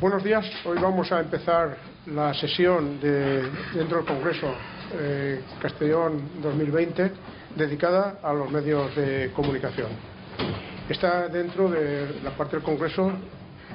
[0.00, 0.46] Buenos días.
[0.64, 1.76] Hoy vamos a empezar
[2.06, 3.42] la sesión de,
[3.74, 4.46] dentro del Congreso
[4.94, 7.12] eh, Castellón 2020
[7.54, 9.88] dedicada a los medios de comunicación.
[10.88, 13.12] Está dentro de la parte del Congreso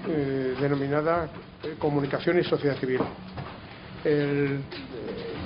[0.07, 1.29] eh, denominada
[1.61, 3.01] eh, Comunicación y Sociedad Civil.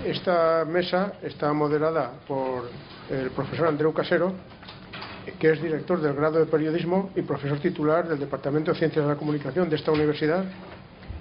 [0.06, 2.70] esta mesa está moderada por
[3.10, 4.34] el profesor Andreu Casero,
[5.38, 9.12] que es director del grado de periodismo y profesor titular del Departamento de Ciencias de
[9.12, 10.46] la Comunicación de esta universidad,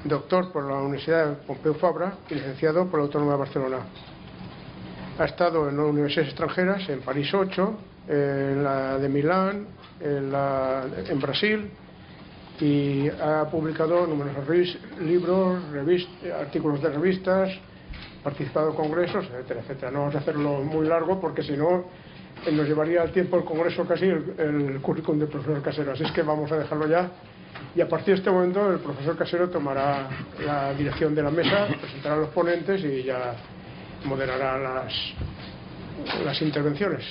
[0.05, 3.79] doctor por la Universidad Pompeu Fabra y licenciado por la Autónoma de Barcelona.
[5.19, 9.67] Ha estado en universidades extranjeras, en París 8, en la de Milán,
[10.01, 11.71] en, la, en Brasil,
[12.61, 15.61] y ha publicado numerosos libros,
[16.39, 17.51] artículos de revistas,
[18.23, 19.91] participado en congresos, etcétera, etcétera.
[19.91, 21.85] No vamos a hacerlo muy largo porque si no
[22.53, 25.93] nos llevaría el tiempo el Congreso casi el, currículum del profesor Casero.
[25.93, 27.11] Así es que vamos a dejarlo ya.
[27.75, 30.09] Y a partir de este momento el profesor Casero tomará
[30.45, 33.35] la dirección de la mesa, presentará a los ponentes y ya
[34.05, 34.95] moderará las,
[36.25, 37.05] las intervenciones.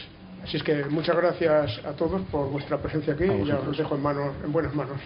[0.44, 3.96] Así es que muchas gracias a todos por vuestra presencia aquí y ya os dejo
[3.96, 5.00] en, manos, en buenas manos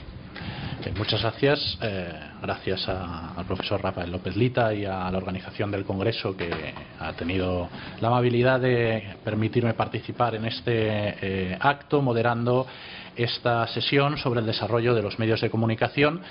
[0.98, 1.78] muchas gracias.
[1.82, 7.14] Eh, gracias al profesor Rafael López Lita y a la organización del Congreso que ha
[7.14, 7.70] tenido
[8.00, 12.68] la amabilidad de permitirme participar en este eh, acto moderando
[13.16, 16.22] esta sesión sobre el desarrollo de los medios de comunicación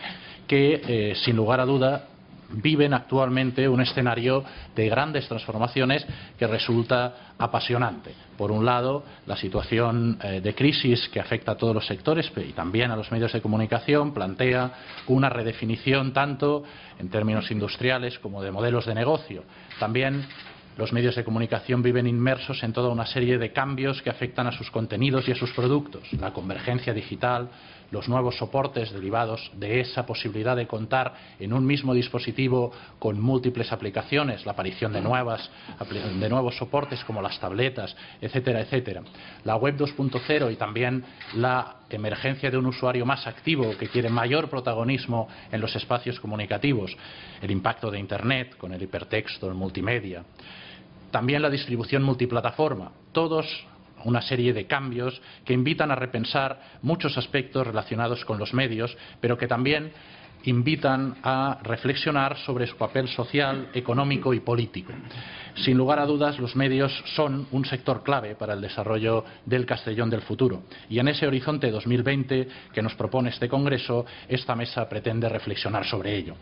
[0.46, 2.04] que, eh, sin lugar a duda,
[2.52, 6.06] viven actualmente un escenario de grandes transformaciones
[6.38, 8.14] que resulta apasionante.
[8.36, 12.52] Por un lado, la situación eh, de crisis que afecta a todos los sectores y
[12.52, 14.72] también a los medios de comunicación plantea
[15.06, 16.64] una redefinición tanto
[16.98, 19.44] en términos industriales como de modelos de negocio.
[19.78, 20.26] También
[20.76, 24.52] los medios de comunicación viven inmersos en toda una serie de cambios que afectan a
[24.52, 26.10] sus contenidos y a sus productos.
[26.14, 27.50] La convergencia digital,
[27.90, 33.72] los nuevos soportes derivados de esa posibilidad de contar en un mismo dispositivo con múltiples
[33.72, 35.50] aplicaciones, la aparición de, nuevas,
[35.90, 39.02] de nuevos soportes como las tabletas, etcétera, etcétera.
[39.44, 44.48] La web 2.0 y también la emergencia de un usuario más activo que quiere mayor
[44.48, 46.96] protagonismo en los espacios comunicativos,
[47.42, 50.24] el impacto de Internet con el hipertexto, el multimedia.
[51.10, 52.92] También la distribución multiplataforma.
[53.12, 53.46] Todos
[54.04, 59.36] una serie de cambios que invitan a repensar muchos aspectos relacionados con los medios, pero
[59.36, 59.92] que también
[60.44, 64.92] invitan a reflexionar sobre su papel social, económico y político.
[65.56, 70.08] Sin lugar a dudas, los medios son un sector clave para el desarrollo del Castellón
[70.08, 70.62] del futuro.
[70.88, 76.16] Y en ese horizonte 2020 que nos propone este Congreso, esta mesa pretende reflexionar sobre
[76.16, 76.36] ello.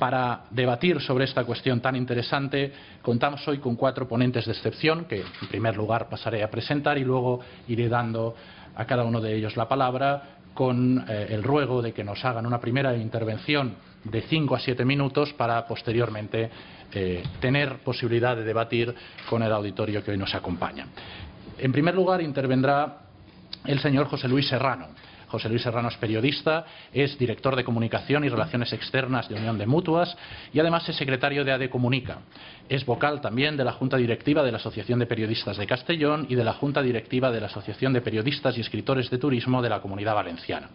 [0.00, 2.72] Para debatir sobre esta cuestión tan interesante,
[3.02, 7.04] contamos hoy con cuatro ponentes de excepción, que en primer lugar pasaré a presentar y
[7.04, 8.34] luego iré dando
[8.76, 10.22] a cada uno de ellos la palabra
[10.54, 14.86] con eh, el ruego de que nos hagan una primera intervención de cinco a siete
[14.86, 16.48] minutos para posteriormente
[16.94, 18.94] eh, tener posibilidad de debatir
[19.28, 20.86] con el auditorio que hoy nos acompaña.
[21.58, 23.00] En primer lugar, intervendrá
[23.66, 24.86] el señor José Luis Serrano.
[25.30, 29.66] José Luis Serrano es periodista, es director de comunicación y relaciones externas de Unión de
[29.66, 30.16] Mutuas
[30.52, 32.18] y además es secretario de ADE Comunica.
[32.68, 36.34] Es vocal también de la Junta Directiva de la Asociación de Periodistas de Castellón y
[36.34, 39.80] de la Junta Directiva de la Asociación de Periodistas y Escritores de Turismo de la
[39.80, 40.68] Comunidad Valenciana.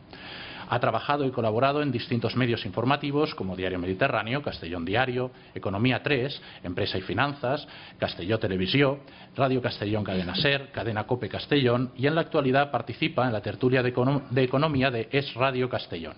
[0.69, 6.41] Ha trabajado y colaborado en distintos medios informativos como Diario Mediterráneo, Castellón Diario, Economía 3,
[6.63, 7.67] Empresa y Finanzas,
[7.97, 8.99] Castelló Televisión,
[9.35, 13.83] Radio Castellón Cadena Ser, Cadena Cope Castellón y en la actualidad participa en la tertulia
[13.83, 13.89] de,
[14.43, 16.15] Economía de Es Radio Castellón.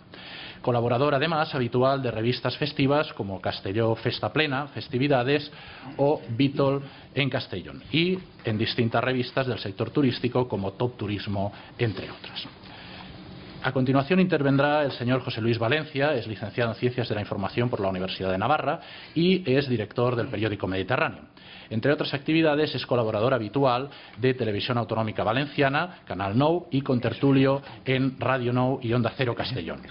[0.61, 5.51] Colaborador además habitual de revistas festivas como Castelló Festa Plena, Festividades
[5.97, 12.09] o Vítol en Castellón y en distintas revistas del sector turístico como Top Turismo, entre
[12.09, 12.47] otras.
[13.67, 17.69] A continuación intervendrá el señor José Luis Valencia, es licenciado en Ciencias de la Información
[17.69, 18.79] por la Universidad de Navarra
[19.13, 21.23] y es director del periódico Mediterráneo.
[21.69, 23.89] Entre otras actividades, es colaborador habitual
[24.21, 29.81] de Televisión Autonómica Valenciana, Canal Nou y contertulio en Radio Nou y Onda Cero Castellón.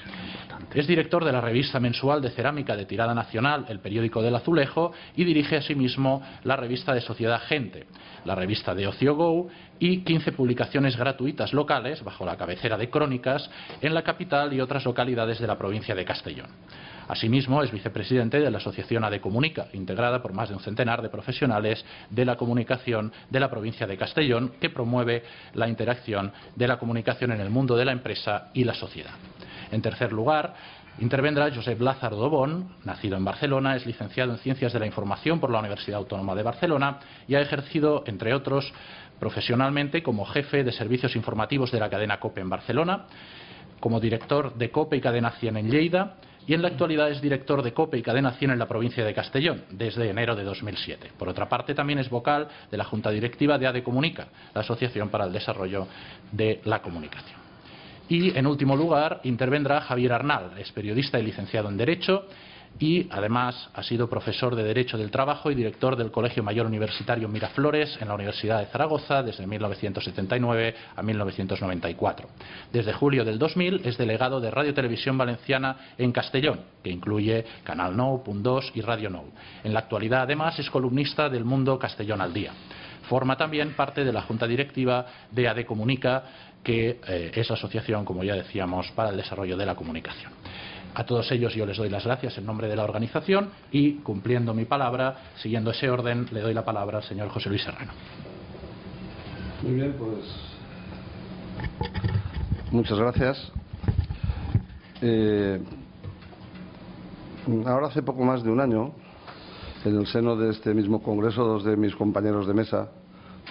[0.76, 4.92] Es director de la revista mensual de cerámica de tirada nacional, el periódico del Azulejo,
[5.16, 7.86] y dirige asimismo la revista de Sociedad Gente,
[8.26, 13.50] la revista de Ocio Go y 15 publicaciones gratuitas locales, bajo la cabecera de Crónicas,
[13.80, 16.50] en la capital y otras localidades de la provincia de Castellón.
[17.08, 21.08] Asimismo, es vicepresidente de la Asociación ADE Comunica, integrada por más de un centenar de
[21.08, 25.22] profesionales de la comunicación de la provincia de Castellón, que promueve
[25.54, 29.14] la interacción de la comunicación en el mundo de la empresa y la sociedad.
[29.70, 30.54] En tercer lugar,
[30.98, 35.50] intervendrá Josep Lázaro Dobón, nacido en Barcelona, es licenciado en Ciencias de la Información por
[35.50, 38.72] la Universidad Autónoma de Barcelona y ha ejercido, entre otros,
[39.18, 43.06] profesionalmente como jefe de servicios informativos de la cadena COPE en Barcelona,
[43.80, 46.14] como director de COPE y Cadena 100 en Lleida,
[46.46, 49.12] y en la actualidad es director de COPE y Cadena 100 en la provincia de
[49.12, 51.10] Castellón desde enero de 2007.
[51.18, 55.08] Por otra parte, también es vocal de la Junta Directiva de ADE Comunica, la Asociación
[55.08, 55.88] para el Desarrollo
[56.30, 57.45] de la Comunicación.
[58.08, 62.26] Y, en último lugar, intervendrá Javier Arnal, es periodista y licenciado en Derecho
[62.78, 67.28] y además ha sido profesor de Derecho del Trabajo y director del Colegio Mayor Universitario
[67.28, 72.28] Miraflores en la Universidad de Zaragoza desde 1979 a 1994.
[72.72, 77.96] Desde julio del 2000 es delegado de Radio Televisión Valenciana en Castellón, que incluye Canal
[77.96, 79.24] Nou, Punt 2 y Radio Nou.
[79.64, 82.52] En la actualidad, además, es columnista del Mundo Castellón al Día.
[83.08, 86.24] Forma también parte de la Junta Directiva de AD Comunica,
[86.66, 90.32] que eh, es la asociación, como ya decíamos, para el desarrollo de la comunicación.
[90.96, 94.52] A todos ellos yo les doy las gracias en nombre de la organización y, cumpliendo
[94.52, 97.92] mi palabra, siguiendo ese orden, le doy la palabra al señor José Luis Serrano.
[99.62, 100.24] Muy bien, pues
[102.72, 103.52] muchas gracias.
[105.02, 105.62] Eh,
[107.64, 108.92] ahora hace poco más de un año,
[109.84, 112.90] en el seno de este mismo congreso, dos de mis compañeros de mesa,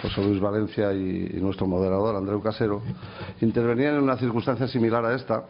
[0.06, 2.80] José Luis Valencia y, nuestro moderador, Andreu Casero,
[3.40, 5.44] intervenían en una circunstancia similar a esta,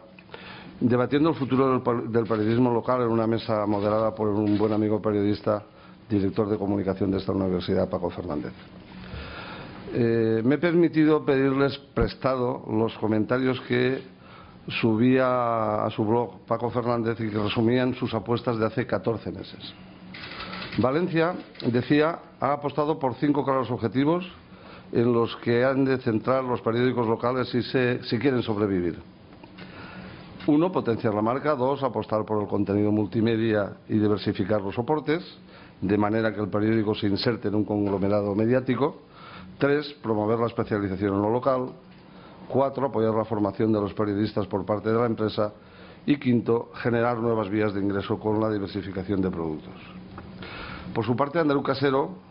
[0.79, 5.63] debatiendo el futuro del, periodismo local en una mesa moderada por un buen amigo periodista,
[6.09, 8.53] director de comunicación de esta universidad, Paco Fernández.
[9.93, 14.01] Eh, me he permitido pedirles prestado los comentarios que
[14.81, 19.73] subía a su blog Paco Fernández y que resumían sus apuestas de hace 14 meses.
[20.79, 21.35] Valencia,
[21.71, 24.29] decía, ha apostado por cinco claros objetivos
[24.91, 28.97] en los que han de centrar los periódicos locales si, quieren sobrevivir
[30.47, 31.55] uno, potenciar la marca.
[31.55, 35.21] Dos, apostar por el contenido multimedia y diversificar los soportes,
[35.81, 39.01] de manera que el periódico se inserte en un conglomerado mediático.
[39.57, 41.71] Tres, promover la especialización en lo local.
[42.47, 45.51] Cuatro, apoyar la formación de los periodistas por parte de la empresa.
[46.05, 49.75] Y quinto, generar nuevas vías de ingreso con la diversificación de productos.
[50.93, 52.26] Por su parte, Andreu Casero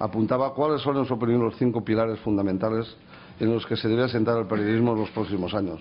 [0.00, 2.96] apuntaba cuáles son, en su opinión, los cinco pilares fundamentales
[3.38, 5.78] en los que se debe asentar el periodismo en los próximos años.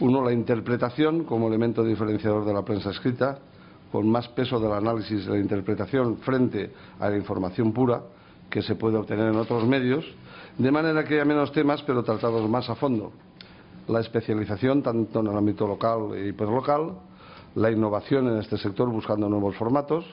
[0.00, 3.38] Uno, la interpretación como elemento diferenciador de la prensa escrita,
[3.92, 8.02] con más peso del análisis de la interpretación frente a la información pura
[8.50, 10.04] que se puede obtener en otros medios,
[10.58, 13.12] de manera que haya menos temas pero tratados más a fondo.
[13.86, 16.94] La especialización tanto en el ámbito local y hiperlocal,
[17.54, 20.04] la innovación en este sector buscando nuevos formatos,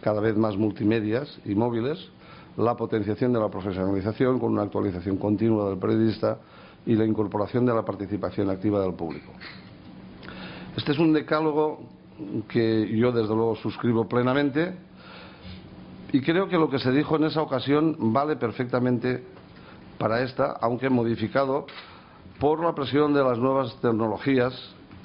[0.00, 2.10] cada vez más multimedias y móviles,
[2.56, 6.38] la potenciación de la profesionalización con una actualización continua del periodista
[6.84, 9.32] y la incorporación de la participación activa del público.
[10.76, 11.80] Este es un decálogo
[12.48, 14.74] que yo desde luego suscribo plenamente
[16.12, 19.22] y creo que lo que se dijo en esa ocasión vale perfectamente
[19.98, 21.66] para esta, aunque modificado
[22.38, 24.52] por la presión de las nuevas tecnologías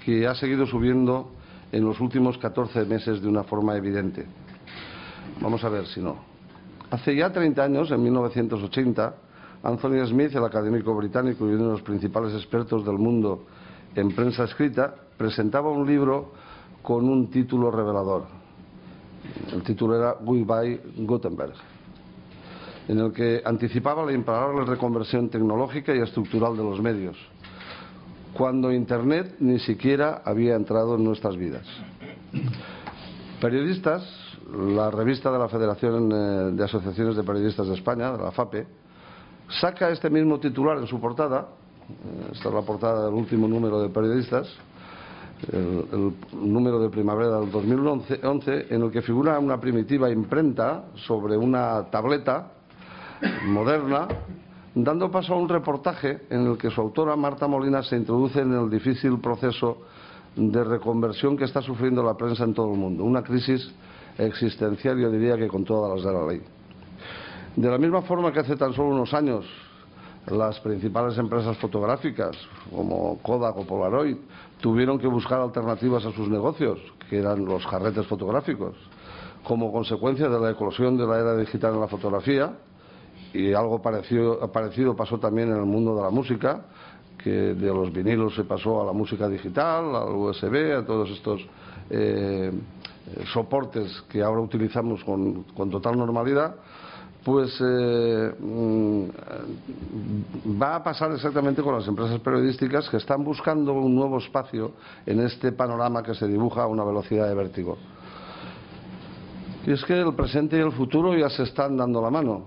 [0.03, 1.29] que ha seguido subiendo
[1.71, 4.25] en los últimos 14 meses de una forma evidente.
[5.41, 6.36] Vamos a ver si no.
[6.89, 9.13] Hace ya 30 años, en 1980,
[9.63, 13.43] Anthony Smith, el académico británico y uno de los principales expertos del mundo
[13.93, 16.31] en prensa escrita, presentaba un libro
[16.81, 18.25] con un título revelador.
[19.51, 21.55] El título era Goodbye Gutenberg,
[22.87, 27.17] en el que anticipaba la imparable reconversión tecnológica y estructural de los medios,
[28.33, 31.65] cuando Internet ni siquiera había entrado en nuestras vidas.
[33.41, 38.31] Periodistas, la revista de la Federación eh, de Asociaciones de Periodistas de España, de la
[38.31, 38.65] FAPE,
[39.59, 41.47] saca este mismo titular en su portada,
[41.89, 44.47] eh, esta es la portada del último número de periodistas,
[45.51, 51.83] el, número de primavera del 2011, en el que figura una primitiva imprenta sobre una
[51.91, 52.53] tableta
[53.45, 54.07] moderna,
[54.73, 58.53] dando paso a un reportaje en el que su autora, Marta Molina, se introduce en
[58.53, 59.77] el difícil proceso
[60.35, 63.71] de reconversión que está sufriendo la prensa en todo el mundo, una crisis
[64.17, 66.41] existencial, yo diría que con todas las de la ley.
[67.55, 69.45] De la misma forma que hace tan solo unos años
[70.27, 72.35] las principales empresas fotográficas
[72.69, 74.17] como Kodak o Polaroid
[74.59, 78.75] tuvieron que buscar alternativas a sus negocios, que eran los jarretes fotográficos,
[79.43, 82.53] como consecuencia de la eclosión de la era digital en la fotografía,
[83.33, 86.65] y algo parecido, pasó también en el mundo de la música,
[87.17, 91.41] que de los vinilos se pasó a la música digital, al USB, a todos estos
[91.89, 92.51] eh,
[93.33, 96.55] soportes que ahora utilizamos con total normalidad
[97.27, 99.03] pues eh, mm,
[100.61, 104.71] va a pasar exactamente con las empresas periodísticas que están buscando un nuevo espacio
[105.05, 107.77] en este panorama que se dibuja a una velocidad de vértigo.
[109.65, 112.45] Y es que el presente y el futuro ya se están dando la mano.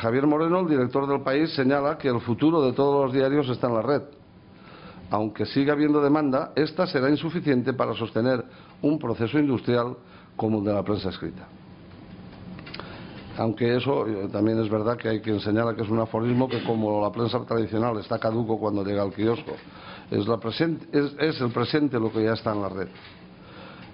[0.00, 3.66] Javier Moreno, el director del país, señala que el futuro de todos los diarios está
[3.66, 4.02] en la red.
[5.10, 8.44] Aunque siga habiendo demanda, esta será insuficiente para sostener
[8.82, 9.96] un proceso industrial
[10.36, 11.46] como el de la prensa escrita.
[13.36, 16.62] Aunque eso eh, también es verdad que hay quien señala que es un aforismo que
[16.64, 19.52] como la prensa tradicional está caduco cuando llega al kiosco,
[20.10, 20.26] es,
[21.18, 22.88] es el presente lo que ya está en la red.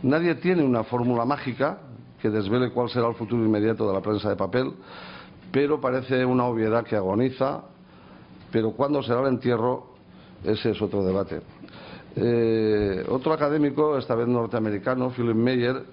[0.03, 1.79] Nadie tiene una fórmula mágica
[2.21, 4.73] que desvele cuál será el futuro inmediato de la prensa de papel,
[5.53, 7.63] pero parece una obviedad que agoniza,
[8.51, 9.96] pero cuándo será el entierro,
[10.47, 11.41] ese es otro debate.
[12.15, 15.85] Eh, otro académico, esta vez norteamericano, Philip Meyer,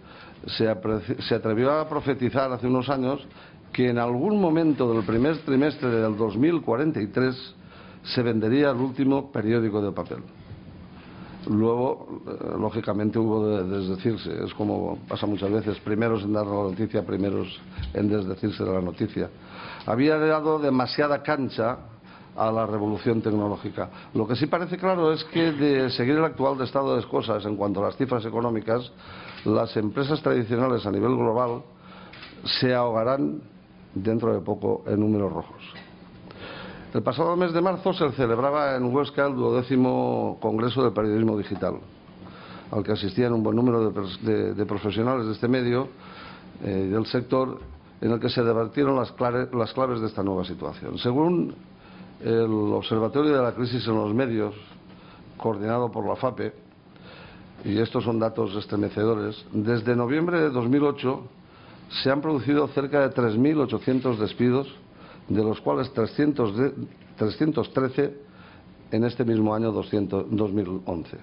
[0.46, 0.74] se,
[1.22, 3.26] se atrevió a profetizar hace unos años
[3.74, 7.56] que en algún momento del primer trimestre del 2043
[8.04, 10.20] se vendería el último periódico de papel.
[11.50, 14.44] Luego, eh, lógicamente, hubo de desdecirse.
[14.46, 17.60] Es como pasa muchas veces, primeros en dar la noticia, primeros
[17.94, 19.30] en desdecirse de la noticia.
[19.86, 21.80] Había dado demasiada cancha
[22.36, 23.90] a la revolución tecnológica.
[24.14, 27.56] Lo que sí parece claro es que de seguir el actual estado de cosas en
[27.56, 28.92] cuanto a las cifras económicas,
[29.46, 31.62] las empresas tradicionales a nivel global
[32.60, 33.42] se ahogarán
[33.94, 35.62] dentro de poco en números rojos.
[36.94, 41.80] El pasado mes de marzo se celebraba en Huesca el duodécimo Congreso de Periodismo Digital,
[42.72, 45.88] al que asistían un buen número de, profesionales de este medio
[46.64, 47.60] eh, del sector,
[48.00, 49.14] en el que se debatieron las,
[49.54, 50.98] las claves de esta nueva situación.
[51.00, 51.56] Según
[52.24, 54.54] el Observatorio de la Crisis en los Medios,
[55.38, 56.54] coordinado por la FAPE,
[57.66, 61.24] y estos son datos estremecedores, desde noviembre de 2008
[62.02, 64.68] se han producido cerca de 3.800 despidos
[65.28, 68.18] de los cuales 313
[68.92, 71.18] en este mismo año 2011.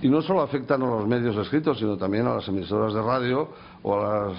[0.00, 3.48] Y no solo afectan a los medios escritos, sino también a las emisoras de radio
[3.82, 4.32] o a,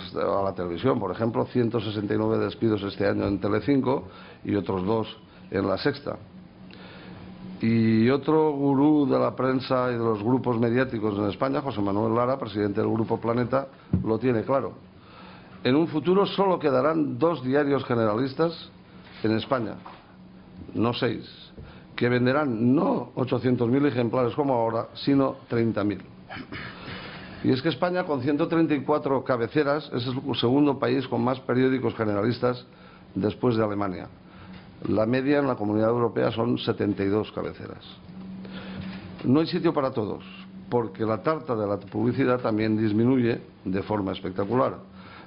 [0.43, 0.97] la televisión.
[0.99, 4.05] Por ejemplo, 169 despidos este año en Telecinco
[4.45, 5.17] y otros dos
[5.51, 6.17] en La Sexta.
[7.61, 12.15] Y otro gurú de la prensa y de los grupos mediáticos en España, José Manuel
[12.15, 13.67] Lara, presidente del Grupo Planeta,
[14.03, 14.89] lo tiene claro
[15.63, 18.69] en un futuro solo quedarán dos diarios generalistas
[19.23, 19.75] en España,
[20.73, 21.25] no seis,
[21.95, 25.99] que venderán no 800.000 ejemplares como ahora, sino 30.000.
[27.43, 32.65] Y es que España, con 134 cabeceras, es el segundo país con más periódicos generalistas
[33.15, 34.07] después de Alemania.
[34.87, 37.83] La media en la comunidad europea son 72 cabeceras.
[39.25, 40.23] No hay sitio para todos,
[40.69, 44.77] porque la tarta de la publicidad también disminuye de forma espectacular.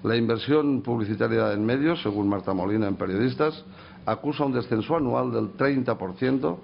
[0.03, 3.65] La inversión publicitaria en medios, según Marta Molina en Periodistas,
[4.07, 6.57] acusa un descenso anual del 30%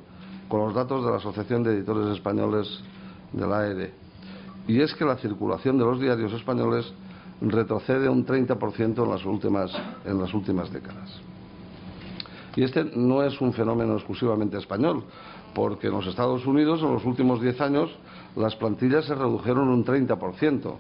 [0.48, 2.80] con los datos de la Asociación de Editores Españoles
[3.32, 3.90] de la AED.
[4.66, 6.92] Y es que la circulación de los diarios españoles
[7.40, 9.70] retrocede un 30% en las, últimas,
[10.04, 11.20] en las últimas décadas.
[12.56, 15.04] Y este no es un fenómeno exclusivamente español,
[15.54, 17.90] porque en los Estados Unidos en los últimos 10 años
[18.36, 20.74] las plantillas se redujeron un 30%.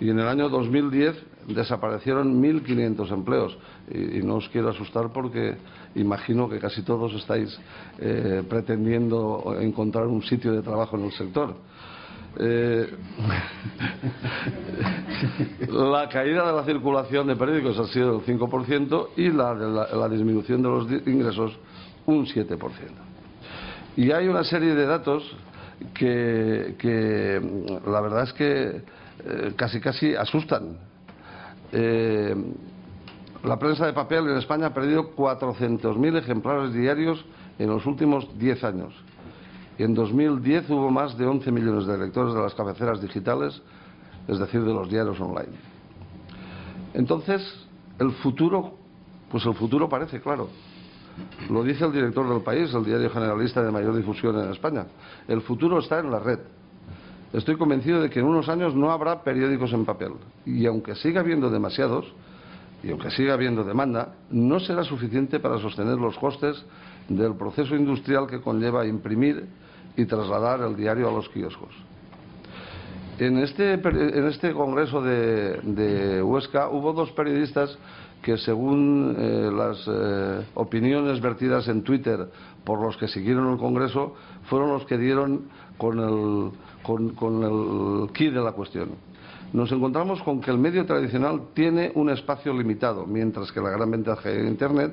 [0.00, 1.14] Y en el año 2010
[1.48, 3.58] desaparecieron 1.500 empleos.
[3.90, 5.56] Y, no os quiero asustar porque
[5.94, 7.58] imagino que casi todos estáis
[7.98, 11.54] eh, pretendiendo encontrar un sitio de trabajo en el sector.
[12.38, 12.88] Eh,
[15.68, 20.62] la caída de la circulación de periódicos ha sido del 5% y la, la, disminución
[20.62, 21.58] de los ingresos
[22.06, 22.58] un 7%.
[23.96, 25.36] Y hay una serie de datos
[25.94, 27.40] que,
[27.86, 28.82] la verdad es que
[29.24, 30.76] eh, casi casi asustan
[31.72, 32.34] eh,
[33.44, 37.24] la prensa de papel en España ha perdido 400.000 ejemplares diarios
[37.58, 38.94] en los últimos 10 años.
[39.82, 43.62] En 2010 hubo más de 11 millones de lectores de las cabeceras digitales,
[44.28, 45.56] es decir, de los diarios online.
[46.92, 47.40] Entonces,
[47.98, 48.74] el futuro,
[49.30, 50.50] pues el futuro parece claro.
[51.48, 54.84] Lo dice el director del país, el diario generalista de mayor difusión en España.
[55.26, 56.40] El futuro está en la red.
[57.32, 60.12] Estoy convencido de que en unos años no habrá periódicos en papel.
[60.44, 62.04] Y aunque siga habiendo demasiados,
[62.82, 66.62] y aunque siga habiendo demanda, no será suficiente para sostener los costes
[67.08, 69.48] del proceso industrial que conlleva imprimir
[69.96, 71.70] y trasladar el diario a los kioscos.
[73.18, 77.76] En este, en este congreso de, Huesca hubo dos periodistas
[78.22, 82.30] que, según eh, las eh, opiniones vertidas en Twitter
[82.64, 86.50] por los que siguieron el congreso, fueron los que dieron con el,
[86.82, 88.90] con, el key de la cuestión.
[89.52, 93.90] Nos encontramos con que el medio tradicional tiene un espacio limitado, mientras que la gran
[93.90, 94.92] ventaja de Internet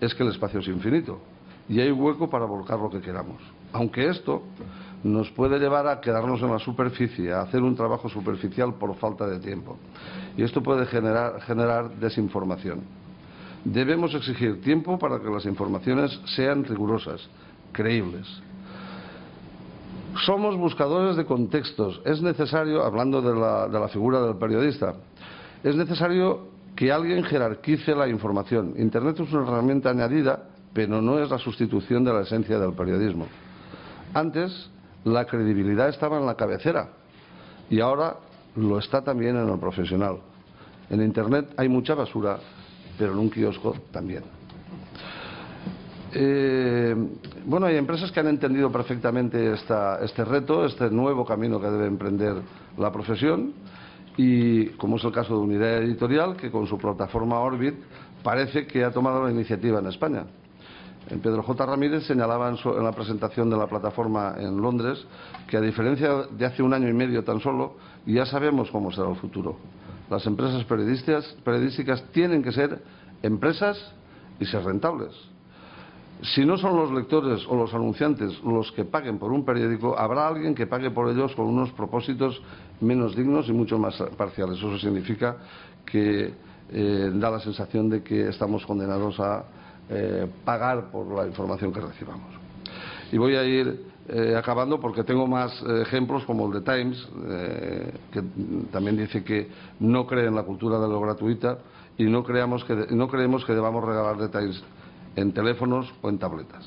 [0.00, 1.18] es que el espacio es infinito
[1.68, 3.40] y hay hueco para volcar lo que queramos.
[3.72, 4.42] Aunque esto
[5.04, 9.26] nos puede llevar a quedarnos en la superficie, a hacer un trabajo superficial por falta
[9.26, 9.76] de tiempo.
[10.36, 12.82] Y esto puede generar, desinformación.
[13.64, 17.28] Debemos exigir tiempo para que las informaciones sean rigurosas,
[17.72, 18.26] creíbles.
[20.24, 22.00] Somos buscadores de contextos.
[22.04, 24.94] Es necesario, hablando de la, de la figura del periodista,
[25.62, 28.74] es necesario que alguien jerarquice la información.
[28.78, 33.26] Internet es una herramienta añadida, pero no es la sustitución de la esencia del periodismo.
[34.14, 34.70] Antes,
[35.04, 36.88] la credibilidad estaba en la cabecera
[37.70, 38.16] y ahora
[38.56, 40.18] lo está también en el profesional.
[40.90, 42.38] En Internet hay mucha basura,
[42.98, 44.24] pero en un kiosco también.
[46.12, 46.96] Eh,
[47.44, 52.36] bueno, hay empresas que han entendido perfectamente este reto, este nuevo camino que debe emprender
[52.78, 53.52] la profesión
[54.16, 57.74] y como es el caso de Unidad Editorial, que con su plataforma Orbit
[58.22, 60.24] parece que ha tomado la iniciativa en España.
[61.10, 61.64] En Pedro J.
[61.64, 65.06] Ramírez señalaba en, la presentación de la plataforma en Londres
[65.48, 69.08] que a diferencia de hace un año y medio tan solo, ya sabemos cómo será
[69.08, 69.56] el futuro.
[70.10, 72.82] Las empresas periodísticas tienen que ser
[73.22, 73.78] empresas
[74.38, 75.12] y ser rentables.
[76.20, 80.26] Si no son los lectores o los anunciantes los que paguen por un periódico, habrá
[80.26, 82.42] alguien que pague por ellos con unos propósitos
[82.80, 84.58] menos dignos y mucho más parciales.
[84.58, 85.36] Eso significa
[85.86, 86.34] que
[86.70, 89.44] eh, da la sensación de que estamos condenados a
[89.90, 92.28] eh, pagar por la información que recibamos.
[93.10, 97.08] Y voy a ir eh, acabando porque tengo más ejemplos como el de Times,
[98.12, 98.22] que
[98.70, 99.48] también dice que
[99.80, 101.58] no cree en la cultura de lo gratuita
[101.98, 104.62] y no, creamos que, no creemos que debamos regalar detalles
[105.16, 106.64] en teléfonos o en tabletas.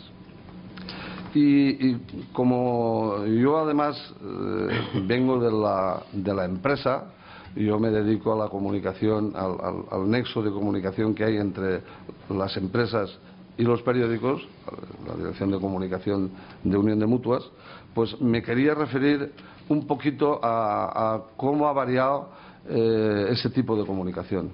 [1.33, 1.95] Y,
[2.33, 7.05] como yo además eh, vengo de la, de la, empresa,
[7.55, 11.81] yo me dedico a la comunicación, al, nexo de comunicación que hay entre
[12.29, 13.17] las empresas
[13.57, 14.47] y los periódicos,
[15.07, 16.31] la Dirección de Comunicación
[16.63, 17.43] de Unión de Mutuas,
[17.93, 19.33] pues me quería referir
[19.67, 22.29] un poquito a, cómo ha variado
[22.69, 24.49] eh, ese tipo de comunicación.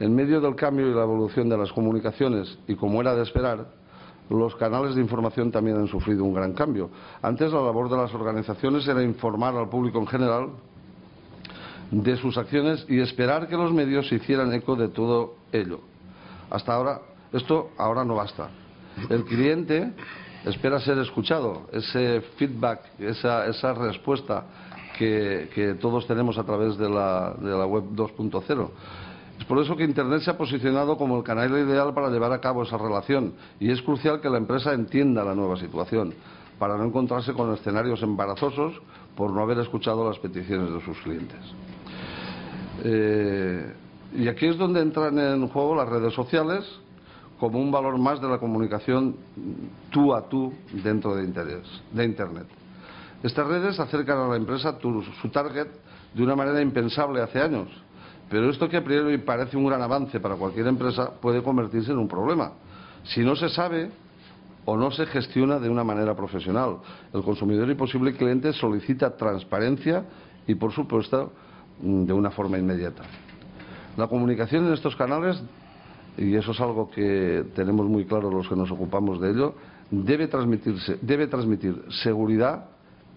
[0.00, 3.66] En medio del cambio y la evolución de las comunicaciones, y como era de esperar,
[4.30, 6.88] los canales de información también han sufrido un gran cambio.
[7.20, 10.48] Antes la labor de las organizaciones era informar al público en general
[11.92, 15.80] de sus acciones y esperar que los medios se hicieran eco de todo ello.
[16.50, 17.00] Hasta ahora,
[17.32, 18.48] esto ahora no basta.
[19.08, 19.92] El cliente
[20.44, 24.44] espera ser escuchado, ese feedback, esa, respuesta
[24.98, 28.70] que, todos tenemos a través de la, de la web 2.0
[29.42, 32.40] es por eso que Internet se ha posicionado como el canal ideal para llevar a
[32.40, 36.14] cabo esa relación y es crucial que la empresa entienda la nueva situación
[36.60, 38.80] para no encontrarse con escenarios embarazosos
[39.16, 41.40] por no haber escuchado las peticiones de sus clientes.
[42.84, 43.72] Eh,
[44.16, 46.64] y aquí es donde entran en juego las redes sociales
[47.38, 49.16] como un valor más de la comunicación
[49.90, 50.52] tú a tú
[50.84, 52.46] dentro de, Internet.
[53.22, 55.68] Estas redes acercan a la empresa su target
[56.14, 57.68] de una manera impensable hace años
[58.32, 61.98] pero esto que a priori parece un gran avance para cualquier empresa puede convertirse en
[61.98, 62.52] un problema.
[63.04, 63.90] Si no se sabe
[64.64, 66.78] o no se gestiona de una manera profesional.
[67.12, 70.04] El consumidor y posible cliente solicita transparencia
[70.46, 71.30] y, por supuesto,
[71.82, 73.02] de una forma inmediata.
[73.96, 75.42] La comunicación en estos canales,
[76.16, 79.54] y eso es algo que tenemos muy claro los que nos ocupamos de ello,
[79.90, 82.66] debe, transmitirse, debe transmitir seguridad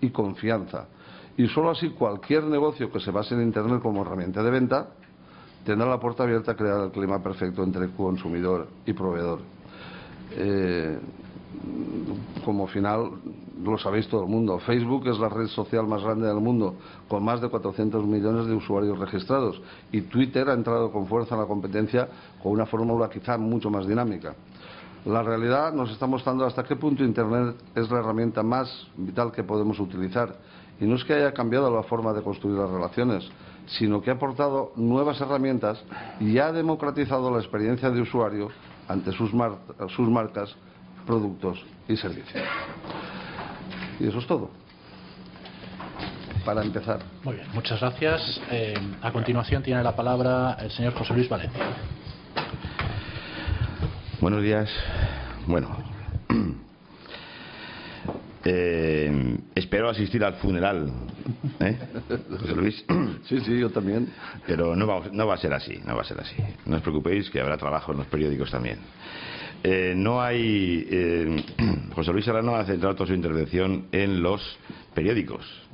[0.01, 0.87] y confianza.
[1.37, 4.87] Y solo así cualquier negocio que se base en Internet como herramienta de venta
[5.65, 9.39] tendrá la puerta abierta a crear el clima perfecto entre consumidor y proveedor.
[10.31, 10.99] Eh,
[12.43, 13.11] como final,
[13.63, 16.75] lo sabéis todo el mundo, Facebook es la red social más grande del mundo,
[17.07, 21.41] con más de 400 millones de usuarios registrados, y Twitter ha entrado con fuerza en
[21.41, 22.07] la competencia
[22.41, 24.35] con una fórmula quizá mucho más dinámica.
[25.05, 29.43] La realidad nos está mostrando hasta qué punto Internet es la herramienta más vital que
[29.43, 30.35] podemos utilizar.
[30.79, 33.29] Y no es que haya cambiado la forma de construir las relaciones,
[33.67, 35.83] sino que ha aportado nuevas herramientas
[36.19, 38.49] y ha democratizado la experiencia de usuario
[38.87, 40.55] ante sus, marcas,
[41.05, 42.43] productos y servicios.
[43.99, 44.49] Y eso es todo.
[46.43, 46.99] Para empezar.
[47.23, 48.41] Muy bien, muchas gracias.
[48.51, 51.63] Eh, a continuación tiene la palabra el señor José Luis Valencia.
[54.21, 54.69] Buenos días.
[55.47, 55.75] Bueno,
[58.45, 60.91] eh, espero asistir al funeral.
[61.59, 61.77] ¿eh?
[62.39, 62.85] José Luis.
[63.25, 64.13] Sí, sí, yo también.
[64.45, 66.35] Pero no va, no va a ser así, no va a ser así.
[66.67, 68.77] No os preocupéis que habrá trabajo en los periódicos también.
[69.63, 70.87] Eh, no hay.
[70.89, 71.43] Eh,
[71.95, 74.41] José Luis Arano ha centrado toda su intervención en los
[74.93, 75.65] periódicos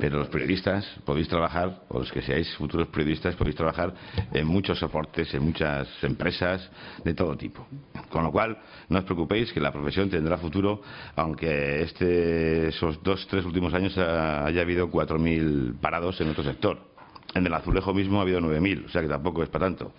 [0.00, 3.94] pero los periodistas podéis trabajar, o los que seáis futuros periodistas, podéis trabajar
[4.32, 6.70] en muchos soportes, en muchas empresas
[7.04, 7.66] de todo tipo.
[8.08, 10.82] Con lo cual, no os preocupéis que la profesión tendrá futuro,
[11.16, 16.93] aunque este, esos dos, tres últimos años haya habido 4.000 parados en otro sector.
[17.34, 19.92] En el azulejo mismo ha habido 9.000, o sea que tampoco es para tanto.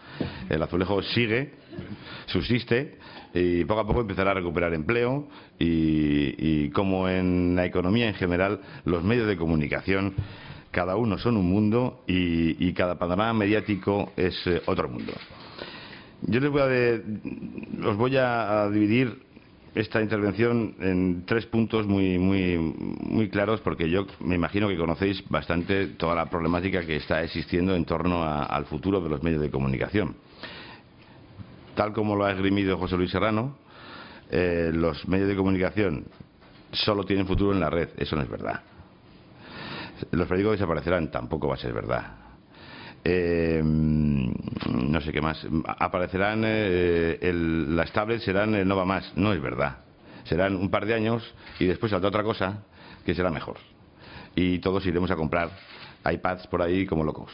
[0.50, 1.52] El azulejo sigue,
[2.28, 2.98] subsiste
[3.34, 5.28] y poco a poco empezará a recuperar empleo
[5.60, 10.14] y, como en la economía en general, los medios de comunicación
[10.72, 15.14] cada uno son un mundo y, cada panorama mediático es eh, otro mundo.
[16.22, 19.25] Yo les voy a os voy a dividir
[19.76, 25.22] esta intervención en tres puntos muy, muy, muy claros, porque yo me imagino que conocéis
[25.28, 29.52] bastante toda la problemática que está existiendo en torno al futuro de los medios de
[29.52, 30.16] comunicación.
[31.76, 33.58] Tal como lo ha esgrimido José Luis Serrano,
[34.32, 36.06] eh, los medios de comunicación
[36.72, 37.90] solo tienen futuro en la red.
[37.98, 38.62] Eso no es verdad.
[40.12, 42.25] Los periódicos desaparecerán, tampoco va a ser verdad.
[43.08, 45.46] Eh, no sé qué más.
[45.78, 47.32] Aparecerán, eh,
[47.70, 49.14] las tablets serán el no va más.
[49.16, 49.78] No es verdad.
[50.24, 51.24] Serán un par de años
[51.60, 52.64] y después saldrá otra cosa
[53.06, 53.58] que será mejor.
[54.36, 55.52] Y todos iremos a comprar
[56.04, 57.32] iPads por ahí como locos.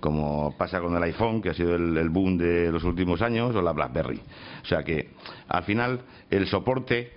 [0.00, 3.62] Como pasa con el iPhone, que ha sido el, boom de los últimos años, o
[3.62, 4.20] la BlackBerry.
[4.62, 5.10] O sea que,
[5.48, 7.12] al final, el soporte,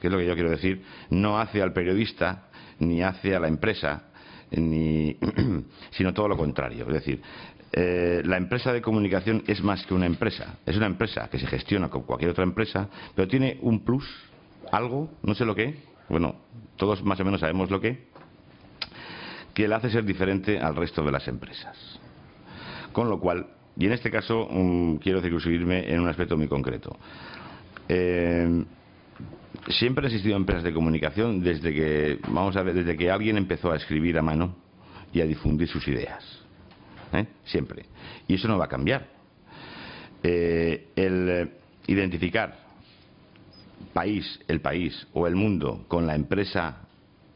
[0.00, 3.48] que es lo que yo quiero decir, no hace al periodista ni hace a la
[3.48, 4.09] empresa
[4.50, 5.16] ni,
[5.90, 6.86] sino todo lo contrario.
[6.88, 7.22] Es decir,
[7.72, 10.58] eh, la empresa de comunicación es más que una empresa.
[10.66, 14.04] Es una empresa que se gestiona como cualquier otra empresa, pero tiene un plus,
[14.72, 15.76] algo, no sé lo que,
[16.08, 16.34] bueno,
[16.76, 18.08] todos más o menos sabemos lo que,
[19.54, 21.76] que la hace ser diferente al resto de las empresas.
[22.92, 26.96] Con lo cual, y en este caso mm, quiero circunscribirme en un aspecto muy concreto.
[27.88, 28.64] Eh,
[29.68, 33.72] siempre ha existido empresas de comunicación desde que, vamos a ver, desde que alguien empezó
[33.72, 34.54] a escribir a mano
[35.12, 36.24] y a difundir sus ideas.
[37.12, 37.26] ¿eh?
[37.44, 37.86] Siempre.
[38.28, 39.08] Y eso no va a cambiar.
[40.22, 41.48] Eh, el eh,
[41.86, 42.58] identificar
[43.92, 46.82] país, el país o el mundo con la empresa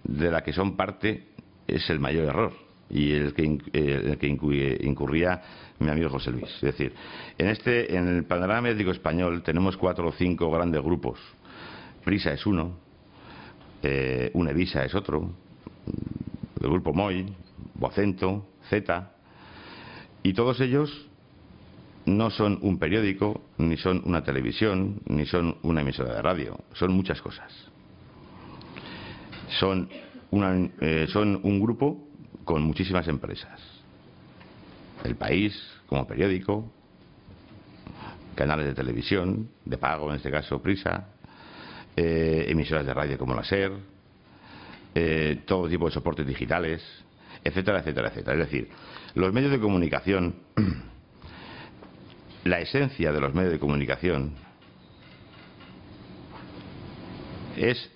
[0.05, 1.29] de la que son parte
[1.67, 2.53] es el mayor error
[2.91, 5.43] y el que, el que incurría
[5.79, 6.51] mi amigo José Luis.
[6.57, 6.93] Es decir,
[7.39, 11.19] en, este, en el panorama médico español tenemos cuatro o cinco grandes grupos
[12.05, 12.77] Prisa es uno,
[13.83, 15.31] eh, Unevisa es otro,
[16.61, 17.27] el grupo MOI,
[17.75, 19.11] Bocento, Z,
[20.23, 21.09] y todos ellos
[22.07, 26.93] no son un periódico, ni son una televisión, ni son una emisora de radio, son
[26.93, 27.53] muchas cosas.
[29.59, 29.89] Son,
[30.81, 32.07] eh, son un grupo
[32.45, 33.61] con muchísimas empresas.
[35.05, 35.55] El país
[35.87, 36.71] como periódico,
[38.35, 41.14] canales de televisión, de pago en este caso Prisa,
[41.97, 43.73] eh, emisoras de radio como la SER,
[44.95, 46.83] eh, todo tipo de soportes digitales,
[47.43, 48.33] etcétera, etcétera, etcétera.
[48.35, 48.69] Es decir,
[49.15, 50.37] los medios de comunicación,
[52.45, 54.35] la esencia de los medios de comunicación
[57.57, 57.91] es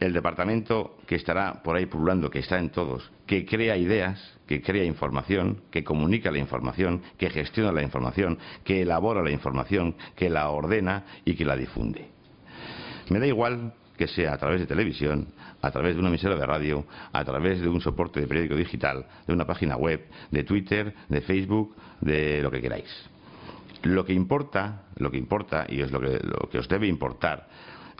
[0.00, 4.62] el departamento que estará por ahí pululando, que está en todos, que crea ideas, que
[4.62, 10.30] crea información, que comunica la información, que gestiona la información, que elabora la información, que
[10.30, 12.17] la ordena y que la difunde.
[13.10, 15.28] Me da igual que sea a través de televisión,
[15.60, 19.06] a través de una emisora de radio, a través de un soporte de periódico digital,
[19.26, 22.88] de una página web, de Twitter, de Facebook, de lo que queráis.
[23.82, 27.48] Lo que importa, lo que importa, y es lo que, lo que os debe importar,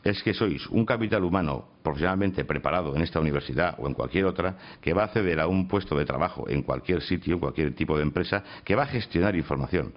[0.04, 4.56] es que sois un capital humano profesionalmente preparado en esta universidad o en cualquier otra
[4.80, 8.04] que va a acceder a un puesto de trabajo en cualquier sitio, cualquier tipo de
[8.04, 9.92] empresa, que va a gestionar información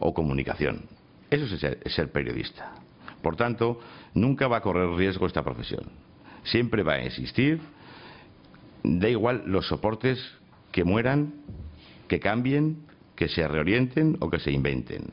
[0.00, 0.86] o comunicación.
[1.30, 2.72] Eso es ser periodista.
[3.22, 3.80] Por tanto,
[4.14, 5.84] nunca va a correr riesgo esta profesión.
[6.44, 7.60] Siempre va a existir,
[8.82, 10.18] da igual los soportes
[10.72, 11.34] que mueran,
[12.08, 15.04] que cambien, que se reorienten o que se inventen.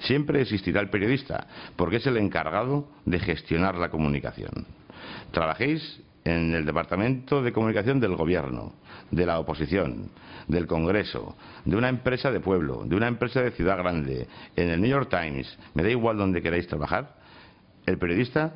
[0.00, 4.66] Siempre existirá el periodista, porque es el encargado de gestionar la comunicación.
[5.32, 8.74] Trabajéis en el Departamento de Comunicación del Gobierno,
[9.10, 10.10] de la oposición,
[10.46, 14.80] del Congreso, de una empresa de pueblo, de una empresa de ciudad grande, en el
[14.80, 17.17] New York Times, me da igual donde queráis trabajar,
[17.88, 18.52] el periodista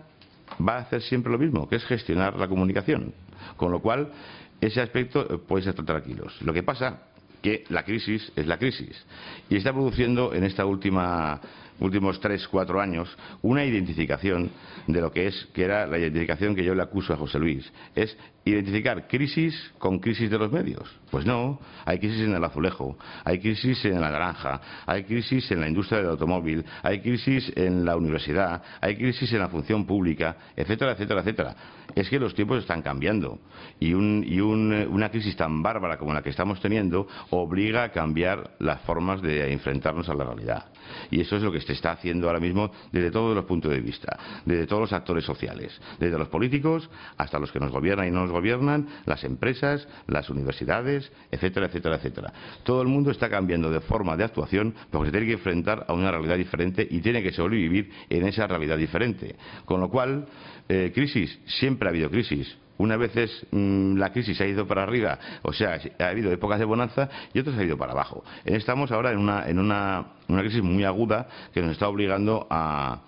[0.66, 3.14] va a hacer siempre lo mismo, que es gestionar la comunicación.
[3.57, 4.12] Con lo cual,
[4.61, 6.40] ese aspecto eh, podéis estar tranquilos.
[6.42, 7.12] Lo que pasa
[7.42, 9.05] que la crisis es la crisis
[9.50, 11.40] y está produciendo en última
[11.83, 13.09] últimos tres, cuatro años,
[13.42, 14.50] una identificación
[14.87, 17.70] de lo que es, que era la identificación que yo le acuso a José Luis,
[17.94, 20.88] es identificar crisis con crisis de los medios.
[21.11, 25.61] Pues no, hay crisis en el azulejo, hay crisis en la naranja, hay crisis en
[25.61, 30.37] la industria del automóvil, hay crisis en la universidad, hay crisis en la función pública,
[30.57, 31.57] etcétera, etcétera, etcétera.
[31.94, 33.38] Es que los tiempos están cambiando
[33.78, 39.23] y, una crisis tan bárbara como la que estamos teniendo obliga a cambiar las formas
[39.23, 40.66] de enfrentarnos a la realidad.
[41.11, 43.81] Y eso es lo que se está haciendo ahora mismo desde todos los puntos de
[43.81, 48.11] vista, desde todos los actores sociales, desde los políticos hasta los que nos gobiernan y
[48.11, 52.33] no nos gobiernan, las empresas, las universidades, etcétera, etcétera, etcétera.
[52.64, 55.95] Todo el mundo está cambiando de forma de actuación porque se tiene que enfrentar a
[55.95, 59.37] una realidad diferente y tiene que sobrevivir en esa realidad diferente.
[59.64, 60.27] Con lo cual,
[60.68, 65.18] eh, crisis, siempre ha habido crisis unas veces mm, la crisis ha ido para arriba,
[65.42, 68.25] o sea, ha habido épocas de bonanza y otras ha ido para abajo.
[68.45, 73.03] Estamos ahora en una, en una, crisis muy aguda que nos está obligando a,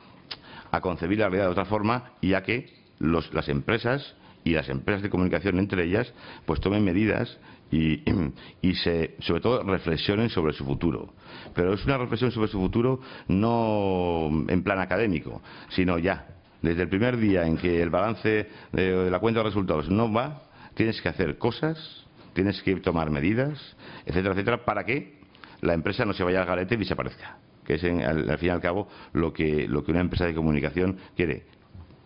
[0.81, 5.11] concebir la realidad de otra forma y a que las empresas y las empresas de
[5.11, 6.13] comunicación entre ellas
[6.47, 7.39] pues tomen medidas
[7.71, 8.03] y,
[8.61, 11.15] y se, sobre todo reflexionen sobre su futuro.
[11.55, 16.27] Pero es una reflexión sobre su futuro no en plan académico, sino ya
[16.65, 20.45] desde el primer día en que el balance de la cuenta de resultados no va,
[20.75, 25.21] tienes que hacer cosas, tienes que tomar medidas, etcétera, etcétera, para que
[25.61, 27.39] la empresa no se vaya al garete y desaparezca.
[27.65, 30.99] Que es, al, fin y al cabo, lo que, lo que una empresa de comunicación
[31.15, 31.45] quiere.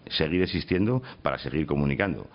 [0.08, 2.28] Seguir existiendo para seguir comunicando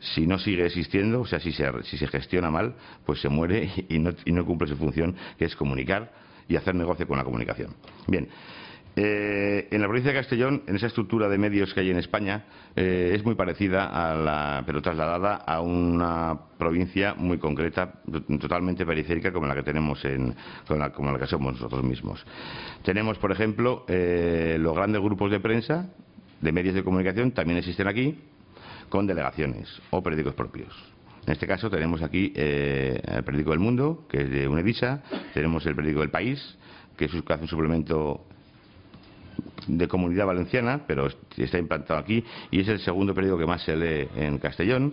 [0.00, 2.74] si no sigue existiendo, o sea, si se, si se gestiona mal,
[3.06, 6.12] pues se muere y no, y no, cumple su función, que es comunicar
[6.46, 7.74] y hacer negocio con la comunicación.
[8.06, 8.28] Bien,
[8.96, 12.44] eh, en la provincia de Castellón, en esa estructura de medios que hay en España,
[12.76, 18.00] eh, es muy parecida a la, pero trasladada a una provincia muy concreta,
[18.40, 20.36] totalmente periférica como la que tenemos en,
[20.94, 22.24] como la, que somos nosotros mismos.
[22.84, 25.90] Tenemos, por ejemplo, eh, los grandes grupos de prensa,
[26.40, 28.16] de medios de comunicación, también existen aquí,
[28.88, 30.72] con delegaciones o periódicos propios.
[31.26, 35.02] En este caso tenemos aquí el periódico El Mundo, que es de UNEDISA,
[35.32, 36.58] tenemos el periódico El País,
[36.96, 38.26] que es un suplemento
[39.66, 43.76] de comunidad valenciana, pero está implantado aquí y es el segundo periódico que más se
[43.76, 44.92] lee en Castellón.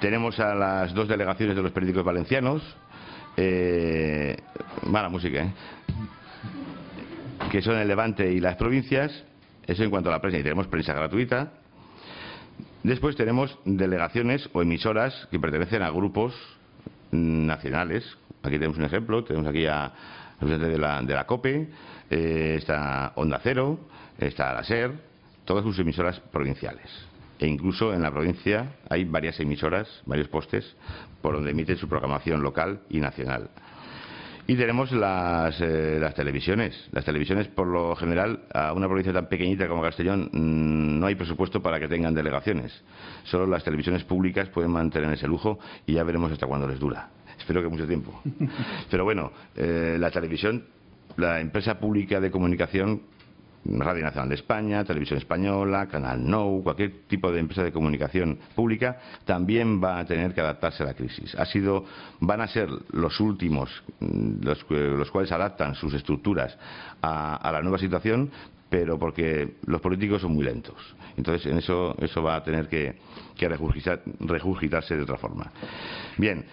[0.00, 2.62] Tenemos a las dos delegaciones de los periódicos valencianos.
[3.36, 4.36] Eh,
[4.86, 5.52] mala música, ¿eh?
[7.50, 9.24] que son el Levante y las provincias.
[9.66, 10.38] Eso en cuanto a la prensa.
[10.38, 11.52] Y tenemos prensa gratuita.
[12.82, 16.34] Después tenemos delegaciones o emisoras que pertenecen a grupos
[17.10, 18.04] nacionales.
[18.42, 19.24] Aquí tenemos un ejemplo.
[19.24, 19.92] Tenemos aquí a
[20.40, 21.68] de la, de la COPE,
[22.10, 23.78] eh, está Onda Cero,
[24.18, 24.92] está la SER,
[25.44, 26.90] todas sus emisoras provinciales.
[27.38, 30.76] E incluso en la provincia hay varias emisoras, varios postes,
[31.20, 33.50] por donde emiten su programación local y nacional.
[34.46, 36.88] Y tenemos las, eh, las, televisiones.
[36.92, 41.14] Las televisiones, por lo general, a una provincia tan pequeñita como Castellón, mm, no hay
[41.14, 42.72] presupuesto para que tengan delegaciones.
[43.24, 47.08] Solo las televisiones públicas pueden mantener ese lujo y ya veremos hasta cuándo les dura.
[47.38, 48.20] Espero que mucho tiempo.
[48.90, 50.64] Pero bueno, eh, la televisión,
[51.16, 53.02] la empresa pública de comunicación,
[53.66, 58.98] Radio Nacional de España, Televisión Española, Canal No, cualquier tipo de empresa de comunicación pública,
[59.24, 61.34] también va a tener que adaptarse a la crisis.
[61.34, 61.84] Ha sido,
[62.20, 66.58] van a ser los últimos, mm, los, cuales adaptan sus estructuras
[67.00, 68.30] a, la nueva situación,
[68.68, 70.94] pero porque los políticos son muy lentos.
[71.16, 72.96] Entonces, en eso, eso va a tener que,
[73.36, 75.50] que regurgitarse de otra forma.
[76.18, 76.44] Bien.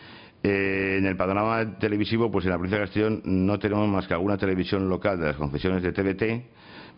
[0.43, 4.15] Eh, en el panorama televisivo, pues en la provincia de Castellón no tenemos más que
[4.15, 6.45] alguna televisión local de las concesiones de TVT,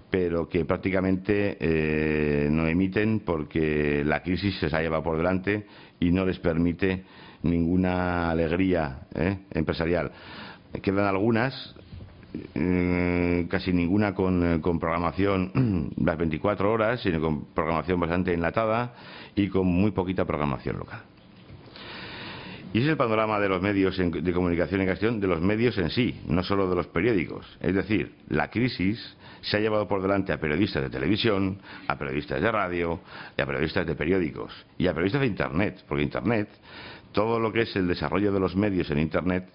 [0.10, 5.66] pero que prácticamente eh, no emiten porque la crisis se ha llevado por delante
[6.00, 7.04] y no les permite
[7.42, 10.12] ninguna alegría eh, empresarial.
[10.82, 11.76] Quedan algunas,
[13.50, 18.94] casi ninguna con, programación las 24 horas, sino con programación bastante enlatada
[19.36, 21.13] y con muy poquita programación local.
[22.74, 25.78] Y ese es el panorama de los medios de comunicación en Castellón, de los medios
[25.78, 27.46] en sí, no solo de los periódicos.
[27.62, 32.42] Es decir, la crisis se ha llevado por delante a periodistas de televisión, a periodistas
[32.42, 33.00] de radio,
[33.38, 36.50] y a periodistas de periódicos y a periodistas de Internet, porque Internet,
[37.12, 39.50] todo lo que es el desarrollo de los medios en Internet,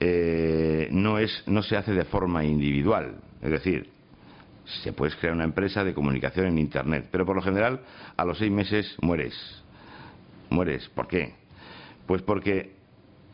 [0.00, 3.16] eh, no, es, no se hace de forma individual.
[3.42, 3.90] Es decir,
[4.82, 7.82] se puede crear una empresa de comunicación en Internet, pero por lo general
[8.16, 9.34] a los seis meses mueres.
[10.48, 10.88] Mueres.
[10.88, 11.45] ¿Por qué?
[12.06, 12.76] Pues porque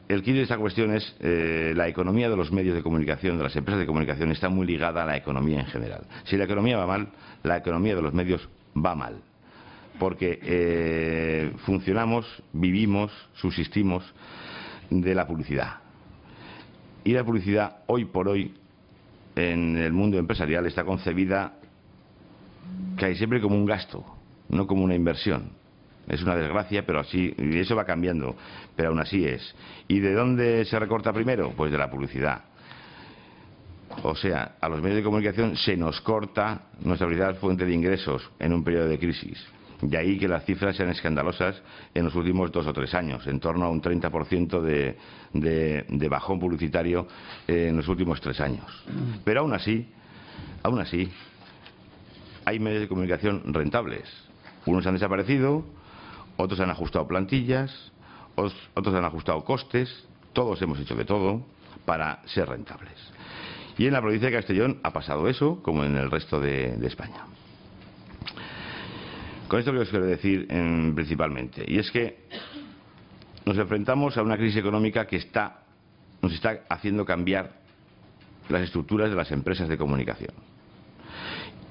[0.09, 3.45] el quid de esta cuestión es eh, la economía de los medios de comunicación, de
[3.45, 6.07] las empresas de comunicación, está muy ligada a la economía en general.
[6.25, 7.09] Si la economía va mal,
[7.43, 9.23] la economía de los medios va mal.
[9.99, 14.05] Porque eh, funcionamos, vivimos, subsistimos
[14.91, 15.77] de la publicidad.
[17.05, 18.55] Y la publicidad, hoy por hoy,
[19.35, 21.55] en el mundo empresarial, está concebida
[22.97, 24.05] casi siempre como un gasto,
[24.49, 25.62] no como una inversión.
[26.13, 28.37] Es una desgracia, pero así, y eso va cambiando,
[28.77, 29.55] pero aún así es.
[29.89, 31.53] ¿Y de dónde se recorta primero?
[31.57, 32.45] Pues de la publicidad.
[34.03, 38.31] O sea, a los medios de comunicación se nos corta nuestra principal fuente de ingresos
[38.39, 39.43] en un periodo de crisis.
[39.81, 41.63] De ahí que las cifras sean escandalosas
[41.95, 44.99] en los últimos dos o tres años, en torno a un 30% de,
[45.33, 47.09] de, de bajón publicitario
[47.49, 48.67] en los últimos tres años.
[49.25, 49.89] Pero aún así,
[50.63, 51.11] aún así,
[52.45, 54.05] hay medios de comunicación rentables.
[54.67, 55.65] Unos han desaparecido,
[56.37, 57.93] otros han ajustado plantillas,
[58.35, 61.43] otros han ajustado costes, todos hemos hecho de todo
[61.85, 62.95] para ser rentables.
[63.79, 67.25] Y en la provincia de Castellón ha pasado eso, como en el resto de, España.
[69.49, 70.47] Con esto que os quiero decir
[70.95, 72.19] principalmente, y es que
[73.45, 75.63] nos enfrentamos a una crisis económica que está,
[76.23, 77.61] nos está haciendo cambiar
[78.49, 80.33] las estructuras de las empresas de comunicación.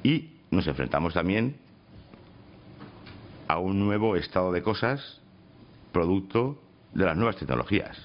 [0.03, 1.55] Y nos enfrentamos también
[3.51, 5.21] a un nuevo estado de cosas
[5.91, 6.57] producto
[6.93, 7.97] de las nuevas tecnologías,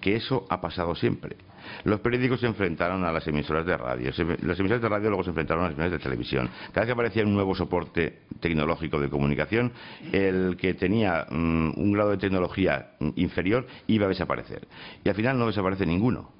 [0.00, 1.36] que eso ha pasado siempre.
[1.84, 4.10] Los periódicos se enfrentaron a las emisoras de radio,
[4.42, 6.48] las emisoras de radio luego se enfrentaron a las emisoras de televisión.
[6.72, 9.72] Cada vez que aparecía un nuevo soporte tecnológico de comunicación,
[10.12, 14.66] el que tenía mm, un grado de tecnología inferior iba a desaparecer.
[15.04, 16.30] Y al final no desaparece ninguno.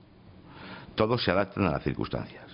[0.94, 2.49] Todos se adaptan a las circunstancias.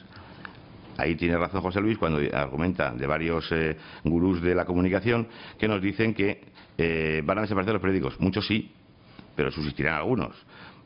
[0.98, 5.28] Ahí tiene razón José Luis cuando argumenta de varios eh, gurús de la comunicación
[5.59, 6.40] que nos dicen que
[6.78, 8.18] eh, van a desaparecer los periódicos.
[8.20, 8.72] Muchos sí,
[9.35, 10.35] pero subsistirán algunos.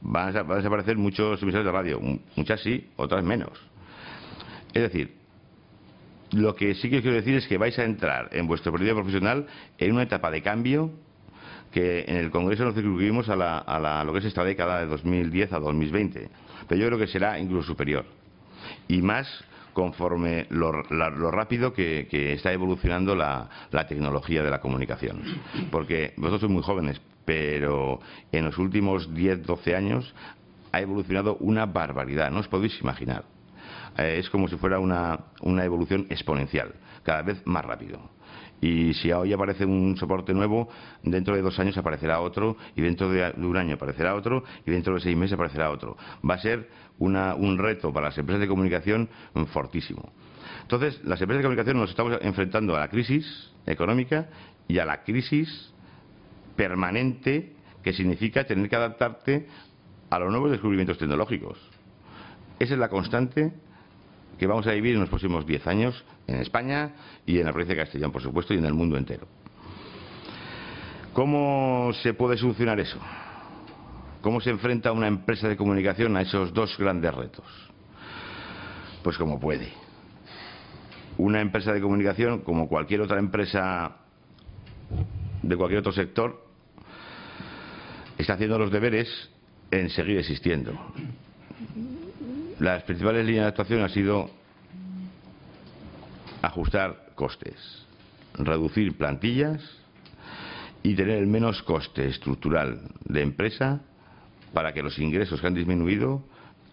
[0.00, 2.00] Van a, desaparecer muchos emisores de radio.
[2.36, 3.52] Muchas sí, otras menos.
[4.72, 5.14] Es decir,
[6.32, 9.00] lo que sí que os quiero decir es que vais a entrar en vuestro periódico
[9.00, 9.46] profesional
[9.78, 10.90] en una etapa de cambio
[11.72, 15.52] que en el Congreso nos circunscribimos a, a lo que es esta década de 2010
[15.52, 16.28] a 2020.
[16.68, 18.04] Pero yo creo que será incluso superior.
[18.88, 20.72] Y más conforme lo,
[21.30, 23.48] rápido que, está evolucionando la,
[23.88, 25.22] tecnología de la comunicación.
[25.70, 28.00] Porque vosotros sois muy jóvenes, pero
[28.32, 30.14] en los últimos 10, 12 años
[30.72, 33.24] ha evolucionado una barbaridad, no os podéis imaginar.
[33.98, 38.00] Eh, es como si fuera una, una evolución exponencial, cada vez más rápido.
[38.60, 40.68] Y si hoy aparece un soporte nuevo,
[41.02, 44.94] dentro de dos años aparecerá otro, y dentro de un año aparecerá otro, y dentro
[44.94, 45.96] de seis meses aparecerá otro.
[46.28, 46.68] Va a ser
[46.98, 49.08] un reto para las empresas de comunicación
[49.52, 50.12] fortísimo.
[50.62, 54.28] Entonces, las empresas de comunicación nos estamos enfrentando a la crisis económica
[54.68, 55.72] y a la crisis
[56.54, 59.46] permanente que significa tener que adaptarte
[60.10, 61.58] a los nuevos descubrimientos tecnológicos.
[62.58, 63.52] Esa es la constante
[64.40, 66.92] que vamos a vivir en los próximos diez años en España
[67.26, 69.28] y en la provincia de Castellón, por supuesto, y en el mundo entero.
[71.12, 72.98] ¿Cómo se puede solucionar eso?
[74.22, 77.44] ¿Cómo se enfrenta una empresa de comunicación a esos dos grandes retos?
[79.02, 79.68] Pues como puede.
[81.18, 83.98] Una empresa de comunicación, como cualquier otra empresa
[85.42, 86.46] de cualquier otro sector,
[88.16, 89.28] está haciendo los deberes
[89.70, 90.72] en seguir existiendo.
[92.60, 94.28] Las principales líneas de actuación han sido
[96.42, 97.86] ajustar costes,
[98.34, 99.62] reducir plantillas
[100.82, 103.80] y tener el menos coste estructural de empresa
[104.52, 106.22] para que los ingresos que han disminuido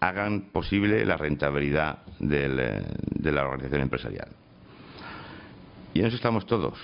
[0.00, 4.28] hagan posible la rentabilidad eh, de la organización empresarial.
[5.94, 6.78] Y en eso estamos todos,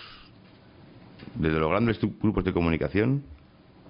[1.34, 3.22] desde los grandes grupos de comunicación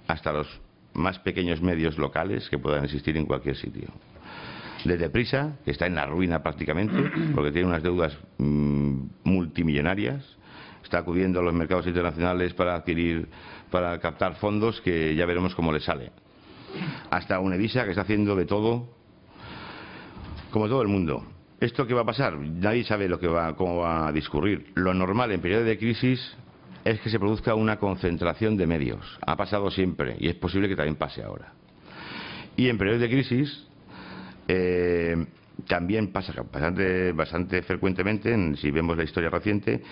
[0.08, 0.60] hasta los
[0.92, 3.90] más pequeños medios locales que puedan existir en cualquier sitio.
[4.84, 10.24] Desde Prisa, que está en la ruina prácticamente, porque tiene unas deudas mm, multimillonarias,
[10.82, 13.28] está acudiendo a los mercados internacionales para adquirir,
[13.70, 16.12] para captar fondos que ya veremos cómo le sale
[17.10, 18.88] hasta Unevisa, que está haciendo de todo,
[20.50, 21.24] como todo el mundo.
[21.60, 22.38] ¿Esto qué va a pasar?
[22.38, 24.72] Nadie sabe lo que va, cómo va a discurrir.
[24.74, 26.36] Lo normal en periodo de crisis
[26.84, 29.18] es que se produzca una concentración de medios.
[29.24, 31.52] Ha pasado siempre y es posible que también pase ahora.
[32.56, 33.66] Y en periodos de crisis
[34.48, 35.16] eh,
[35.66, 39.82] también pasa bastante, bastante frecuentemente, si vemos la historia reciente,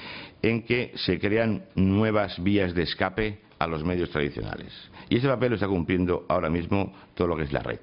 [0.43, 4.73] en que se crean nuevas vías de escape a los medios tradicionales.
[5.09, 7.79] Y ese papel lo está cumpliendo ahora mismo todo lo que es la red.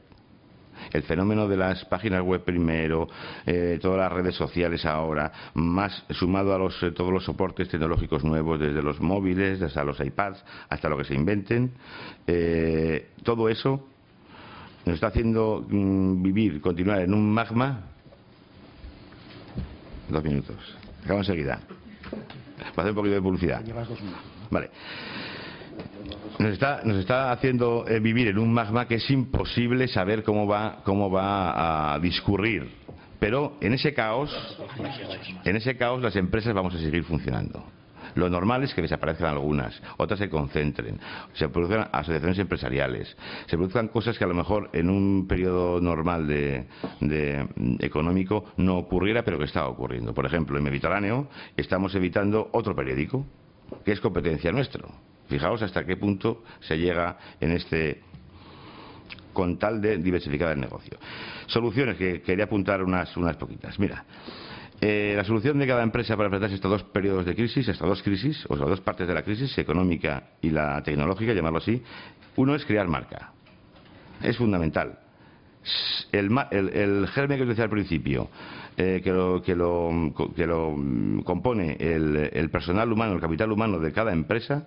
[0.93, 3.07] El fenómeno de las páginas web primero,
[3.45, 8.23] eh, todas las redes sociales ahora, más sumado a los, eh, todos los soportes tecnológicos
[8.23, 11.71] nuevos, desde los móviles hasta los iPads, hasta lo que se inventen,
[12.27, 13.87] eh, todo eso
[14.89, 17.83] nos está haciendo mm, vivir, continuar en un magma.
[20.09, 20.57] Dos minutos.
[21.03, 21.59] Acabo enseguida.
[22.75, 23.63] Para hacer un poquito de publicidad.
[24.49, 24.71] Vale
[26.39, 30.47] nos está, nos está haciendo eh, vivir en un magma que es imposible saber cómo
[30.47, 32.69] va, cómo va a discurrir.
[33.19, 34.33] Pero en ese caos,
[35.43, 37.65] en ese caos las empresas vamos a seguir funcionando.
[38.19, 40.99] Lo normal es que desaparezcan algunas, otras se concentren,
[41.33, 43.15] se produzcan asociaciones empresariales,
[43.47, 46.67] se produzcan cosas que a lo mejor en un periodo normal de,
[46.99, 47.47] de,
[47.79, 50.13] económico no ocurriera, pero que está ocurriendo.
[50.13, 53.25] Por ejemplo, en Mediterráneo estamos evitando otro periódico,
[53.85, 54.89] que es competencia nuestro.
[55.29, 58.01] Fijaos hasta qué punto se llega en este
[59.31, 60.97] con tal de diversificar el negocio.
[61.45, 63.79] Soluciones que quería apuntar unas, unas poquitas.
[63.79, 64.03] Mira,
[64.81, 67.87] eh, la solución de cada empresa para enfrentarse a estos dos periodos de crisis, estas
[67.87, 71.83] dos crisis, o sea, dos partes de la crisis, económica y la tecnológica, llamarlo así,
[72.37, 73.33] uno es crear marca.
[74.23, 74.99] Es fundamental.
[76.13, 78.29] El, germen que os decía al principio,
[78.77, 83.79] eh, que, lo, que, lo, que, lo, mm, compone el, personal humano, el capital humano
[83.79, 84.65] de cada empresa,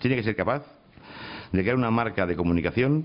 [0.00, 0.64] tiene que ser capaz
[1.52, 3.04] de crear una marca de comunicación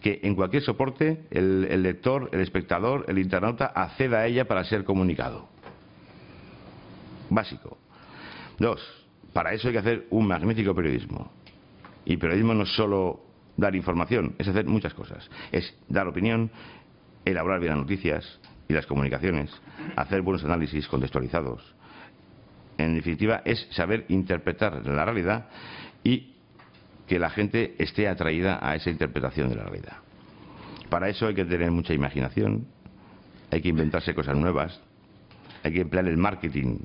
[0.00, 4.84] que en cualquier soporte el, lector, el espectador, el internauta acceda a ella para ser
[4.84, 5.48] comunicado
[7.30, 7.78] básico.
[8.58, 8.80] Dos,
[9.32, 11.30] para eso hay que hacer un magnífico periodismo.
[12.04, 13.20] Y periodismo no es solo
[13.56, 15.28] dar información, es hacer muchas cosas.
[15.52, 16.50] Es dar opinión,
[17.24, 19.50] elaborar bien las noticias y las comunicaciones,
[19.96, 21.74] hacer buenos análisis contextualizados.
[22.78, 25.48] En definitiva, es saber interpretar la realidad
[26.04, 26.34] y
[27.06, 29.98] que la gente esté atraída a esa interpretación de la realidad.
[30.90, 32.66] Para eso hay que tener mucha imaginación,
[33.50, 34.80] hay que inventarse cosas nuevas,
[35.62, 36.78] hay que emplear el marketing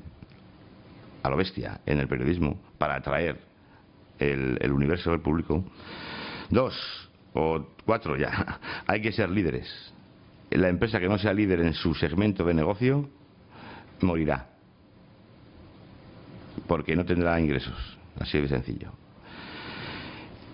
[1.22, 3.40] a lo bestia en el periodismo para atraer
[4.18, 5.64] el, universo del público.
[6.50, 6.74] Dos
[7.34, 9.68] o cuatro ya, hay que ser líderes.
[10.50, 13.08] La empresa que no sea líder en su segmento de negocio
[14.02, 14.48] morirá
[16.66, 17.98] porque no tendrá ingresos.
[18.18, 18.92] Así de sencillo.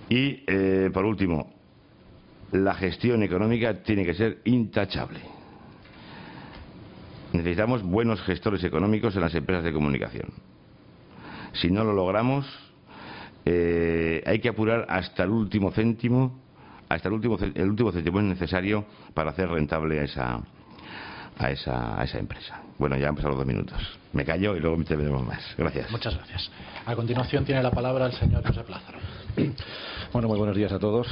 [0.08, 1.52] Y, eh, por último,
[2.52, 5.20] la gestión económica tiene que ser intachable.
[7.32, 10.32] Necesitamos buenos gestores económicos en las empresas de comunicación.
[11.52, 12.46] Si no lo logramos,
[13.44, 16.38] eh, hay que apurar hasta el último céntimo,
[16.88, 18.84] hasta el último, el último céntimo es necesario
[19.14, 20.40] para hacer rentable esa,
[21.38, 22.67] a esa empresa.
[22.78, 23.76] Bueno, ya han pasado dos minutos.
[24.12, 25.42] Me callo y luego me veremos más.
[25.56, 25.90] Gracias.
[25.90, 26.50] Muchas gracias.
[26.86, 28.98] A continuación tiene la palabra el señor José Lázaro.
[30.10, 31.06] Bueno, muy buenos días a todos.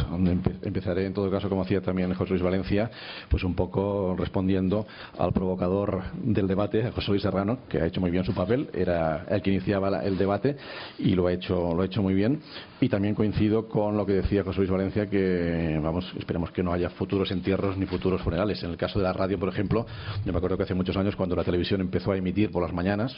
[0.63, 2.91] Empezaré en todo caso, como hacía también José Luis Valencia,
[3.29, 4.87] pues un poco respondiendo
[5.19, 9.27] al provocador del debate, José Luis Serrano, que ha hecho muy bien su papel, era
[9.29, 10.57] el que iniciaba el debate
[10.99, 12.41] y lo ha hecho, lo ha hecho muy bien.
[12.81, 16.73] Y también coincido con lo que decía José Luis Valencia, que vamos, esperemos que no
[16.73, 18.63] haya futuros entierros ni futuros funerales.
[18.63, 19.85] En el caso de la radio, por ejemplo,
[20.25, 22.73] yo me acuerdo que hace muchos años cuando la televisión empezó a emitir por las
[22.73, 23.17] mañanas,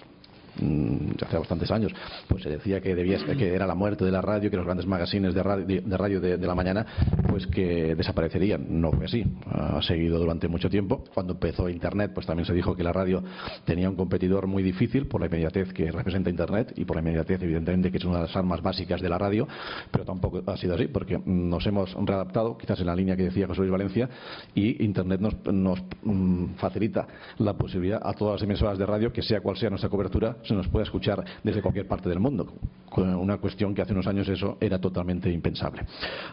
[0.58, 1.92] hace bastantes años,
[2.26, 4.86] pues se decía que debía que era la muerte de la radio, que los grandes
[4.86, 6.86] magazines de radio de, radio de, la mañana,
[7.28, 8.66] pues que desaparecerían.
[8.80, 9.24] No fue así.
[9.46, 11.04] Ha seguido durante mucho tiempo.
[11.12, 13.22] Cuando empezó Internet, pues también se dijo que la radio
[13.64, 17.42] tenía un competidor muy difícil por la inmediatez que representa Internet y por la inmediatez,
[17.42, 19.46] evidentemente, que es una de las armas básicas de la radio,
[19.90, 23.46] pero tampoco ha sido así, porque nos hemos readaptado, quizás en la línea que decía
[23.46, 24.08] José Luis Valencia,
[24.54, 27.06] y Internet nos, nos mm, facilita
[27.38, 30.54] la posibilidad a todas las emisoras de radio, que sea cual sea nuestra cobertura, se
[30.54, 32.52] nos puede escuchar desde cualquier parte del mundo.
[32.96, 35.84] Una cuestión que hace unos años eso era totalmente impensable.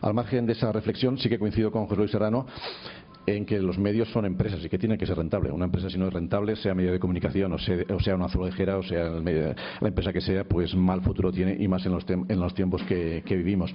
[0.01, 2.47] Al margen de esa reflexión, sí que coincido con José Luis Serrano
[3.25, 5.51] en que los medios son empresas y que tienen que ser rentables.
[5.51, 8.25] Una empresa si no es rentable, sea medio de comunicación o sea, o sea una
[8.25, 12.05] azulejera o sea la empresa que sea, pues mal futuro tiene y más en los,
[12.07, 13.73] en los tiempos que, vivimos.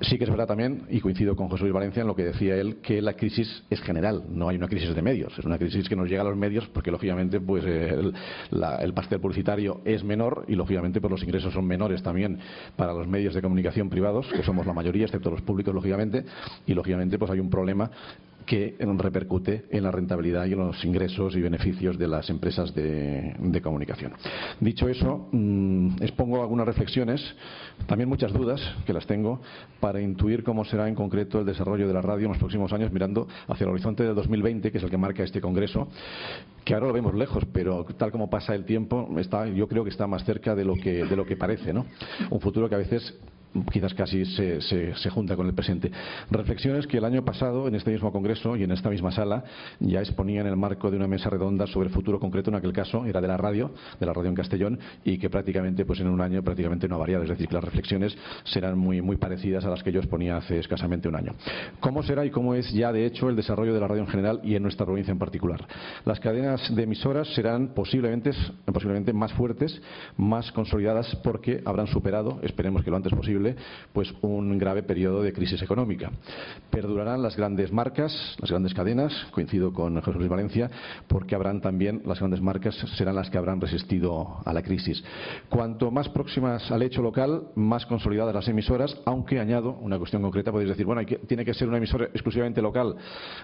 [0.00, 2.56] Sí que es verdad también, y coincido con José Luis Valencia en lo que decía
[2.56, 5.88] él, que la crisis es general, no hay una crisis de medios, es una crisis
[5.88, 8.12] que nos llega a los medios porque lógicamente pues el,
[8.80, 12.38] el pastel publicitario es menor y lógicamente pues los ingresos son menores también
[12.76, 16.24] para los medios de comunicación privados, que somos la mayoría, excepto los públicos lógicamente,
[16.66, 17.90] y lógicamente pues hay un problema
[18.46, 23.60] que repercute en la rentabilidad y en los ingresos y beneficios de las empresas de,
[23.62, 24.12] comunicación.
[24.60, 27.22] Dicho eso, mm, expongo algunas reflexiones,
[27.86, 29.40] también muchas dudas que las tengo,
[29.80, 32.92] para intuir cómo será en concreto el desarrollo de la radio en los próximos años,
[32.92, 35.88] mirando hacia el horizonte del 2020, que es el que marca este Congreso,
[36.64, 39.90] que ahora lo vemos lejos, pero tal como pasa el tiempo, está, yo creo que
[39.90, 41.72] está más cerca de lo que, de lo que parece.
[41.72, 41.86] ¿no?
[42.30, 43.14] Un futuro que a veces
[43.70, 45.90] quizás casi se, se, junta con el presente.
[46.30, 49.44] Reflexiones que el año pasado, en este mismo Congreso y en esta misma sala,
[49.80, 52.72] ya exponían en el marco de una mesa redonda sobre el futuro concreto, en aquel
[52.72, 56.08] caso era de la radio, de la radio en Castellón, y que prácticamente pues en
[56.08, 57.24] un año prácticamente no ha variado.
[57.24, 60.58] Es decir, que las reflexiones serán muy, muy parecidas a las que yo exponía hace
[60.58, 61.32] escasamente un año.
[61.80, 64.40] ¿Cómo será y cómo es ya, de hecho, el desarrollo de la radio en general
[64.42, 65.66] y en nuestra provincia en particular?
[66.04, 68.30] Las cadenas de emisoras serán posiblemente,
[68.66, 69.80] posiblemente más fuertes,
[70.16, 73.43] más consolidadas, porque habrán superado, esperemos que lo antes posible,
[73.92, 76.10] pues un grave periodo de crisis económica.
[76.70, 80.70] Perdurarán las grandes marcas, las grandes cadenas, coincido con José Luis Valencia,
[81.08, 85.02] porque habrán también, las grandes marcas serán las que habrán resistido a la crisis.
[85.48, 90.52] Cuanto más próximas al hecho local, más consolidadas las emisoras, aunque añado una cuestión concreta,
[90.52, 92.96] podéis decir, bueno, tiene que ser una emisora exclusivamente local.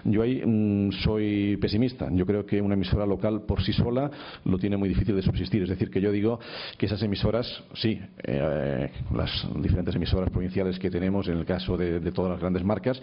[0.03, 2.09] Yo ahí mm, soy pesimista.
[2.11, 4.09] Yo creo que una emisora local por sí sola
[4.45, 5.63] lo tiene muy difícil de subsistir.
[5.63, 6.39] Es decir, que yo digo
[6.77, 11.99] que esas emisoras, sí, eh, las diferentes emisoras provinciales que tenemos, en el caso de,
[12.11, 13.01] todas las grandes marcas,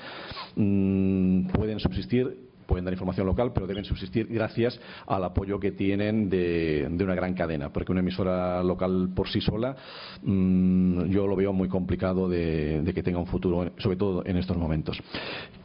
[0.57, 6.29] mm, pueden subsistir pueden dar información local, pero deben subsistir gracias al apoyo que tienen
[6.29, 9.75] de, una gran cadena, porque una emisora local por sí sola
[10.23, 14.57] mm, yo lo veo muy complicado de, que tenga un futuro, sobre todo en estos
[14.59, 15.01] momentos.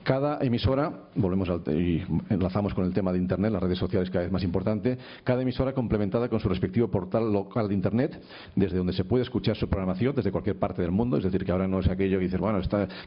[0.04, 4.24] Cada emisora, volvemos al, y enlazamos con el tema de Internet, las redes sociales cada
[4.24, 8.22] vez más importante, cada emisora complementada con su respectivo portal local de Internet,
[8.56, 11.51] desde donde se puede escuchar su programación desde cualquier parte del mundo, es decir, que
[11.51, 12.60] ahora no es aquello que dices, bueno,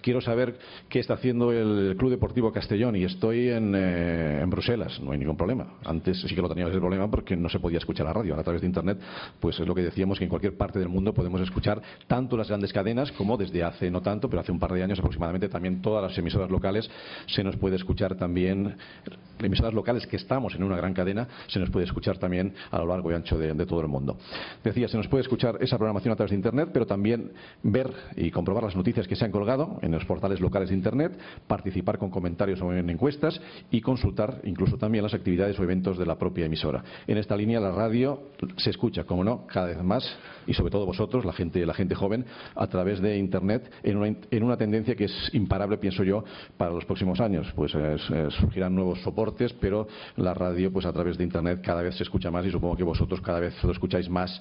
[0.02, 5.00] quiero saber qué está haciendo el Club Deportivo Castellón y estoy en eh, en Bruselas,
[5.00, 5.74] no hay ningún problema.
[5.84, 8.34] Antes sí que lo teníamos el problema porque no se podía escuchar la radio.
[8.38, 8.98] a través de Internet,
[9.40, 12.48] pues es lo que decíamos que en cualquier parte del mundo podemos escuchar tanto las
[12.48, 15.80] grandes cadenas como desde hace no tanto, pero hace un par de años aproximadamente también
[15.80, 16.90] todas las emisoras locales
[17.26, 18.76] se nos puede escuchar también,
[19.40, 22.86] emisoras locales que estamos en una gran cadena, se nos puede escuchar también a lo
[22.86, 24.16] largo y ancho de, todo el mundo.
[24.62, 27.32] Decía, se nos puede escuchar esa programación a través de Internet, pero también
[27.62, 31.18] ver y comprobar las noticias que se han colgado en los portales locales de Internet,
[31.46, 36.06] participar con comentarios o en encuestas y consultar incluso también las actividades o eventos de
[36.06, 36.84] la propia emisora.
[37.06, 40.16] En esta línea la radio se escucha, como no, cada vez más
[40.46, 42.24] y sobre todo vosotros, la gente, la gente joven,
[42.54, 46.24] a través de Internet en una, en una tendencia que es imparable, pienso yo,
[46.56, 47.52] para los próximos años.
[47.54, 47.72] Pues
[48.38, 49.25] surgirán nuevos soportes,
[49.60, 52.76] pero la radio, pues a través de Internet cada vez se escucha más y supongo
[52.76, 54.40] que vosotros cada vez lo escucháis más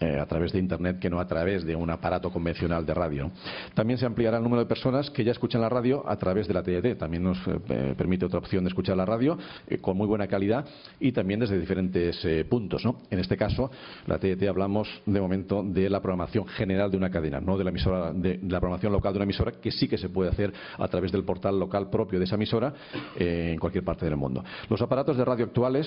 [0.00, 3.30] eh, a través de Internet que no a través de un aparato convencional de radio.
[3.74, 6.54] También se ampliará el número de personas que ya escuchan la radio a través de
[6.54, 6.98] la TDT.
[6.98, 10.66] También nos eh, permite otra opción de escuchar la radio eh, con muy buena calidad
[10.98, 12.84] y también desde diferentes puntos.
[12.84, 12.98] ¿no?
[13.10, 13.70] En este caso,
[14.06, 17.70] la TDT hablamos de momento de la programación general de una cadena, no de la
[17.70, 20.88] emisora de, la programación local de una emisora, que sí que se puede hacer a
[20.88, 22.74] través del portal local propio de esa emisora
[23.16, 24.23] en cualquier parte del mundo.
[24.68, 25.86] Los aparatos de radio actuales,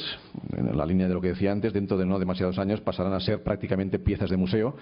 [0.56, 3.20] en la línea de lo que decía antes, dentro de no demasiados años pasarán a
[3.20, 4.76] ser prácticamente piezas de museo,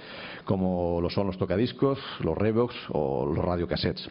[0.43, 4.10] como lo son los tocadiscos, los Revox o los radiocassettes.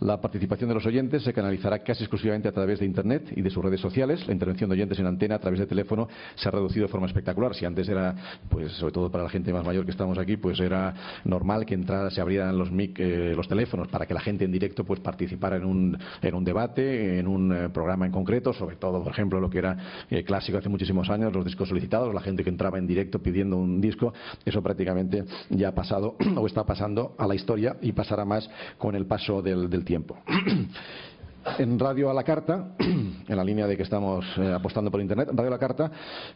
[0.00, 3.50] La participación de los oyentes se canalizará casi exclusivamente a través de Internet y de
[3.50, 4.26] sus redes sociales.
[4.26, 7.06] La intervención de oyentes en antena a través de teléfono se ha reducido de forma
[7.06, 7.54] espectacular.
[7.54, 8.14] Si antes era,
[8.48, 11.74] pues sobre todo para la gente más mayor que estamos aquí, pues era normal que
[11.74, 15.00] entrara, se abrieran los mic, eh, los teléfonos para que la gente en directo pues
[15.00, 19.12] participara en un, en un debate, en un eh, programa en concreto, sobre todo, por
[19.12, 19.76] ejemplo, lo que era
[20.10, 23.56] eh, clásico hace muchísimos años, los discos solicitados, la gente que entraba en directo pidiendo
[23.56, 24.12] un disco
[24.44, 28.96] eso prácticamente ya ha pasado o está pasando a la historia y pasará más con
[28.96, 30.18] el paso del, tiempo.
[31.58, 35.28] en Radio a la Carta, en la línea de que estamos eh, apostando por Internet,
[35.32, 35.92] Radio a la Carta,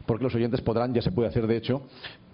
[0.06, 1.82] porque los oyentes podrán, ya se puede hacer de hecho,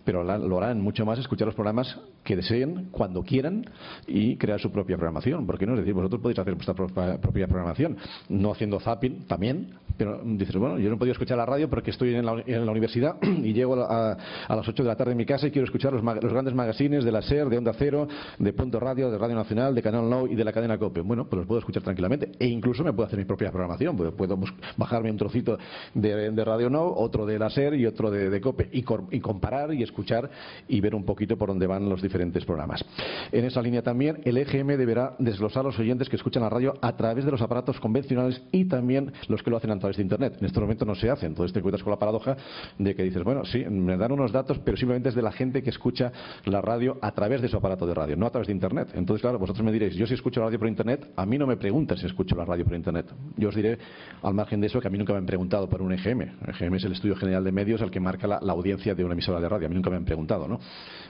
[0.04, 3.64] pero lo harán mucho más escuchar los programas que deseen, cuando quieran
[4.06, 5.46] y crear su propia programación.
[5.46, 7.96] Porque no es decir, vosotros podéis hacer vuestra propia programación,
[8.28, 11.90] no haciendo zapping también, pero dices, bueno, yo no he podido escuchar la radio porque
[11.90, 12.32] estoy en la,
[12.70, 14.16] universidad y llego a,
[14.48, 17.12] las 8 de la tarde en mi casa y quiero escuchar los, grandes magazines de
[17.12, 20.34] la SER, de Onda Cero, de Punto Radio, de Radio Nacional, de Canal Now y
[20.34, 21.00] de la cadena COPE.
[21.00, 23.96] Bueno, pues los puedo escuchar tranquilamente e incluso me puedo hacer mi propia programación.
[23.96, 24.38] Puedo,
[24.76, 25.58] bajarme un trocito
[25.94, 29.82] de, Radio Now, otro de la SER y otro de, COPE y, y comparar y
[29.82, 30.30] escuchar
[30.68, 32.84] y ver un poquito por dónde van los diferentes programas.
[33.30, 36.74] En esa línea también el EGM deberá desglosar a los oyentes que escuchan la radio
[36.80, 40.02] a través de los aparatos convencionales y también los que lo hacen a través de
[40.02, 40.36] Internet.
[40.40, 42.36] En este momento no se hace, entonces te encuentras con la paradoja
[42.78, 45.62] de que dices, bueno, sí, me dan unos datos, pero simplemente es de la gente
[45.62, 46.12] que escucha
[46.46, 48.88] la radio a través de su aparato de radio, no a través de Internet.
[48.94, 51.46] Entonces, claro, vosotros me diréis, yo si escucho la radio por Internet, a mí no
[51.46, 53.12] me preguntan si escucho la radio por Internet.
[53.36, 53.78] Yo os diré,
[54.22, 56.20] al margen de eso, que a mí nunca me han preguntado por un EGM.
[56.20, 59.04] El EGM es el Estudio General de Medios, al que marca la, la audiencia de
[59.04, 59.66] una emisora de radio.
[59.66, 60.60] A mí nunca me han preguntado ¿no?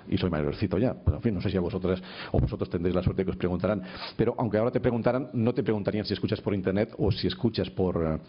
[0.08, 0.94] Y soy mayorcito ya.
[0.94, 2.02] Pues, en fin, no sé si a vosotros
[2.32, 3.82] o vosotros tendréis la suerte de que os preguntarán.
[4.16, 7.70] Pero aunque ahora te preguntaran, no te preguntarían si escuchas por Internet o si escuchas
[7.70, 8.20] por...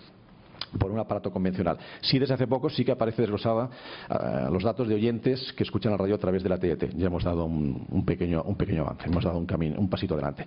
[0.73, 1.77] Eh, por un aparato convencional.
[2.01, 3.69] Sí, desde hace poco sí que aparece desglosada
[4.09, 6.93] uh, los datos de oyentes que escuchan la radio a través de la TET.
[6.95, 10.13] Ya hemos dado un, un, pequeño, un pequeño avance, hemos dado un, camino, un pasito
[10.15, 10.45] adelante.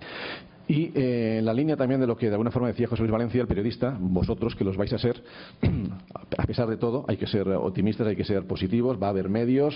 [0.67, 3.11] Y eh, en la línea también de lo que de alguna forma decía José Luis
[3.11, 5.23] Valencia, el periodista, vosotros que los vais a ser,
[6.37, 9.29] a pesar de todo, hay que ser optimistas, hay que ser positivos, va a haber
[9.29, 9.73] medios,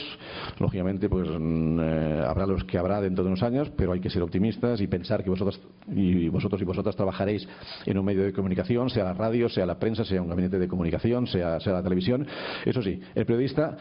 [0.60, 4.10] lógicamente pues mm, eh, habrá los que habrá dentro de unos años, pero hay que
[4.10, 5.62] ser optimistas y pensar que vosotros
[5.94, 7.48] y vosotros y vosotras trabajaréis
[7.86, 10.68] en un medio de comunicación, sea la radio, sea la prensa, sea un gabinete de
[10.68, 12.28] comunicación, sea, sea la televisión.
[12.66, 13.78] Eso sí, el periodista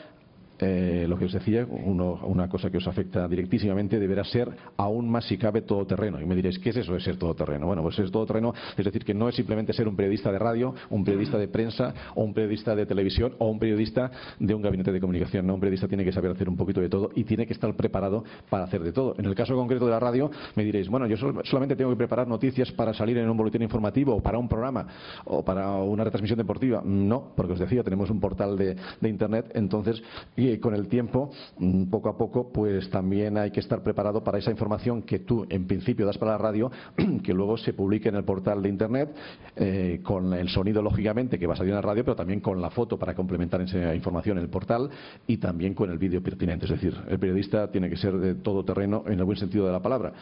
[0.61, 5.25] eh, lo que os decía, una cosa que os afecta directísimamente deberá ser aún más
[5.27, 6.21] si cabe todoterreno.
[6.21, 7.67] Y me diréis, ¿qué es eso de ser todoterreno?
[7.67, 10.75] Bueno, pues es todoterreno, es decir, que no es simplemente ser un periodista de radio,
[10.91, 14.93] un periodista de prensa o un periodista de televisión o un periodista de un gabinete
[14.93, 15.47] de comunicación.
[15.47, 17.75] No, un periodista tiene que saber hacer un poquito de todo y tiene que estar
[17.75, 19.15] preparado para hacer de todo.
[19.19, 22.29] En el caso concreto de la radio, me diréis, bueno, yo solamente tengo que preparar
[22.29, 24.87] noticias para salir en un boletín informativo o para un programa
[25.25, 26.83] o para una retransmisión deportiva.
[26.85, 28.77] No, porque os decía, tenemos un portal de,
[29.11, 30.03] Internet, entonces,
[30.37, 34.39] y con el tiempo, mm, poco a poco, pues también hay que estar preparado para
[34.39, 36.71] esa información que tú, en principio, das para la radio,
[37.23, 39.15] que luego se publique en el portal de Internet,
[39.57, 42.61] eh, con el sonido, lógicamente, que va a salir en la radio, pero también con
[42.61, 44.91] la foto para complementar esa información en el portal
[45.27, 46.65] y también con el vídeo pertinente.
[46.65, 49.73] Es decir, el periodista tiene que ser de todo terreno en el buen sentido de
[49.73, 50.13] la palabra,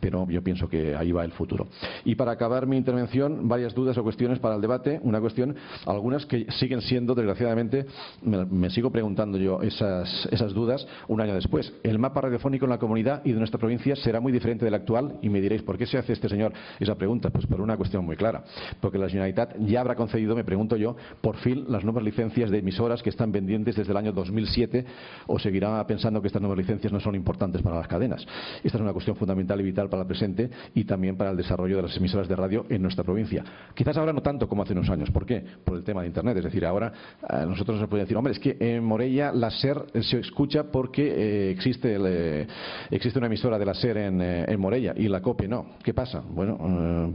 [0.00, 1.68] pero yo pienso que ahí va el futuro.
[2.04, 5.00] Y para acabar mi intervención, varias dudas o cuestiones para el debate.
[5.02, 5.54] Una cuestión,
[5.86, 7.86] algunas que siguen siendo, desgraciadamente,
[8.22, 11.72] me, sigo preguntando yo esas, dudas un año después.
[11.82, 15.18] El mapa radiofónico en la comunidad y de nuestra provincia será muy diferente del actual
[15.22, 17.30] y me diréis, ¿por qué se hace este señor esa pregunta?
[17.30, 18.44] Pues por una cuestión muy clara.
[18.80, 22.58] Porque la Generalitat ya habrá concedido, me pregunto yo, por fin las nuevas licencias de
[22.58, 24.84] emisoras que están pendientes desde el año 2007
[25.26, 28.26] o seguirá pensando que estas nuevas licencias no son importantes para las cadenas.
[28.62, 31.76] Esta es una cuestión fundamental y vital para el presente y también para el desarrollo
[31.76, 33.44] de las emisoras de radio en nuestra provincia.
[33.74, 35.10] Quizás ahora no tanto como hace unos años.
[35.10, 35.44] ¿Por qué?
[35.64, 36.36] Por el tema de Internet.
[36.38, 36.92] Es decir, ahora
[37.28, 41.06] eh, nosotros nos podemos decir, hombre, es que en Morella la SER se escucha porque
[41.06, 42.46] eh, existe, eh,
[42.90, 45.66] existe una emisora de la SER en, en, Morella y la COPE no.
[45.82, 46.20] ¿Qué pasa?
[46.20, 46.58] Bueno,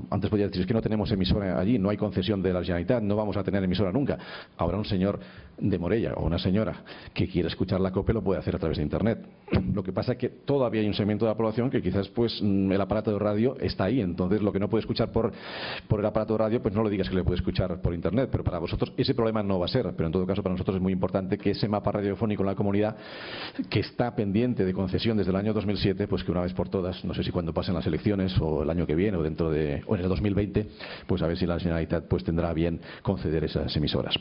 [0.09, 3.03] antes podía decir, es que no tenemos emisora allí, no hay concesión de la Generalitat,
[3.03, 4.17] no vamos a tener emisora nunca.
[4.57, 5.19] Ahora un señor
[5.57, 6.83] de Morella o una señora
[7.13, 9.25] que quiere escuchar la COPE lo puede hacer a través de Internet.
[9.73, 12.39] Lo que pasa es que todavía hay un segmento de la población que quizás pues
[12.41, 15.31] mm, el aparato de radio está ahí, entonces lo que no puede escuchar por,
[15.87, 18.29] por el aparato de radio, pues no le digas que le puede escuchar por Internet,
[18.31, 20.75] pero para vosotros ese problema no va a ser, pero en todo caso para nosotros
[20.75, 22.95] es muy importante que ese mapa radiofónico en la comunidad
[23.69, 27.03] que está pendiente de concesión desde el año 2007, pues que una vez por todas,
[27.05, 29.83] no sé si cuando pasen las elecciones o el año que viene o dentro de
[29.87, 30.67] o en el 2020,
[31.07, 34.15] pues a ver si la Generalitat pues tendrá bien conceder esas emisoras.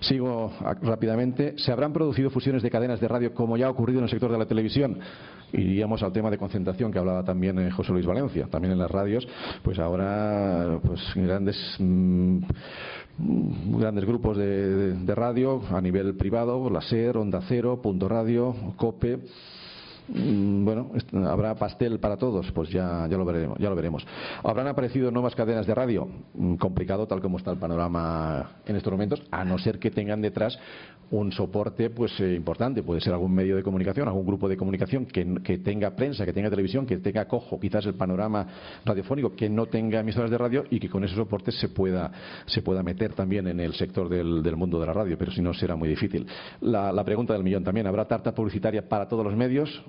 [0.00, 0.52] Sigo
[0.82, 1.54] rápidamente.
[1.56, 4.30] ¿Se habrán producido fusiones de cadenas de radio como ya ha ocurrido en el sector
[4.30, 4.98] de la televisión?
[5.52, 8.90] Iríamos al tema de concentración que hablaba también eh, José Luis Valencia, también en las
[8.90, 9.26] radios,
[9.62, 12.38] pues ahora pues grandes mm,
[13.18, 19.53] grandes grupos de, radio a nivel privado, la SER, Onda Cero, Punto Radio, COPE Mm,
[20.08, 20.90] bueno,
[21.26, 24.06] habrá pastel para todos, pues ya, ya, lo veremos, ya lo veremos.
[24.42, 26.08] ¿Habrán aparecido nuevas cadenas de radio?
[26.34, 30.20] Mm, complicado tal como está el panorama en estos momentos, a no ser que tengan
[30.20, 30.58] detrás
[31.10, 35.06] un soporte pues eh, importante, puede ser algún medio de comunicación, algún grupo de comunicación
[35.06, 38.46] que, tenga prensa, que tenga televisión, que tenga cojo quizás el panorama
[38.84, 42.10] radiofónico, que no tenga emisoras de radio y que con esos soportes se pueda,
[42.46, 45.40] se pueda meter también en el sector del, del mundo de la radio, pero si
[45.40, 46.26] no será muy difícil.
[46.60, 49.82] La, la pregunta del millón también, ¿habrá tarta publicitaria para todos los medios?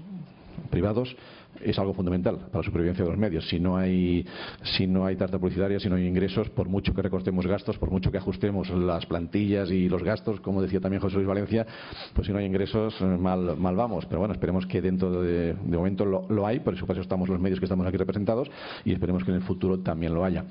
[0.69, 1.15] Privados
[1.61, 3.47] es algo fundamental para la supervivencia de los medios.
[3.47, 4.25] Si no hay,
[4.63, 7.91] si no hay tarta publicitaria, si no hay ingresos, por mucho que recortemos gastos, por
[7.91, 11.65] mucho que ajustemos las plantillas y los gastos, como decía también José Luis Valencia,
[12.13, 14.05] pues si no hay ingresos, mal, mal vamos.
[14.05, 17.59] Pero bueno, esperemos que dentro de, de momento lo, hay, por eso, estamos los medios
[17.59, 18.49] que estamos aquí representados
[18.83, 20.45] y esperemos que en el futuro también lo haya.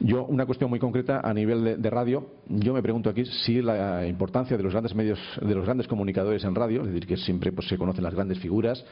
[0.00, 4.06] Yo, una cuestión muy concreta a nivel de, radio, yo me pregunto aquí si la
[4.06, 7.52] importancia de los grandes medios, de los grandes comunicadores en radio, es decir, que siempre
[7.52, 8.84] pues, se conocen las grandes figuras,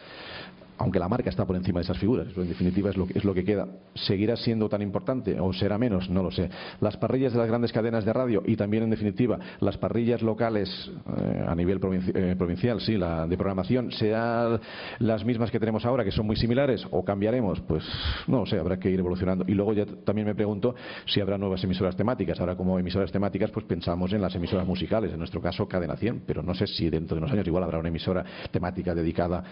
[0.78, 3.34] aunque la marca está por encima de esas figuras, en definitiva es lo, es lo
[3.34, 6.10] que queda, ¿seguirá siendo tan importante o será menos?
[6.10, 6.50] No lo sé.
[6.80, 10.90] Las parrillas de las grandes cadenas de radio y también, en definitiva, las parrillas locales
[11.16, 11.80] eh, a nivel
[12.14, 14.60] eh, provincial, sí, la de programación, ¿serán
[14.98, 17.60] las mismas que tenemos ahora, que son muy similares, o cambiaremos?
[17.62, 17.84] Pues
[18.26, 19.44] no lo sé, habrá que ir evolucionando.
[19.46, 20.74] Y luego ya también me pregunto
[21.06, 22.38] si habrá nuevas emisoras temáticas.
[22.40, 26.22] Ahora, como emisoras temáticas, pues pensamos en las emisoras musicales, en nuestro caso, Cadena 100,
[26.26, 29.44] pero no sé si dentro de unos años igual habrá una emisora temática dedicada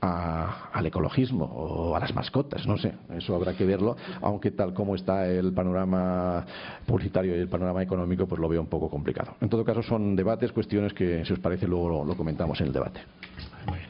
[0.00, 4.72] a al ecologismo o a las mascotas, no sé, eso habrá que verlo, aunque tal
[4.72, 6.44] como está el panorama
[6.86, 9.36] publicitario y el panorama económico, pues lo veo un poco complicado.
[9.40, 12.72] En todo caso, son debates, cuestiones que, si os parece, luego lo, comentamos en el
[12.72, 13.00] debate.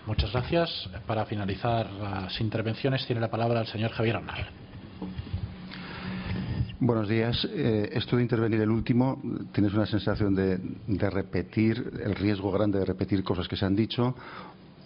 [0.06, 0.88] muchas gracias.
[1.06, 4.46] Para finalizar las intervenciones, tiene la palabra el señor Javier Arnal.
[6.80, 7.48] Buenos días.
[7.52, 9.22] Eh, esto de intervenir el último,
[9.52, 13.76] tienes una sensación de, de, repetir, el riesgo grande de repetir cosas que se han
[13.76, 14.16] dicho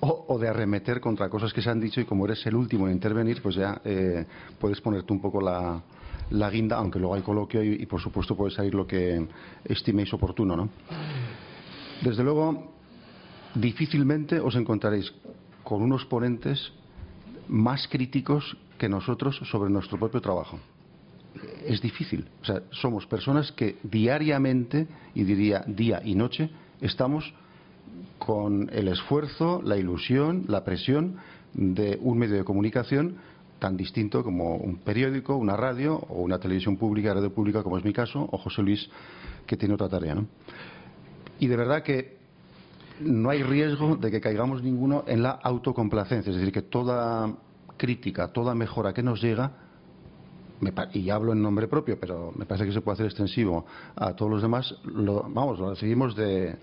[0.01, 2.95] o, de arremeter contra cosas que se han dicho y como eres el último en
[2.95, 4.27] intervenir, pues ya eh,
[4.59, 5.83] puedes ponerte un poco la,
[6.51, 9.27] guinda, aunque luego hay coloquio y, por supuesto puede salir lo que
[9.65, 10.57] estiméis oportuno.
[10.57, 10.69] ¿no?
[12.03, 12.73] Desde luego,
[13.55, 15.13] difícilmente os encontraréis
[15.63, 16.73] con unos ponentes
[17.49, 20.59] más críticos que nosotros sobre nuestro propio trabajo.
[21.65, 22.27] Es difícil.
[22.43, 27.33] O sea, somos personas que diariamente, y diría día y noche, estamos
[28.19, 31.17] con el esfuerzo, la ilusión, la presión
[31.55, 33.17] de un medio de comunicación
[33.59, 37.85] tan distinto como un periódico, una radio o una televisión pública, radio pública, como es
[37.85, 38.89] mi caso, o José Luis,
[39.47, 40.15] que tiene otra tarea.
[40.15, 40.27] ¿no?
[41.39, 42.17] Y de verdad que
[43.01, 47.35] no hay riesgo de que caigamos ninguno en la autocomplacencia, es decir, que toda
[47.77, 49.53] crítica, toda mejora que nos llega,
[50.95, 54.33] y hablo en nombre propio, pero me parece que se puede hacer extensivo a todos
[54.33, 56.57] los demás, lo, vamos, lo recibimos de,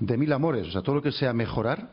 [0.00, 1.88] de mil amores, o sea, todo lo que sea mejorar,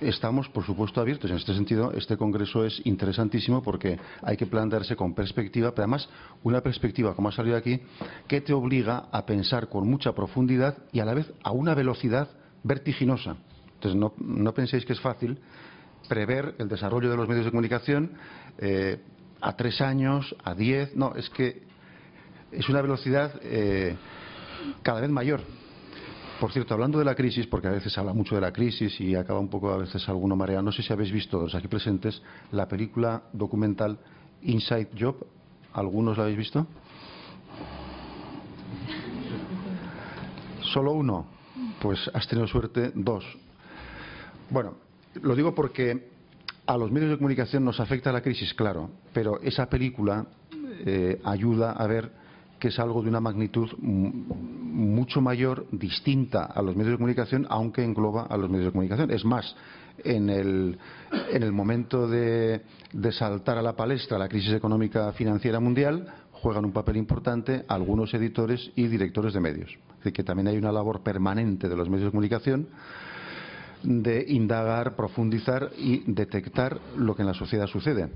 [0.00, 1.30] estamos, por supuesto, abiertos.
[1.30, 6.08] En este sentido, este congreso es interesantísimo porque hay que plantearse con perspectiva, pero además
[6.42, 7.80] una perspectiva, como ha salido aquí,
[8.26, 12.30] que te obliga a pensar con mucha profundidad y a la vez a una velocidad
[12.62, 13.36] vertiginosa.
[13.74, 15.38] Entonces, no, no penséis que es fácil
[16.08, 18.12] prever el desarrollo de los medios de comunicación
[18.58, 19.00] eh,
[19.40, 20.94] a tres años, a diez.
[20.96, 21.62] No, es que
[22.52, 23.96] es una velocidad eh,
[24.82, 25.40] cada vez mayor.
[26.40, 29.14] Por cierto, hablando de la crisis, porque a veces habla mucho de la crisis y
[29.14, 32.22] acaba un poco a veces alguno mareado, no sé si habéis visto, los aquí presentes,
[32.52, 33.98] la película documental
[34.40, 35.16] Inside Job.
[35.74, 36.66] ¿Algunos la habéis visto?
[40.62, 41.26] Solo uno.
[41.78, 43.22] Pues has tenido suerte, dos.
[44.48, 44.76] Bueno,
[45.20, 46.08] lo digo porque
[46.66, 50.24] a los medios de comunicación nos afecta la crisis, claro, pero esa película
[50.86, 52.10] eh, ayuda a ver
[52.60, 57.82] que es algo de una magnitud mucho mayor, distinta a los medios de comunicación, aunque
[57.82, 59.10] engloba a los medios de comunicación.
[59.10, 59.56] Es más,
[60.04, 60.78] en el,
[61.32, 66.64] en el momento de, de saltar a la palestra la crisis económica financiera mundial, juegan
[66.64, 69.70] un papel importante algunos editores y directores de medios.
[69.70, 72.68] Es decir, que también hay una labor permanente de los medios de comunicación
[73.82, 78.10] de indagar, profundizar y detectar lo que en la sociedad sucede.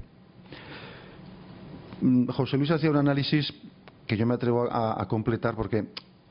[2.01, 3.53] Mm, José Luis hacía un análisis
[4.07, 5.89] que yo me atrevo a, completar porque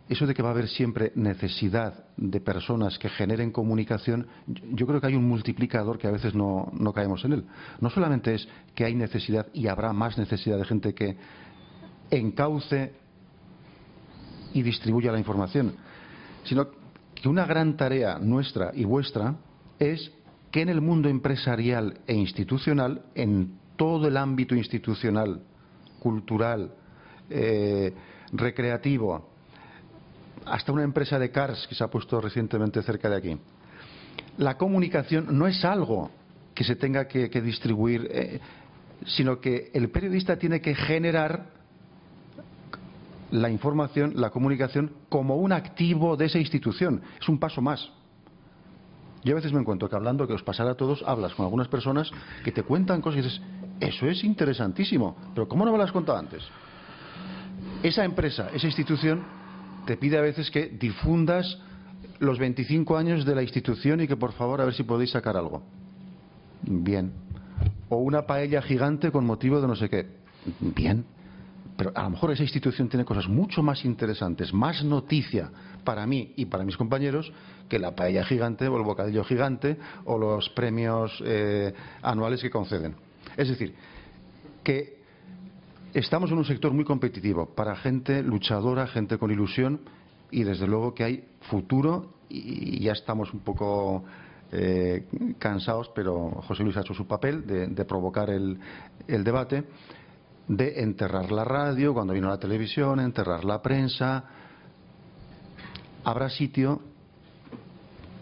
[0.10, 5.02] eso de que va a haber siempre necesidad de personas que generen comunicación, yo creo
[5.02, 7.46] que hay un multiplicador que a veces no, caemos en él.
[7.80, 11.18] No solamente es que hay necesidad y habrá más necesidad de gente que
[12.12, 12.94] encauce
[14.54, 15.74] y distribuya la información,
[16.44, 16.68] sino
[17.16, 19.36] que una gran tarea nuestra y vuestra
[19.80, 20.12] es
[20.52, 25.42] que en el mundo empresarial e institucional, en todo el ámbito institucional,
[26.00, 26.72] cultural,
[27.30, 27.94] eh,
[28.32, 29.30] recreativo,
[30.46, 33.38] hasta una empresa de cars que se ha puesto recientemente cerca de aquí.
[34.38, 36.12] La comunicación no es algo
[36.54, 38.40] que se tenga que, distribuir, eh,
[39.06, 41.48] sino que el periodista tiene que generar
[43.32, 47.02] la información, la comunicación, como un activo de esa institución.
[47.20, 47.90] Es un paso más.
[49.24, 51.68] Yo a veces me encuentro que hablando, que os pasará a todos, hablas con algunas
[51.68, 52.12] personas
[52.44, 53.42] que te cuentan cosas y dices,
[53.80, 56.44] eso es interesantísimo, pero ¿cómo no me lo has contado antes?
[57.84, 59.22] Esa empresa, esa institución,
[59.86, 61.60] te pide a veces que difundas
[62.20, 65.36] los 25 años de la institución y que por favor a ver si podéis sacar
[65.36, 65.62] algo.
[66.64, 67.12] Bien.
[67.90, 70.08] O una paella gigante con motivo de no sé qué.
[70.62, 71.06] Bien.
[71.76, 75.50] Pero a lo mejor esa institución tiene cosas mucho más interesantes, más noticia
[75.84, 77.32] para mí y para mis compañeros
[77.68, 82.96] que la paella gigante o el bocadillo gigante o los premios eh, anuales que conceden.
[83.36, 83.74] Es decir,
[84.64, 85.03] que
[85.94, 89.82] Estamos en un sector muy competitivo para gente luchadora, gente con ilusión
[90.32, 94.04] y desde luego que hay futuro y ya estamos un poco
[94.52, 95.06] eh,
[95.38, 98.58] cansados, pero José Luis ha hecho su papel de, provocar el,
[99.06, 99.66] debate,
[100.48, 104.24] de enterrar la radio cuando vino la televisión, enterrar la prensa.
[106.04, 106.82] Habrá sitio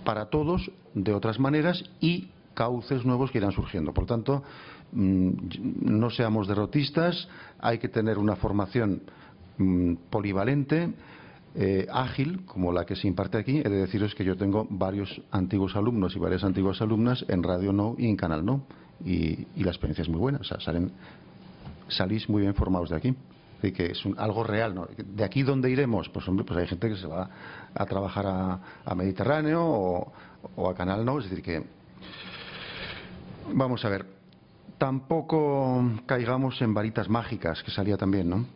[0.04, 3.94] para todos de otras maneras y cauces nuevos que irán surgiendo.
[3.94, 4.44] Por tanto,
[4.94, 5.32] Mm,
[5.84, 7.30] no seamos derrotistas,
[7.62, 9.04] hay que tener una formación
[9.58, 10.94] mm, polivalente,
[11.54, 13.60] eh, ágil, como la que se imparte aquí.
[13.60, 17.72] He de deciros que yo tengo varios antiguos alumnos y varias antiguas alumnas en Radio
[17.72, 18.64] No y en Canal No,
[19.06, 20.40] y, la experiencia es muy buena.
[20.40, 20.92] O sea, salen,
[21.88, 23.16] salís muy bien formados de aquí.
[23.62, 24.74] De que es algo real.
[24.74, 24.88] ¿no?
[24.98, 27.30] De aquí donde iremos, pues hombre, pues hay gente que se va
[27.76, 30.12] a trabajar a, Mediterráneo o,
[30.56, 31.64] o a Canal No, es decir que
[33.54, 34.21] vamos a ver
[34.82, 38.48] tampoco caigamos en varitas mágicas, que salía también, ¿no?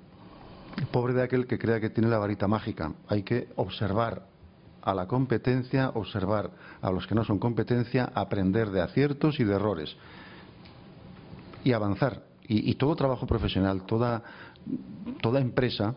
[0.91, 2.93] Pobre de aquel que crea que tiene la varita mágica.
[3.07, 4.25] Hay que observar
[4.81, 6.49] a la competencia, observar
[6.81, 9.95] a los que no son competencia, aprender de aciertos y de errores
[11.63, 12.23] y avanzar.
[12.47, 14.23] Y, todo trabajo profesional, toda,
[15.35, 15.93] empresa,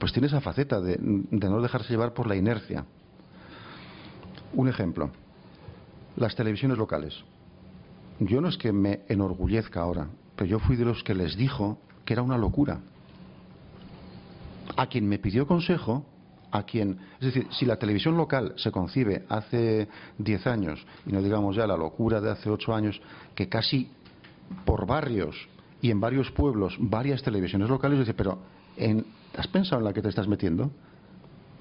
[0.00, 2.84] pues tiene esa faceta de no dejarse llevar por la inercia.
[4.54, 5.10] Un ejemplo,
[6.16, 7.22] las televisiones locales
[8.26, 11.78] yo no es que me enorgullezca ahora, pero yo fui de los que les dijo
[12.04, 12.80] que era una locura.
[14.76, 16.04] A quien me pidió consejo,
[16.50, 21.22] a quien, es decir, si la televisión local se concibe hace 10 años, y no
[21.22, 23.00] digamos ya la locura de hace 8 años,
[23.34, 23.90] que casi
[24.64, 25.48] por barrios
[25.80, 28.38] y en varios pueblos, varias televisiones locales, dice, pero
[29.36, 30.70] ¿has pensado en la que te estás metiendo?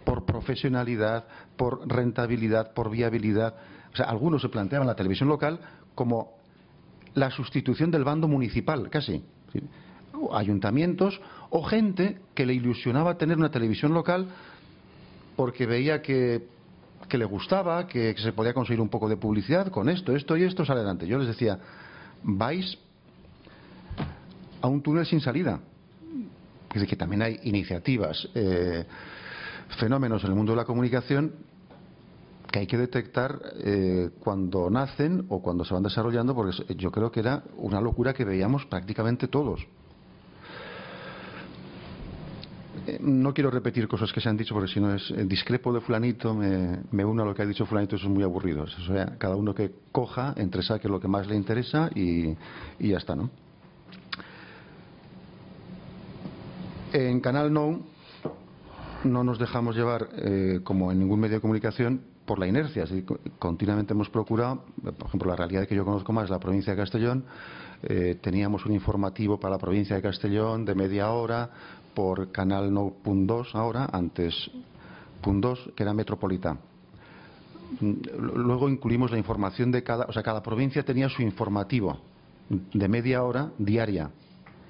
[0.04, 3.56] Por profesionalidad, por rentabilidad, por viabilidad.
[3.94, 5.60] O sea, algunos se planteaban la televisión local
[5.96, 6.41] como
[7.14, 9.24] la sustitución del bando municipal, casi.
[10.34, 14.28] Ayuntamientos o gente que le ilusionaba tener una televisión local
[15.36, 16.48] porque veía que,
[17.12, 20.66] le gustaba, que, se podía conseguir un poco de publicidad con esto, esto y esto,
[20.66, 21.08] sale adelante.
[21.08, 21.60] Yo les decía,
[22.24, 22.78] vais
[24.62, 25.60] a un túnel sin salida.
[26.70, 28.86] Es decir, que también hay iniciativas, eh,
[29.78, 31.34] fenómenos en el mundo de la comunicación
[32.52, 37.12] que hay que detectar eh, cuando nacen o cuando se van desarrollando, porque yo creo
[37.12, 39.66] que era una locura que veíamos prácticamente todos.
[42.88, 45.72] Eh, no quiero repetir cosas que se han dicho porque si no es eh, discrepo
[45.72, 48.66] de fulanito, me, uno a lo que ha dicho fulanito, eso es muy aburrido.
[49.18, 52.36] cada uno que coja, entre saque lo que más le interesa y,
[52.80, 53.30] ya está, ¿no?
[56.92, 57.90] En Canal No
[59.04, 60.10] no nos dejamos llevar,
[60.64, 62.86] como en ningún medio de comunicación, por la inercia.
[63.38, 64.64] continuamente hemos procurado,
[64.98, 67.26] por ejemplo, la realidad que yo conozco más es la provincia de Castellón.
[68.22, 71.50] teníamos un informativo para la provincia de Castellón de media hora,
[71.94, 74.50] por Canal No 2 ahora, antes
[75.22, 76.58] .2, que era Metropolitana.
[77.82, 82.00] Luego incluimos la información de cada, o sea, cada provincia tenía su informativo
[82.50, 84.10] de media hora diaria.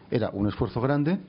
[0.09, 1.19] Era un esfuerzo grande,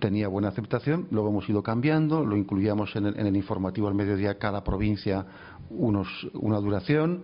[0.00, 4.64] tenía buena aceptación, luego hemos ido cambiando, lo incluíamos en el, informativo al mediodía, cada
[4.64, 5.24] provincia
[5.70, 7.22] unos, una duración.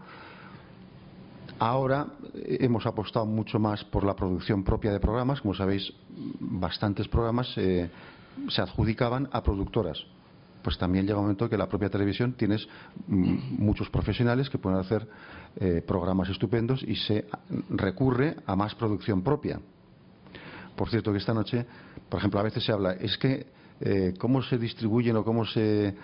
[1.58, 5.40] Ahora eh, hemos apostado mucho más por la producción propia de programas.
[5.40, 5.92] Como sabéis,
[6.38, 7.90] bastantes programas eh,
[8.48, 9.98] se adjudicaban a productoras.
[10.62, 12.68] Pues también llega un momento que la propia televisión tienes
[13.06, 15.08] mm, muchos profesionales que pueden hacer
[15.56, 17.26] eh, programas estupendos y se
[17.70, 19.60] recurre a más producción propia.
[20.76, 21.66] Por cierto, que esta noche,
[22.08, 23.46] por ejemplo, a veces se habla, es que
[24.18, 25.94] cómo se distribuyen o cómo se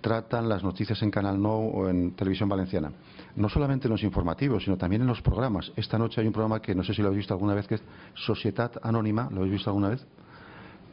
[0.00, 2.90] tratan las noticias en Canal No o en Televisión Valenciana.
[3.36, 5.70] No solamente en los informativos, sino también en los programas.
[5.76, 7.74] Esta noche hay un programa que no sé si lo habéis visto alguna vez, que
[7.74, 7.82] es
[8.14, 10.06] Sociedad Anónima, ¿lo habéis visto alguna vez?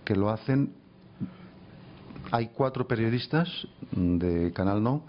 [0.04, 0.74] Que lo hacen.
[2.32, 3.50] Hay cuatro periodistas
[3.92, 5.04] de Canal No.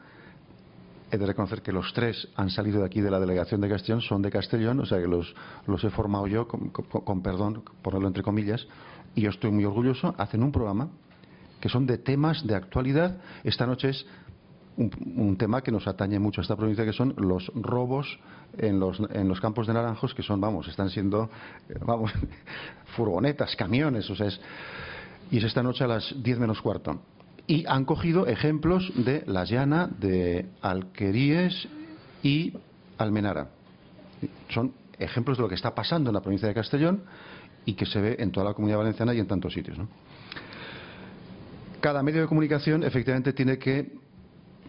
[1.10, 4.02] He de reconocer que los tres han salido de aquí de la delegación de Castellón,
[4.02, 5.34] son de Castellón, o sea que los,
[5.66, 8.66] los he formado yo, con, perdón, ponerlo entre comillas,
[9.14, 10.14] y yo estoy muy orgulloso.
[10.18, 10.90] Hacen un programa
[11.60, 13.18] que son de temas de actualidad.
[13.42, 14.06] Esta noche es
[14.76, 18.18] un, tema que nos atañe mucho a esta provincia, que son los robos
[18.58, 21.30] en los, en los campos de naranjos, que son, vamos, están siendo,
[21.68, 22.12] eh, vamos,
[22.96, 24.40] furgonetas, camiones, o sea, es,
[25.30, 27.00] y es esta noche a las 10 menos cuarto.
[27.48, 31.66] Y han cogido ejemplos de La Llana, de Alqueríes
[32.22, 32.52] y
[32.98, 33.48] Almenara.
[34.50, 37.02] Son ejemplos de lo que está pasando en la provincia de Castellón
[37.64, 39.76] y que se ve en toda la comunidad valenciana y en tantos sitios.
[41.80, 43.92] cada medio de comunicación efectivamente tiene que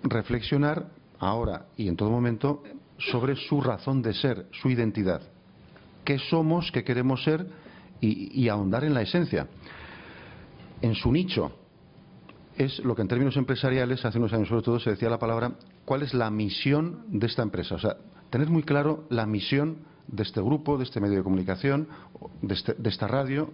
[0.03, 2.63] reflexionar ahora y en todo momento
[2.97, 5.21] sobre su razón de ser, su identidad.
[6.03, 7.47] ¿Qué somos, qué queremos ser
[8.01, 9.47] y, ahondar en la esencia?
[10.81, 11.51] En su nicho.
[12.59, 15.53] Es lo que en términos empresariales, hace unos años sobre todo, se decía la palabra,
[15.85, 17.75] ¿cuál es la misión de esta empresa?
[17.75, 17.95] O sea,
[18.29, 21.87] tener muy claro la misión de este grupo, de este medio de comunicación,
[22.41, 23.53] de, este, de esta radio,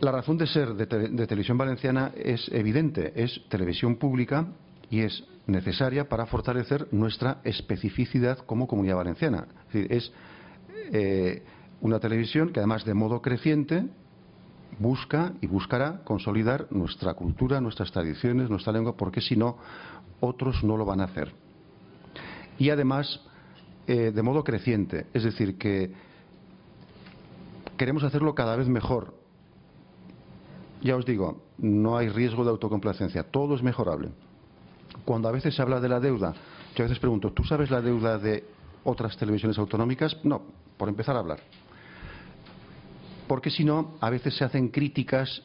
[0.00, 4.48] la razón de ser de, Televisión Valenciana es evidente, es televisión pública
[4.90, 9.46] y es necesaria para fortalecer nuestra especificidad como comunidad valenciana.
[9.68, 10.12] Es, decir, es
[10.92, 11.42] eh,
[11.80, 13.84] una televisión que además de modo creciente
[14.78, 19.56] busca y buscará consolidar nuestra cultura, nuestras tradiciones, nuestra lengua, porque si no,
[20.20, 21.32] otros no lo van a hacer.
[22.58, 23.20] Y además,
[23.86, 25.92] eh, de modo creciente, es decir, que
[27.76, 29.14] queremos hacerlo cada vez mejor,
[30.82, 34.10] ya os digo, no hay riesgo de autocomplacencia, todo es mejorable.
[35.04, 36.34] Cuando a veces se habla de la deuda,
[36.74, 38.44] yo a veces pregunto, ¿tú sabes la deuda de
[38.84, 40.16] otras televisiones autonómicas?
[40.24, 40.42] No,
[40.76, 41.40] por empezar a hablar.
[43.30, 45.44] Porque si no, a veces se hacen críticas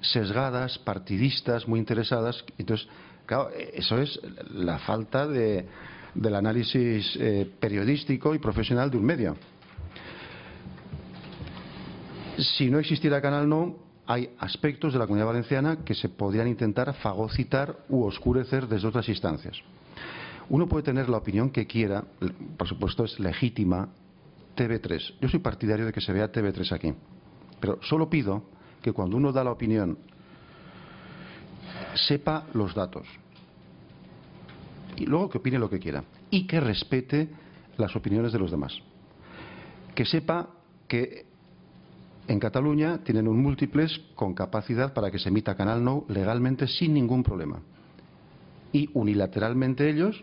[0.00, 2.44] sesgadas, partidistas, muy interesadas.
[2.58, 2.88] Entonces,
[3.24, 4.18] claro, eso es
[4.50, 5.64] la falta de,
[6.12, 9.36] del análisis eh, periodístico y profesional de un medio.
[12.36, 16.92] Si no existiera Canal No, hay aspectos de la comunidad valenciana que se podrían intentar
[16.94, 19.56] fagocitar u oscurecer desde otras instancias.
[20.48, 22.02] Uno puede tener la opinión que quiera,
[22.56, 23.88] por supuesto es legítima,
[24.54, 25.14] TV3.
[25.20, 26.94] Yo soy partidario de que se vea TV3 aquí.
[27.60, 28.42] Pero solo pido
[28.82, 29.98] que cuando uno da la opinión
[31.94, 33.06] sepa los datos.
[34.96, 36.04] Y luego que opine lo que quiera.
[36.30, 37.28] Y que respete
[37.76, 38.78] las opiniones de los demás.
[39.94, 40.50] Que sepa
[40.88, 41.26] que
[42.26, 46.94] en Cataluña tienen un múltiples con capacidad para que se emita Canal No legalmente sin
[46.94, 47.60] ningún problema.
[48.72, 50.22] Y unilateralmente ellos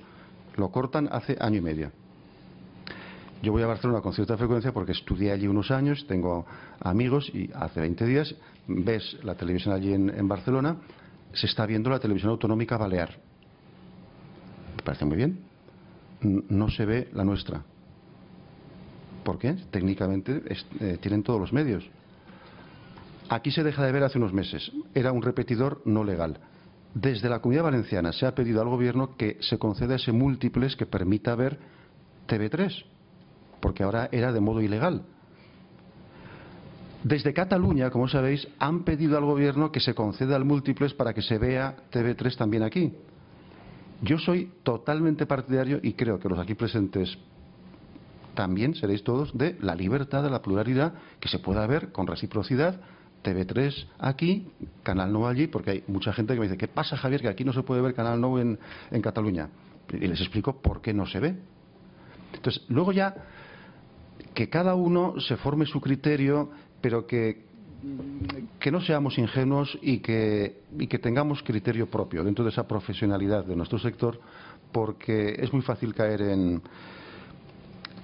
[0.55, 2.00] lo cortan hace año y medio.
[3.41, 6.45] Yo voy a Barcelona con cierta frecuencia porque estudié allí unos años, tengo
[6.79, 8.35] amigos y hace 20 días
[8.67, 10.77] ves la televisión allí en, Barcelona,
[11.33, 13.17] se está viendo la televisión autonómica balear.
[14.77, 15.39] Me parece muy bien.
[16.21, 17.63] No se ve la nuestra.
[19.23, 19.55] ¿Por qué?
[19.71, 20.43] Técnicamente
[20.79, 21.89] eh, tienen todos los medios.
[23.29, 24.71] Aquí se deja de ver hace unos meses.
[24.93, 26.37] Era un repetidor no legal.
[26.93, 30.85] Desde la Comunidad Valenciana se ha pedido al Gobierno que se conceda ese múltiples que
[30.85, 31.57] permita ver
[32.27, 32.85] TV3
[33.61, 35.03] porque ahora era de modo ilegal.
[37.03, 41.21] Desde Cataluña, como sabéis, han pedido al gobierno que se conceda el múltiples para que
[41.21, 42.93] se vea TV3 también aquí.
[44.01, 47.17] Yo soy totalmente partidario y creo que los aquí presentes
[48.35, 52.79] también seréis todos de la libertad, de la pluralidad, que se pueda ver con reciprocidad
[53.23, 54.47] TV3 aquí,
[54.83, 57.21] Canal No allí, porque hay mucha gente que me dice, ¿qué pasa Javier?
[57.21, 58.59] Que aquí no se puede ver Canal en,
[58.89, 59.49] en Cataluña.
[59.91, 61.35] Y les explico por qué no se ve.
[62.33, 63.13] Entonces, luego ya
[64.33, 66.49] que cada uno se forme su criterio,
[66.81, 67.43] pero que,
[68.59, 73.45] que no seamos ingenuos y que, y que tengamos criterio propio dentro de esa profesionalidad
[73.45, 74.19] de nuestro sector,
[74.71, 76.61] porque es muy fácil caer en,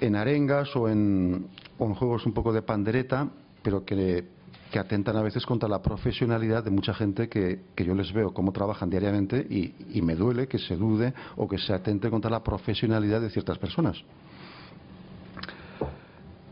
[0.01, 1.47] en arengas o en,
[1.80, 3.30] en juegos un poco de pandereta,
[3.61, 4.25] pero que,
[4.71, 8.34] que, atentan a veces contra la profesionalidad de mucha gente que, que yo les veo
[8.34, 12.30] cómo trabajan diariamente y, y, me duele que se dude o que se atente contra
[12.30, 14.03] la profesionalidad de ciertas personas.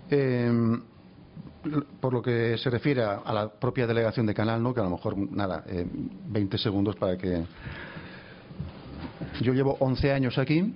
[0.10, 0.80] Eh,
[2.00, 4.74] por lo que se refiere a, la propia delegación de Canal, ¿no?
[4.74, 5.64] que a lo mejor, nada,
[6.28, 7.44] 20 eh, segundos para que...
[9.42, 10.74] Yo llevo 11 años aquí,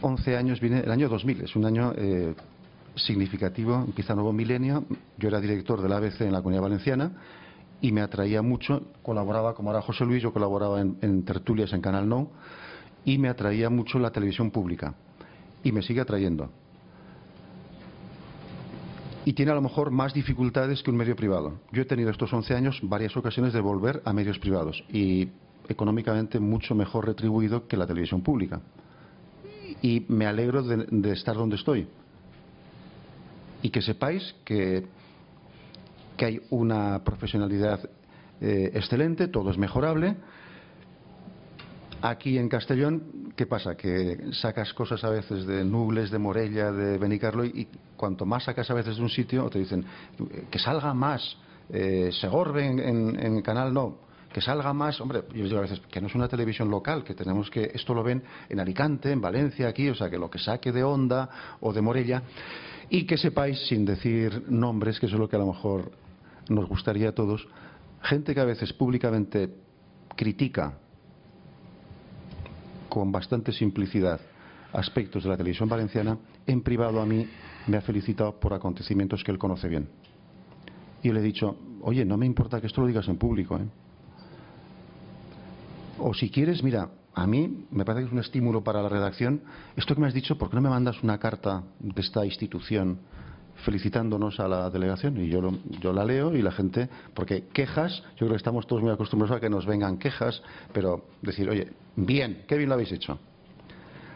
[0.00, 2.34] 11 años, vine el año 2000, es un año eh,
[2.94, 4.84] significativo, empieza nuevo milenio,
[5.18, 7.12] yo era director del ABC en la Comunidad Valenciana
[7.80, 12.08] y me atraía mucho, colaboraba, como ahora José Luis, yo colaboraba en tertulias en Canal
[12.08, 12.30] No,
[13.04, 14.94] y me atraía mucho la televisión pública,
[15.62, 16.50] y me sigue atrayendo
[19.26, 21.58] y tiene a lo mejor más dificultades que un medio privado.
[21.72, 25.28] Yo he tenido estos 11 años varias ocasiones de volver a medios privados y
[25.68, 28.60] económicamente mucho mejor retribuido que la televisión pública.
[29.82, 31.88] Y me alegro de, estar donde estoy.
[33.62, 34.86] Y que sepáis que,
[36.16, 37.80] que hay una profesionalidad
[38.40, 40.14] eh, excelente, todo es mejorable
[42.02, 43.74] Aquí en Castellón, ¿qué pasa?
[43.74, 48.70] Que sacas cosas a veces de Nubles, de Morella, de Benicarlo y cuanto más sacas
[48.70, 49.84] a veces de un sitio, te dicen
[50.50, 51.36] que salga más,
[51.70, 53.98] eh, Segorbe en, en, Canal No,
[54.32, 57.14] que salga más, hombre, yo digo a veces que no es una televisión local, que
[57.14, 60.38] tenemos que, esto lo ven en Alicante, en Valencia, aquí, o sea, que lo que
[60.38, 62.22] saque de Onda o de Morella,
[62.90, 65.90] y que sepáis, sin decir nombres, que eso es lo que a lo mejor
[66.50, 67.48] nos gustaría a todos,
[68.02, 69.50] gente que a veces públicamente
[70.14, 70.74] critica
[72.96, 74.18] con bastante simplicidad
[74.72, 76.16] aspectos de la televisión valenciana,
[76.46, 77.28] en privado a mí
[77.66, 79.86] me ha felicitado por acontecimientos que él conoce bien.
[81.02, 83.58] Y le he dicho, oye, no me importa que esto lo digas en público.
[83.58, 83.66] ¿eh?
[85.98, 89.42] O si quieres, mira, a mí me parece que es un estímulo para la redacción.
[89.76, 93.00] Esto que me has dicho, ¿por qué no me mandas una carta de esta institución
[93.66, 95.40] felicitándonos a la delegación y yo,
[95.80, 99.36] yo la leo y la gente, porque quejas, yo creo que estamos todos muy acostumbrados
[99.36, 100.40] a que nos vengan quejas,
[100.72, 103.18] pero decir, oye, bien, qué bien lo habéis hecho.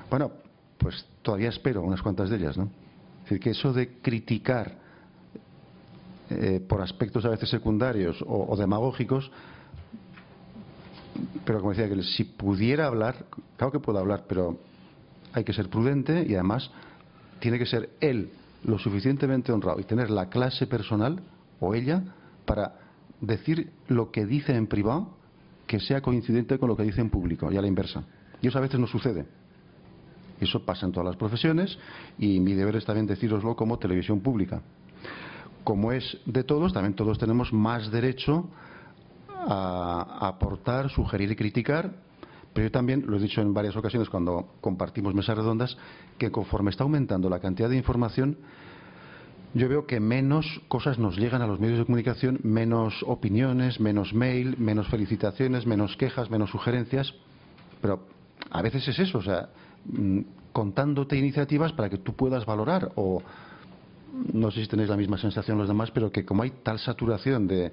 [0.08, 0.30] Bueno,
[0.78, 2.70] pues todavía espero unas cuantas de ellas, ¿no?
[3.16, 4.78] Es decir, que eso de criticar
[6.30, 9.32] eh, por aspectos a veces secundarios o, demagógicos,
[11.44, 13.24] pero como decía, que si pudiera hablar,
[13.56, 14.60] claro que puedo hablar, pero
[15.32, 16.70] hay que ser prudente y además
[17.40, 18.30] tiene que ser él
[18.64, 21.20] lo suficientemente honrado y tener la clase personal
[21.60, 22.02] o ella
[22.44, 22.74] para
[23.20, 25.16] decir lo que dice en privado
[25.66, 28.04] que sea coincidente con lo que dice en público y a la inversa.
[28.42, 29.26] Y eso a veces no sucede.
[30.40, 31.78] Eso pasa en todas las profesiones
[32.18, 34.62] y mi deber es también deciroslo como televisión pública.
[35.62, 38.48] Como es de todos, también todos tenemos más derecho
[39.28, 41.92] a aportar, sugerir y criticar
[42.52, 45.76] pero yo también, lo he dicho en varias ocasiones cuando compartimos mesas redondas,
[46.18, 48.38] que conforme está aumentando la cantidad de información,
[49.54, 54.14] yo veo que menos cosas nos llegan a los medios de comunicación, menos opiniones, menos
[54.14, 57.14] mail, menos felicitaciones, menos quejas, menos sugerencias.
[57.80, 58.06] Pero
[58.50, 59.48] a veces es eso, o sea,
[59.86, 60.20] mm,
[60.52, 63.22] contándote iniciativas para que tú puedas valorar o
[64.32, 67.46] no sé si tenéis la misma sensación los demás, pero que como hay tal saturación
[67.46, 67.72] de eh,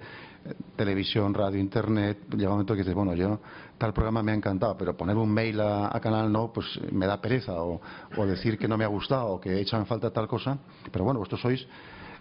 [0.75, 3.39] televisión, radio, internet, llega un momento que dices, bueno, yo
[3.77, 7.19] tal programa me ha encantado, pero poner un mail a, canal no, pues me da
[7.19, 7.81] pereza, o,
[8.25, 10.57] decir que no me ha gustado, o que echan falta tal cosa.
[10.91, 11.67] Pero bueno, vosotros sois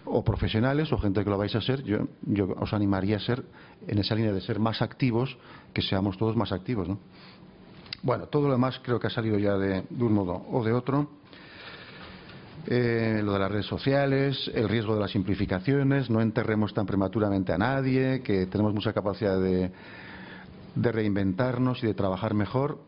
[0.09, 3.43] o profesionales o gente que lo vais a ser, yo, yo os animaría a ser
[3.87, 5.37] en esa línea de ser más activos,
[5.73, 6.99] que seamos todos más activos, ¿no?
[8.03, 11.16] Bueno, todo lo demás creo que ha salido ya de un modo o de otro.
[12.69, 17.53] Eh, lo de las redes sociales, el riesgo de las simplificaciones, no enterremos tan prematuramente
[17.53, 19.71] a nadie, que tenemos mucha capacidad de,
[20.75, 22.79] reinventarnos y de trabajar mejor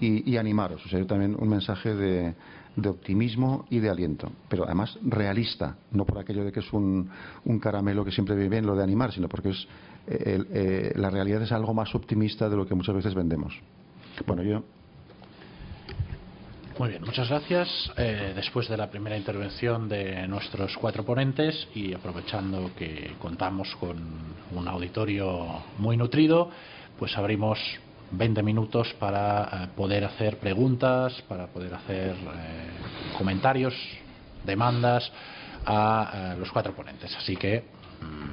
[0.00, 0.84] y, animaros.
[0.84, 2.34] O sea, también un mensaje de,
[2.84, 7.10] optimismo y de aliento, pero además realista, no por aquello de que es un,
[7.60, 9.68] caramelo que siempre vive bien lo de animar, sino porque es,
[10.08, 13.54] eh, eh, la realidad es algo más optimista de lo que muchas veces vendemos.
[14.26, 14.64] Bueno, yo
[16.80, 17.68] muy bien, muchas gracias.
[17.98, 23.98] Eh, después de la primera intervención de nuestros cuatro ponentes y aprovechando que contamos con
[24.50, 26.48] un auditorio muy nutrido,
[26.98, 27.58] pues abrimos
[28.12, 32.70] 20 minutos para eh, poder hacer preguntas, para poder hacer eh,
[33.18, 33.74] comentarios,
[34.46, 35.12] demandas
[35.66, 37.14] a los cuatro ponentes.
[37.14, 37.62] Así que
[38.00, 38.30] mm,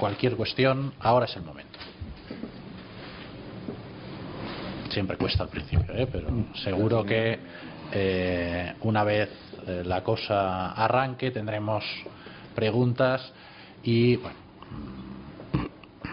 [0.00, 1.73] cualquier cuestión, ahora es el momento.
[4.94, 6.08] Siempre cuesta al principio, ¿eh?
[6.10, 7.38] pero seguro que
[7.92, 9.28] eh, una vez
[9.66, 11.84] eh, la cosa arranque tendremos
[12.54, 13.32] preguntas
[13.82, 14.36] y bueno,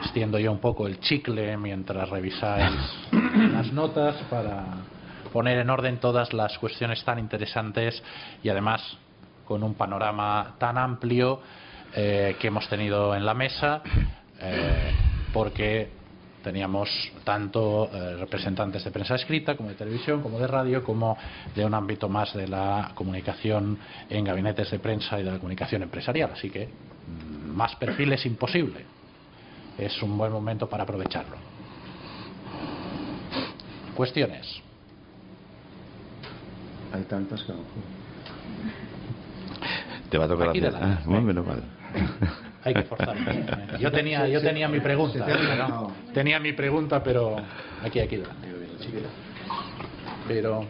[0.02, 2.74] extiendo yo un poco el chicle mientras revisáis
[3.54, 4.66] las notas para
[5.32, 8.02] poner en orden todas las cuestiones tan interesantes
[8.42, 8.82] y además
[9.46, 11.40] con un panorama tan amplio
[11.94, 13.82] que hemos tenido en la mesa
[15.34, 15.90] porque
[16.44, 16.90] teníamos
[17.24, 21.18] tanto eh, representantes de prensa escrita como de televisión, como de radio, como
[21.56, 23.78] de un ámbito más de la comunicación
[24.10, 26.32] en gabinetes de prensa y de la comunicación empresarial.
[26.34, 28.86] Así que mm, más perfiles imposible.
[29.78, 31.38] Es un buen momento para aprovecharlo.
[33.96, 34.62] Cuestiones.
[36.94, 37.54] Hay tantas que
[40.10, 40.76] Te va a tocar hacer.
[40.76, 41.62] Ah, bueno, vale.
[42.64, 43.16] Hay que forzar.
[43.80, 45.26] Yo tenía, yo tenía mi pregunta,
[46.14, 47.38] tenía mi pregunta, pero
[47.84, 48.22] aquí, aquí
[50.28, 50.66] Pero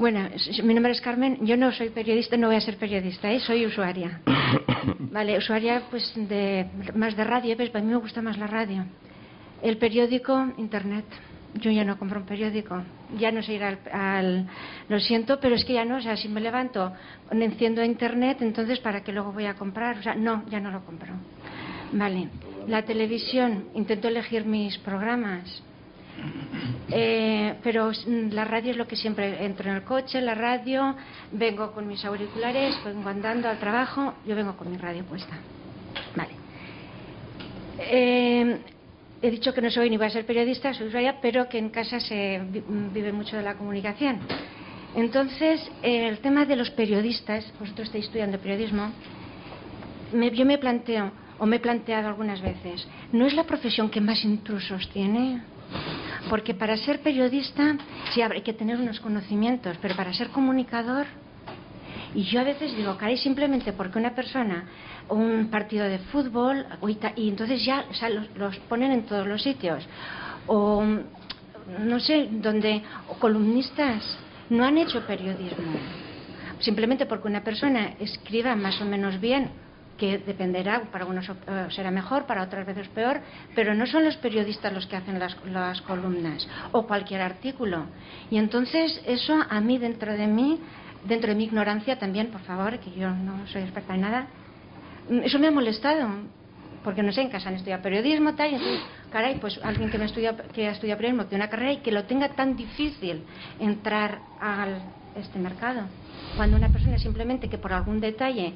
[0.00, 0.30] bueno,
[0.64, 1.38] mi nombre es Carmen.
[1.42, 3.38] Yo no soy periodista, no voy a ser periodista, ¿eh?
[3.38, 4.22] soy usuaria.
[4.98, 8.86] Vale, usuaria pues de más de radio, pues a mí me gusta más la radio.
[9.62, 11.04] El periódico, internet
[11.54, 12.82] yo ya no compro un periódico,
[13.18, 14.46] ya no sé ir al,
[14.88, 16.92] Lo siento, pero es que ya no, o sea, si me levanto,
[17.30, 19.98] enciendo internet, entonces ¿para qué luego voy a comprar?
[19.98, 21.12] O sea, no, ya no lo compro.
[21.92, 22.28] Vale.
[22.68, 25.62] La televisión, intento elegir mis programas,
[26.90, 30.94] eh, pero la radio es lo que siempre entro en el coche, la radio,
[31.32, 35.38] vengo con mis auriculares, vengo andando al trabajo, yo vengo con mi radio puesta.
[36.14, 36.32] Vale.
[37.78, 38.60] Eh,
[39.22, 41.70] he dicho que no soy ni voy a ser periodista, soy usuaria, pero que en
[41.70, 42.40] casa se
[42.92, 44.20] vive mucho de la comunicación.
[44.94, 48.92] Entonces, el tema de los periodistas, vosotros estáis estudiando periodismo,
[50.12, 54.24] yo me planteo, o me he planteado algunas veces, ¿no es la profesión que más
[54.24, 55.42] intrusos tiene?
[56.28, 57.76] Porque para ser periodista
[58.12, 61.06] sí hay que tener unos conocimientos, pero para ser comunicador,
[62.14, 64.64] y yo a veces digo, caray, simplemente porque una persona
[65.10, 66.66] un partido de fútbol
[67.16, 67.84] y entonces ya
[68.36, 69.86] los, ponen en todos los sitios.
[70.46, 70.82] O
[71.78, 72.82] no sé, donde
[73.18, 75.78] columnistas no han hecho periodismo.
[76.60, 79.50] Simplemente porque una persona escriba más o menos bien,
[79.96, 83.20] que dependerá, para unos eh, será mejor, para otras veces peor,
[83.54, 87.84] pero no son los periodistas los que hacen las, las columnas o cualquier artículo.
[88.30, 90.58] Y entonces eso a mí dentro de mí,
[91.04, 94.26] dentro de mi ignorancia también, por favor, que yo no soy experta en nada,
[95.24, 96.08] eso me ha molestado,
[96.84, 98.80] porque no sé, en casa han estudiado periodismo, tal, y entonces,
[99.12, 101.92] caray, pues alguien que, me estudia, que ha estudiado periodismo, que una carrera y que
[101.92, 103.22] lo tenga tan difícil
[103.58, 104.66] entrar a
[105.16, 105.82] este mercado.
[106.36, 108.54] Cuando una persona simplemente que por algún detalle,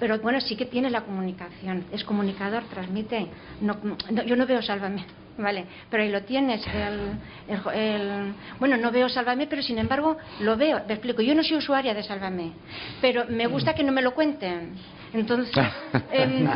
[0.00, 3.28] pero bueno, sí que tiene la comunicación, es comunicador, transmite.
[3.60, 3.76] No,
[4.24, 5.04] yo no veo Sálvame,
[5.38, 5.64] ¿vale?
[5.90, 6.64] Pero ahí lo tienes.
[6.66, 10.80] El, bueno, no veo Sálvame, pero sin embargo lo veo.
[10.86, 12.52] Me explico, yo no soy usuaria de Sálvame,
[13.00, 14.74] pero me gusta que no me lo cuenten.
[15.12, 15.54] Entonces,
[16.12, 16.46] em,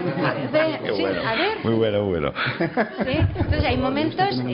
[0.95, 1.65] sí, a ver.
[1.65, 2.33] Muy bueno, muy bueno.
[2.59, 3.17] ¿Sí?
[3.17, 4.29] Entonces hay momentos.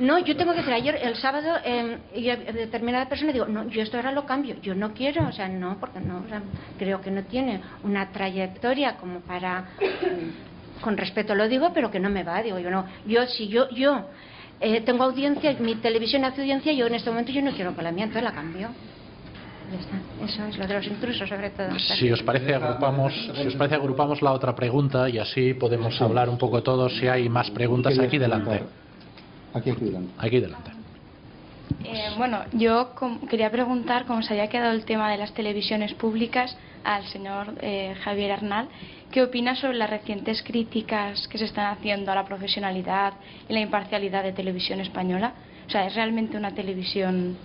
[0.00, 3.82] No, yo tengo que decir, ayer, el sábado, eh, y determinada persona digo, no, yo
[3.82, 4.56] esto ahora lo cambio.
[4.62, 6.24] Yo no quiero, o sea, no, porque no,
[6.78, 9.64] creo que no tiene una trayectoria como para.
[10.80, 12.42] Con respeto lo digo, pero que no me va.
[12.42, 12.86] Digo, yo no.
[13.06, 14.06] Yo, si yo, yo
[14.60, 17.82] eh, tengo audiencia, mi televisión hace audiencia, yo en este momento yo no quiero que
[17.82, 18.68] la mía, entonces la cambio.
[20.24, 21.78] Eso es lo de los intrusos, sobre todo.
[21.78, 26.28] Si os parece, agrupamos, si os parece, agrupamos la otra pregunta y así podemos hablar
[26.28, 26.96] un poco todos.
[26.98, 28.64] Si hay más preguntas, aquí delante.
[29.54, 30.12] Aquí, aquí delante.
[30.18, 30.79] Aquí delante.
[31.84, 32.94] Eh, bueno, yo
[33.28, 37.94] quería preguntar cómo se había quedado el tema de las televisiones públicas al señor eh,
[38.02, 38.68] Javier Arnal.
[39.10, 43.14] ¿Qué opina sobre las recientes críticas que se están haciendo a la profesionalidad
[43.48, 45.34] y la imparcialidad de televisión española?
[45.66, 47.36] O sea, ¿es realmente una televisión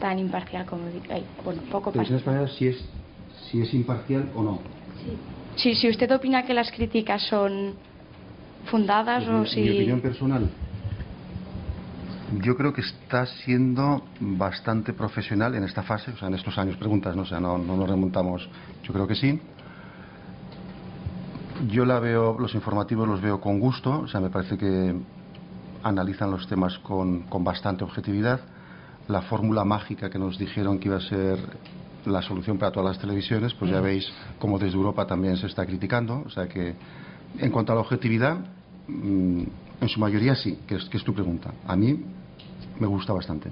[0.00, 2.84] tan imparcial como hay, bueno, poco televisión española si es
[3.50, 4.60] si es imparcial o no.
[5.56, 5.74] Sí.
[5.74, 7.74] si usted opina que las críticas son
[8.66, 10.50] fundadas pues o si mi opinión personal
[12.36, 16.76] yo creo que está siendo bastante profesional en esta fase, o sea, en estos años,
[16.76, 17.22] preguntas, ¿no?
[17.22, 18.48] O sea, no, no nos remontamos,
[18.82, 19.40] yo creo que sí.
[21.68, 24.94] Yo la veo, los informativos los veo con gusto, o sea, me parece que
[25.82, 28.40] analizan los temas con, con bastante objetividad.
[29.08, 31.38] La fórmula mágica que nos dijeron que iba a ser
[32.04, 33.84] la solución para todas las televisiones, pues ya mm.
[33.84, 36.22] veis cómo desde Europa también se está criticando.
[36.26, 36.74] O sea que,
[37.38, 38.36] en cuanto a la objetividad,
[38.86, 39.42] mm,
[39.80, 41.52] en su mayoría sí, que es, que es tu pregunta.
[41.66, 42.04] A mí
[42.78, 43.50] me gusta bastante.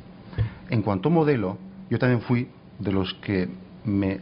[0.71, 1.59] En cuanto a modelo,
[1.91, 2.49] yo también fui
[2.79, 3.49] de los que
[3.85, 4.21] me,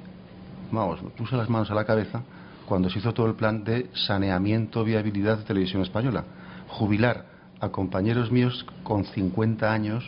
[0.70, 2.22] vamos, me puse las manos a la cabeza
[2.66, 6.24] cuando se hizo todo el plan de saneamiento, viabilidad de televisión española.
[6.68, 7.26] Jubilar
[7.60, 10.04] a compañeros míos con 50 años,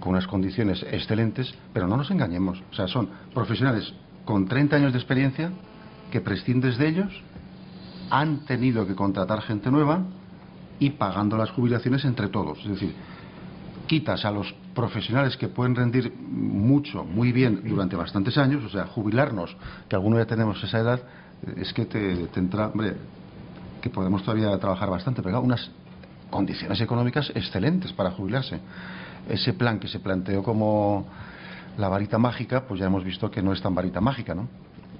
[0.00, 2.62] con unas condiciones excelentes, pero no nos engañemos.
[2.70, 3.92] O sea, son profesionales
[4.24, 5.50] con 30 años de experiencia
[6.10, 7.22] que prescindes de ellos,
[8.10, 10.02] han tenido que contratar gente nueva
[10.78, 12.58] y pagando las jubilaciones entre todos.
[12.60, 12.94] Es decir,
[13.90, 18.86] quitas a los profesionales que pueden rendir mucho, muy bien durante bastantes años, o sea,
[18.86, 19.56] jubilarnos,
[19.88, 21.02] que algunos ya tenemos esa edad,
[21.56, 22.94] es que te, entra, hombre,
[23.82, 25.72] que podemos todavía trabajar bastante, pero unas
[26.30, 28.60] condiciones económicas excelentes para jubilarse.
[29.28, 31.08] Ese plan que se planteó como
[31.76, 34.46] la varita mágica, pues ya hemos visto que no es tan varita mágica, ¿no?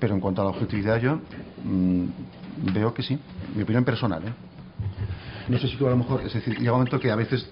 [0.00, 1.20] Pero en cuanto a la objetividad yo
[1.62, 2.06] mm,
[2.74, 3.16] veo que sí,
[3.54, 4.32] mi opinión personal, ¿eh?
[5.48, 7.48] No sé si tú a lo mejor, es decir, llega un momento que a veces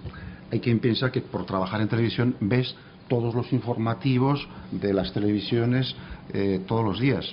[0.51, 2.75] hay quien piensa que por trabajar en televisión ves
[3.09, 5.95] todos los informativos de las televisiones
[6.33, 7.27] eh, todos los días.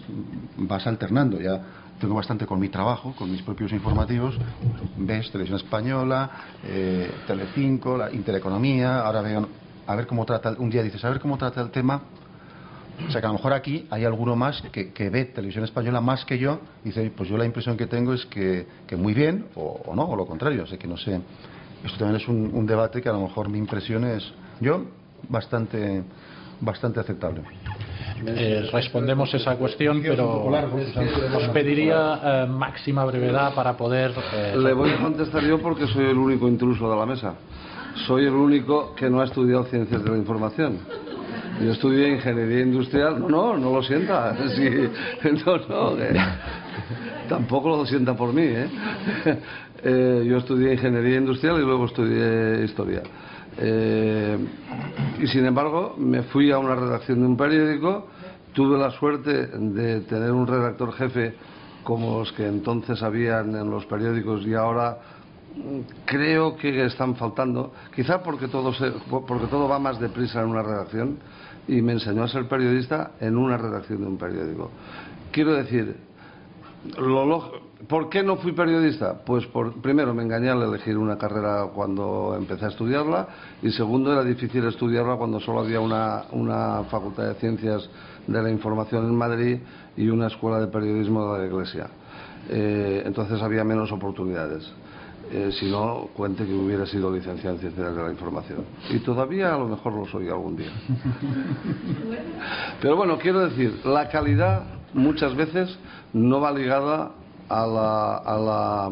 [0.57, 1.61] Vas alternando, ya
[1.99, 4.37] tengo bastante con mi trabajo, con mis propios informativos.
[4.97, 6.31] Ves Televisión Española,
[6.63, 9.47] eh, Telecinco, la Intereconomía, ahora veo
[9.87, 12.01] a ver cómo trata, un día dices, a ver cómo trata el tema.
[13.07, 16.23] O sea que a lo mejor aquí hay alguno más que, ve televisión española más
[16.23, 18.65] que yo, y dice, pues yo la impresión que tengo es que,
[18.97, 21.19] muy bien, o, o, no, o lo contrario, o que no sé.
[21.85, 24.85] Esto también es un, debate que a lo mejor mi impresión es, yo,
[25.29, 26.03] bastante,
[26.59, 27.41] bastante aceptable.
[28.25, 34.13] Eh, respondemos esa cuestión, pero os pediría eh, máxima brevedad para poder.
[34.33, 37.35] Eh, Le voy a contestar yo porque soy el único intruso de la mesa.
[38.07, 40.79] Soy el único que no ha estudiado ciencias de la información.
[41.63, 43.19] Yo estudié ingeniería industrial.
[43.19, 44.35] No, no, no lo sienta.
[44.55, 44.69] Sí,
[45.45, 45.97] no, no,
[47.29, 48.43] tampoco lo sienta por mí.
[48.43, 48.67] ¿eh?
[49.87, 53.03] Eh, yo estudié ingeniería industrial y luego estudié historia.
[53.59, 54.35] Eh,
[55.19, 58.07] y sin embargo, me fui a una redacción de un periódico.
[58.53, 61.35] Tuve la suerte de tener un redactor jefe
[61.83, 64.97] como los que entonces habían en los periódicos y ahora
[66.05, 68.73] creo que están faltando, quizá porque todo,
[69.27, 71.19] porque todo va más deprisa en una redacción
[71.67, 74.71] y me enseñó a ser periodista en una redacción de un periódico.
[75.31, 75.95] Quiero decir,
[77.87, 79.21] ¿por qué no fui periodista?
[79.25, 83.27] Pues por, primero me engañé al elegir una carrera cuando empecé a estudiarla
[83.61, 87.89] y segundo era difícil estudiarla cuando solo había una, facultad de ciencias
[88.27, 89.59] de la información en Madrid
[89.95, 91.87] y una escuela de periodismo de la Iglesia.
[92.49, 94.71] Eh, entonces había menos oportunidades.
[95.31, 98.59] Eh, si no, cuente que hubiera sido licenciado en Ciencias de la Información.
[98.91, 100.69] Y todavía a lo mejor lo soy algún día.
[102.81, 105.75] Pero bueno, quiero decir, la calidad muchas veces
[106.13, 107.11] no va ligada
[107.49, 108.91] a la, a la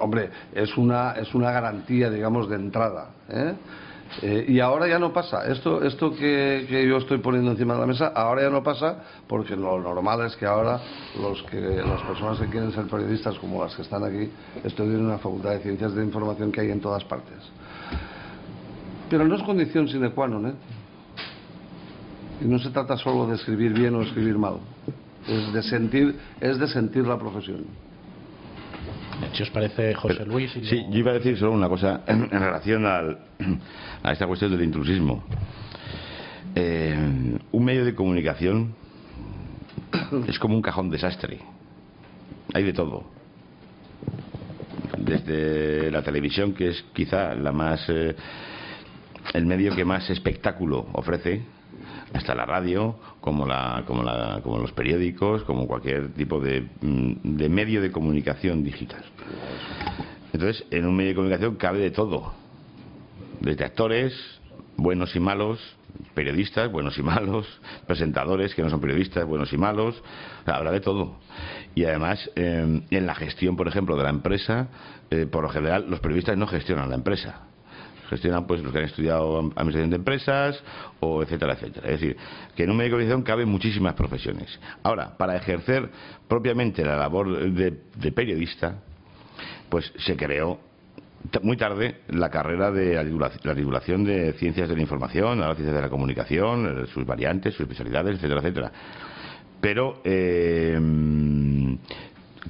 [0.00, 3.10] hombre, es una, es una garantía, digamos, de entrada.
[3.28, 3.54] ¿eh?
[4.20, 5.46] Eh, y ahora ya no pasa.
[5.46, 9.56] Esto, esto que, yo estoy poniendo encima de la mesa, ahora ya no pasa porque
[9.56, 10.80] lo normal es que ahora
[11.20, 14.30] los que, las personas que quieren ser periodistas, como las que están aquí,
[14.64, 17.38] estudien en una facultad de ciencias de información que hay en todas partes.
[19.08, 20.54] Pero no es condición sine qua non, ¿eh?
[22.40, 24.58] Y no se trata solo de escribir bien o escribir mal.
[25.28, 27.64] Es de sentir, es de sentir la profesión.
[29.32, 30.50] Si os parece, José Luis.
[30.52, 33.18] sí, yo iba a decir solo una cosa en, relación al,
[34.02, 35.22] a esta cuestión del intrusismo.
[36.54, 38.74] Eh, un medio de comunicación
[40.26, 41.38] es como un cajón desastre.
[42.52, 43.04] Hay de todo.
[44.98, 47.88] Desde la televisión, que es quizá la más.
[47.88, 48.14] Eh,
[49.34, 51.42] el medio que más espectáculo ofrece,
[52.12, 57.36] hasta la radio, como, la, como, la, como los periódicos, como cualquier tipo de, mm,
[57.36, 59.02] de medio de comunicación digital.
[60.34, 62.34] Entonces, en un medio de comunicación cabe de todo,
[63.40, 64.12] desde actores,
[64.76, 65.60] buenos y malos,
[66.14, 67.46] periodistas, buenos y malos,
[67.86, 70.02] presentadores que no son periodistas, buenos y malos,
[70.44, 71.16] habrá de todo.
[71.76, 74.68] Y además, eh, en la gestión, por ejemplo, de la empresa,
[75.10, 77.51] eh, por lo general, los periodistas no gestionan la empresa.
[78.12, 80.62] Gestionan pues los que han estudiado administración de empresas
[81.00, 81.88] o etcétera, etcétera.
[81.88, 82.16] Es decir,
[82.54, 84.58] que en un medio de comunicación caben muchísimas profesiones.
[84.82, 85.90] Ahora, para ejercer
[86.28, 88.76] propiamente la labor de periodista,
[89.68, 90.60] pues se creó
[91.42, 95.82] muy tarde la carrera de la divulgación de ciencias de la información, la ciencias de
[95.82, 98.72] la comunicación, sus variantes, sus especialidades, etcétera, etcétera.
[99.60, 100.78] Pero, eh,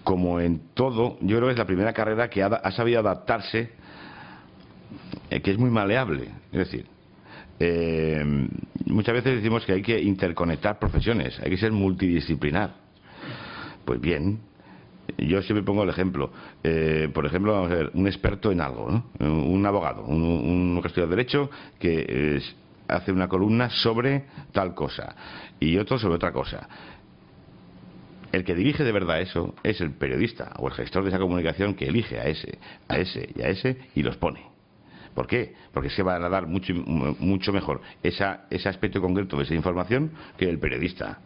[0.03, 3.71] como en todo, yo creo que es la primera carrera que ha, sabido adaptarse,
[5.31, 6.29] eh, que es muy maleable.
[6.53, 6.87] Es decir,
[8.87, 12.75] muchas veces decimos que hay que interconectar profesiones, hay que ser multidisciplinar.
[13.85, 14.41] Pues bien,
[15.19, 16.33] yo siempre pongo el ejemplo.
[16.63, 21.07] Eh, por ejemplo, vamos a ver, un experto en algo, un abogado, un, un estudia
[21.07, 22.41] Derecho que
[22.89, 25.15] hace una columna sobre tal cosa
[25.59, 26.69] y otro sobre otra cosa.
[28.33, 31.75] El que dirige de verdad eso es el periodista o el gestor de esa comunicación
[31.75, 32.59] que elige a ese,
[32.89, 34.52] a ese y a ese y los pone.
[35.15, 35.55] ¿Por qué?
[35.73, 40.13] Porque se va a dar mucho, mucho mejor esa, ese aspecto concreto de esa información
[40.37, 41.19] que el periodista,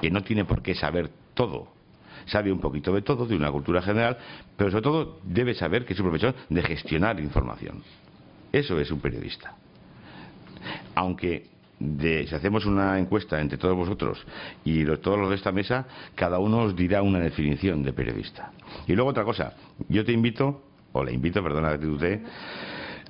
[0.00, 1.76] que no tiene por qué saber todo
[2.26, 4.18] sabe un poquito de todo, de una cultura general,
[4.56, 7.82] pero sobre todo debe saber que es un profesor de gestionar información.
[8.52, 9.54] Eso es un periodista.
[10.94, 11.46] Aunque
[11.78, 14.24] si hacemos una encuesta entre todos vosotros
[14.64, 18.52] y todos los de esta mesa, cada uno os dirá una definición de periodista.
[18.86, 19.54] Y luego otra cosa,
[19.88, 22.22] yo te invito, o le invito, perdona que te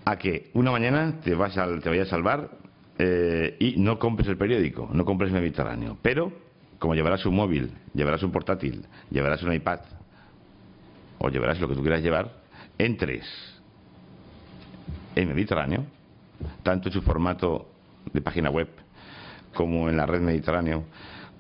[0.07, 2.51] a que una mañana te, vas te vayas a salvar
[2.97, 6.33] eh, y no compres el periódico, no compres Mediterráneo, pero
[6.79, 9.81] como llevarás un móvil, llevarás un portátil, llevarás un iPad
[11.19, 12.33] o llevarás lo que tú quieras llevar,
[12.79, 13.27] entres
[15.17, 15.85] en Mediterráneo,
[16.63, 17.69] tanto en su formato
[18.13, 18.69] de página web
[19.55, 20.85] como en la red Mediterráneo,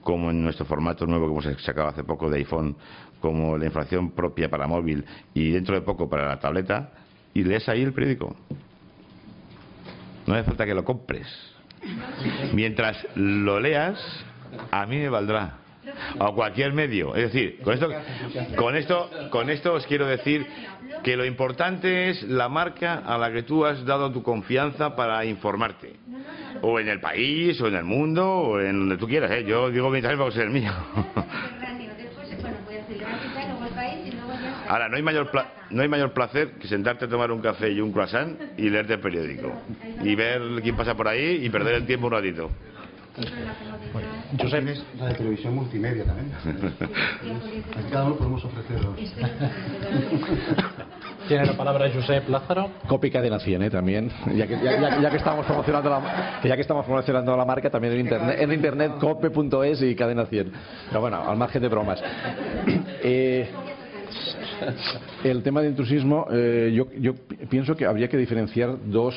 [0.03, 2.77] como en nuestro formato nuevo que hemos sacado hace poco de iPhone,
[3.21, 6.91] como la información propia para móvil y dentro de poco para la tableta,
[7.37, 8.35] y lees ahí el periódico.
[10.27, 11.27] No hace falta que lo compres.
[12.55, 13.99] Mientras lo leas,
[14.71, 15.59] a mí me valdrá
[16.19, 17.15] a cualquier medio.
[17.15, 17.91] Es decir, con esto,
[18.57, 20.47] con esto, con esto os quiero decir
[21.05, 25.23] que lo importante es la marca a la que tú has dado tu confianza para
[25.27, 25.97] informarte.
[26.63, 29.31] O en el país, o en el mundo, o en donde tú quieras.
[29.31, 29.45] ¿eh?
[29.47, 30.73] Yo digo mi para es el mío.
[34.69, 35.31] Ahora, no hay, mayor
[35.71, 38.95] no hay mayor placer que sentarte a tomar un café y un croissant y leerte
[38.95, 39.53] el periódico.
[40.03, 42.51] Y ver quién pasa por ahí y perder el tiempo un ratito.
[44.39, 44.65] Josep.
[44.99, 46.31] la de televisión multimedia también.
[47.91, 48.95] cada uno podemos ofrecerlo.
[51.27, 52.71] Tiene la palabra Josep Lázaro.
[52.87, 53.71] Copy Cadena 100, ¿eh?
[53.71, 54.13] también.
[54.35, 58.01] Ya que, ya, que estamos promocionando la, ya que estamos promocionando la marca, también en
[58.01, 60.53] internet, en internet cope.es y Cadena 100.
[60.89, 62.03] Pero bueno, al margen de bromas.
[63.03, 63.49] Eh,
[65.25, 67.15] el tema de intrusismo, eh, yo, yo
[67.49, 69.15] pienso que habría que diferenciar dos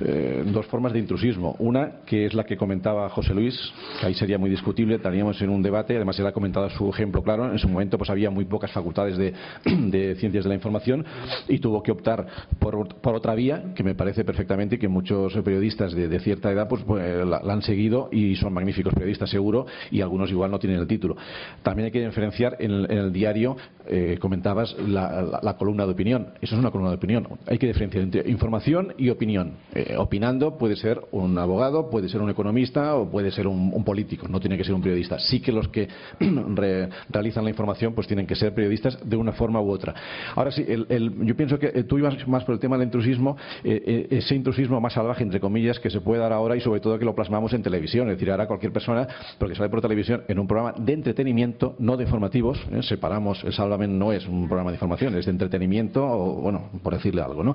[0.00, 1.56] eh, dos formas de intrusismo.
[1.58, 3.58] Una, que es la que comentaba José Luis,
[4.00, 7.22] que ahí sería muy discutible, estaríamos en un debate, además él ha comentado su ejemplo
[7.22, 9.32] claro, en su momento pues había muy pocas facultades de,
[10.16, 11.04] ciencias de la información
[11.48, 12.26] y tuvo que optar
[12.58, 12.76] por,
[13.14, 17.38] otra vía, que me parece perfectamente que muchos periodistas de, cierta edad pues, pues la,
[17.38, 21.16] han seguido y son magníficos periodistas seguro y algunos igual no tienen el título.
[21.62, 23.56] También hay que diferenciar en el, diario,
[23.86, 26.28] eh, comentabas, la, columna de opinión.
[26.40, 27.26] Eso es una columna de opinión.
[27.46, 29.54] Hay que diferenciar entre información y opinión.
[29.74, 33.84] Eh, eh, opinando puede ser un abogado, puede ser un economista o puede ser un,
[33.84, 35.18] político, no tiene que ser un periodista.
[35.18, 35.88] Sí que los que
[37.08, 39.94] realizan la información pues tienen que ser periodistas de una forma u otra.
[40.34, 44.08] Ahora sí, yo pienso que eh, tú ibas más por el tema del intrusismo, eh,
[44.10, 47.04] ese intrusismo más salvaje, entre comillas, que se puede dar ahora y sobre todo que
[47.04, 48.08] lo plasmamos en televisión.
[48.08, 49.06] Es decir, ahora cualquier persona,
[49.38, 53.86] porque sale por televisión en un programa de entretenimiento, no de informativos, separamos, el Sálvame
[53.86, 57.54] no es un programa de información, es de entretenimiento, o bueno, por decirle algo, ¿no?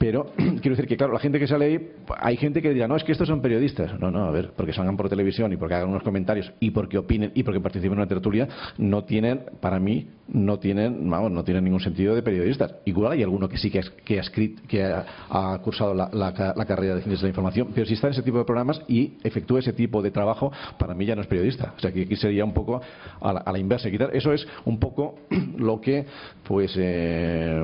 [0.00, 1.90] Pero quiero decir que, claro, la gente que sale ahí,
[2.20, 4.00] hay gente que dirá, no, es que estos son periodistas.
[4.00, 6.96] No, no, a ver, porque salgan por televisión y porque hagan unos comentarios y porque
[6.96, 8.48] opinen y porque participen en una tertulia,
[8.78, 12.76] no tienen, para mí, no tienen, vamos, no tienen ningún sentido de periodistas.
[12.86, 17.20] Igual hay alguno que sí que, ha, escrito, que ha, cursado la, carrera de ciencias
[17.20, 20.00] de la información, pero si está en ese tipo de programas y efectúa ese tipo
[20.00, 21.74] de trabajo, para mí ya no es periodista.
[21.76, 22.80] O sea, que aquí sería un poco
[23.20, 23.90] a la, inversa.
[24.14, 25.16] Eso es un poco
[25.58, 26.06] lo que,
[26.48, 27.62] pues, eh,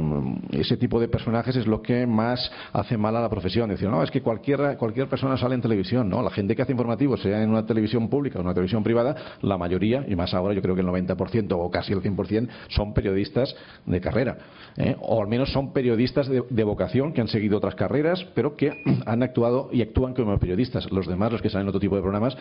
[0.52, 2.25] ese tipo de personajes es lo que más
[2.72, 3.68] hace mal a la profesión.
[3.68, 6.22] Decir, no, es que cualquier, cualquier persona sale en televisión, ¿no?
[6.22, 9.58] La gente que hace informativos, sea en una televisión pública o una televisión privada, la
[9.58, 13.54] mayoría, y más ahora yo creo que el 90% o casi el 100%, son periodistas
[13.84, 14.38] de carrera.
[14.76, 14.96] ¿eh?
[15.00, 18.82] O al menos son periodistas de, de vocación que han seguido otras carreras, pero que
[19.06, 20.90] han actuado y actúan como periodistas.
[20.90, 22.36] Los demás, los que salen en otro tipo de programas,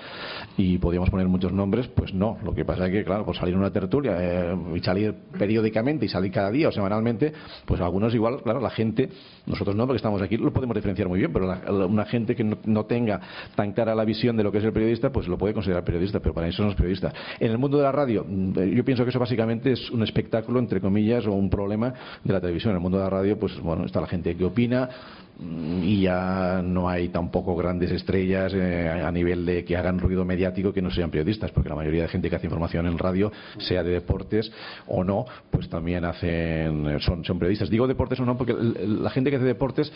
[0.58, 2.38] y podríamos poner muchos nombres, pues no.
[2.44, 6.06] Lo que pasa es que, claro, por salir en una tertulia eh, y salir periódicamente
[6.06, 7.34] y salir cada día o semanalmente,
[7.66, 9.10] pues algunos igual, claro, la gente,
[9.46, 11.54] nosotros no, porque estamos aquí, lo podemos diferenciar muy bien, pero
[11.88, 13.20] una gente que no, tenga
[13.56, 16.20] tan clara la visión de lo que es el periodista, pues lo puede considerar periodista,
[16.20, 17.14] pero para eso no es periodista.
[17.40, 20.60] En el mundo de la radio, mm, yo pienso que eso básicamente es un espectáculo,
[20.60, 21.94] entre comillas, o un problema
[22.24, 22.72] de la televisión.
[22.72, 24.90] En el mundo de la radio, pues bueno, está la gente que opina,
[25.38, 30.72] y ya no hay tampoco grandes estrellas eh, a nivel de que hagan ruido mediático
[30.72, 33.84] que no sean periodistas, porque la mayoría de gente que hace información en radio, sea
[33.84, 34.52] de deportes
[34.88, 37.70] o no, pues también hacen son, son periodistas.
[37.70, 39.92] Digo deportes o no porque la gente que hace deportes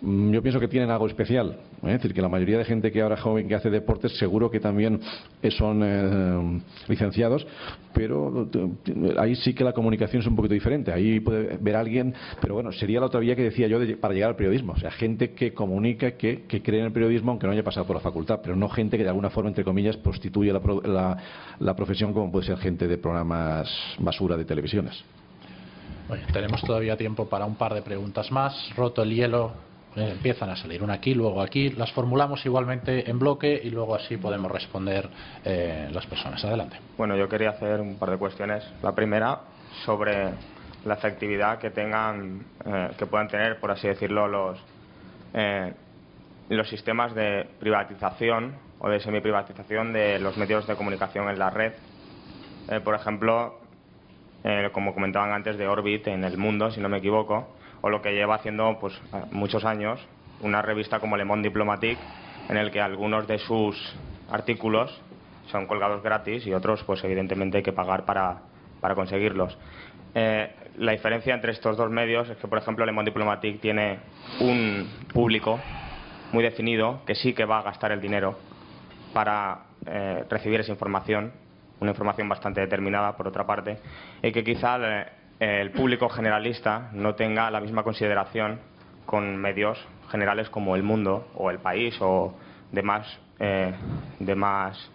[0.00, 1.58] mm, yo pienso que tienen algo especial.
[1.82, 1.86] ¿eh?
[1.86, 4.60] Es decir, que la mayoría de gente que ahora joven que hace deportes seguro que
[4.60, 5.00] también
[5.50, 7.46] son eh, licenciados,
[7.92, 8.48] pero
[9.18, 10.92] ahí sí que la comunicación es un poquito diferente.
[10.92, 14.30] Ahí puede ver alguien, pero bueno, sería la otra vía que decía yo para llegar
[14.30, 14.74] al periodismo.
[14.78, 17.96] O sea, gente que comunica, que, cree en el periodismo, aunque no haya pasado por
[17.96, 22.30] la facultad, pero no gente que de alguna forma, entre comillas, prostituye la, profesión como
[22.30, 23.68] puede ser gente de programas
[23.98, 25.02] basura de televisiones.
[26.32, 28.54] tenemos todavía tiempo para un par de preguntas más.
[28.76, 29.50] Roto el hielo,
[29.96, 31.70] eh, empiezan a salir una aquí, luego aquí.
[31.70, 35.08] Las formulamos igualmente en bloque y luego así podemos responder
[35.44, 36.44] eh, las personas.
[36.44, 36.76] Adelante.
[36.96, 38.62] Bueno, yo quería hacer un par de cuestiones.
[38.80, 39.40] La primera,
[39.84, 40.34] sobre
[40.88, 44.58] la efectividad que tengan, eh, que puedan tener, por así decirlo, los,
[45.34, 45.72] eh,
[46.48, 51.72] los sistemas de privatización o de semiprivatización de los medios de comunicación en la red.
[52.70, 53.60] Eh, por ejemplo,
[54.72, 58.12] como comentaban antes, de Orbit en el mundo, si no me equivoco, o lo que
[58.12, 58.98] lleva haciendo pues,
[59.30, 60.00] muchos años
[60.40, 62.00] una revista como Le Monde Diplomatique,
[62.48, 63.76] en el que algunos de sus
[64.30, 65.02] artículos
[65.50, 68.38] son colgados gratis y otros, pues evidentemente hay que pagar para,
[68.80, 69.58] para conseguirlos.
[70.14, 73.98] Eh, la diferencia entre estos dos medios es que, por ejemplo, Le Monde Diplomatique tiene
[74.40, 75.58] un público
[76.32, 78.38] muy definido que sí que va a gastar el dinero
[79.12, 81.32] para eh, recibir esa información,
[81.80, 83.78] una información bastante determinada, por otra parte,
[84.22, 85.06] y que quizá eh,
[85.40, 88.60] el público generalista no tenga la misma consideración
[89.06, 89.78] con medios
[90.10, 92.34] generales como El Mundo o El País o
[92.72, 93.06] demás,
[94.18, 94.90] demás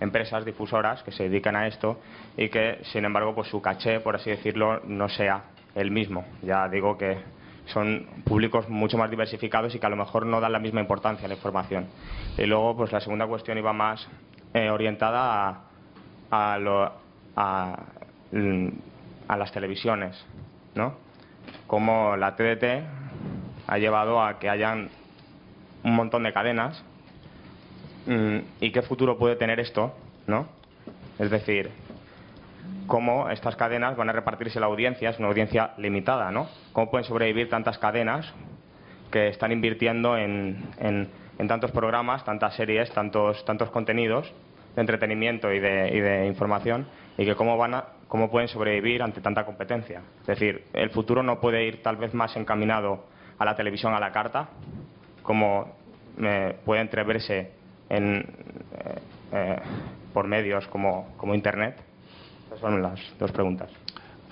[0.00, 2.00] empresas difusoras que se dedican a esto
[2.36, 5.44] y que, sin embargo, pues su caché, por así decirlo, no sea
[5.74, 6.24] el mismo.
[6.42, 7.18] Ya digo que
[7.66, 11.26] son públicos mucho más diversificados y que a lo mejor no dan la misma importancia
[11.26, 11.86] a la información.
[12.36, 14.06] Y luego, pues la segunda cuestión iba más
[14.54, 15.48] eh, orientada
[16.30, 16.56] a,
[17.36, 17.76] a,
[19.28, 20.24] a, las televisiones,
[20.74, 20.94] ¿no?
[21.66, 22.64] Como la TDT
[23.66, 24.90] ha llevado a que hayan
[25.82, 26.95] un montón de cadenas Mm,
[28.60, 29.92] ¿Y qué futuro puede tener esto?
[30.26, 30.46] ¿no?
[31.18, 31.70] Es decir,
[32.86, 36.48] cómo estas cadenas van a repartirse la audiencia, es una audiencia limitada, ¿no?
[36.72, 38.32] ¿Cómo pueden sobrevivir tantas cadenas
[39.10, 40.58] que están invirtiendo en,
[41.48, 44.32] tantos programas, tantas series, tantos, tantos contenidos
[44.74, 49.02] de entretenimiento y de, y de información y que cómo, van a, cómo pueden sobrevivir
[49.02, 50.02] ante tanta competencia?
[50.20, 53.04] Es decir, el futuro no puede ir tal vez más encaminado
[53.38, 54.48] a la televisión a la carta,
[55.22, 55.74] como
[56.64, 57.55] puede entreverse
[57.88, 58.98] en, eh,
[59.32, 59.58] eh,
[60.12, 61.76] por medios como, como Internet?
[62.46, 63.70] Esas son las dos preguntas.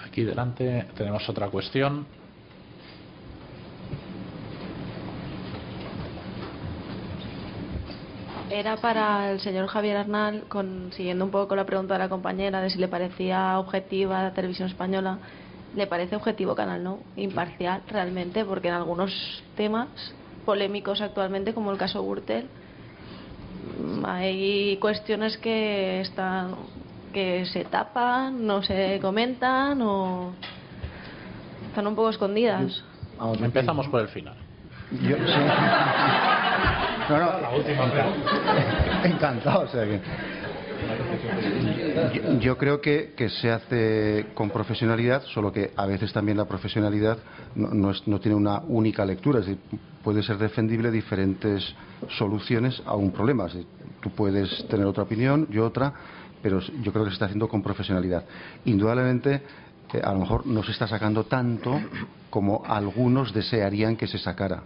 [0.07, 2.07] Aquí delante tenemos otra cuestión.
[8.51, 10.45] Era para el señor Javier Arnal,
[10.93, 14.33] siguiendo un poco con la pregunta de la compañera de si le parecía objetiva la
[14.33, 15.19] televisión española.
[15.75, 17.01] ¿Le parece objetivo Canal No?
[17.17, 19.89] Imparcial realmente, porque en algunos temas
[20.45, 22.49] polémicos actualmente, como el caso Gürtel,
[24.05, 26.55] hay cuestiones que están
[27.13, 30.33] que se tapan, no se comentan o
[31.69, 32.83] están un poco escondidas.
[33.41, 34.35] Empezamos por el final.
[34.91, 35.17] Yo,
[37.09, 37.85] No, no, la última.
[39.05, 40.01] Encantado, o sea que...
[42.41, 47.19] Yo, creo que, se hace con profesionalidad, solo que a veces también la profesionalidad
[47.55, 49.63] no, no, tiene una única lectura, es decir,
[50.03, 51.75] puede ser defendible diferentes
[52.19, 53.47] soluciones a un problema.
[54.03, 55.93] Tú puedes tener otra opinión, yo otra,
[56.43, 58.25] pero yo creo que se está haciendo con profesionalidad.
[58.67, 59.43] Indudablemente,
[59.93, 61.81] eh, a lo mejor no se está sacando tanto
[62.29, 64.63] como algunos desearían que se sacara.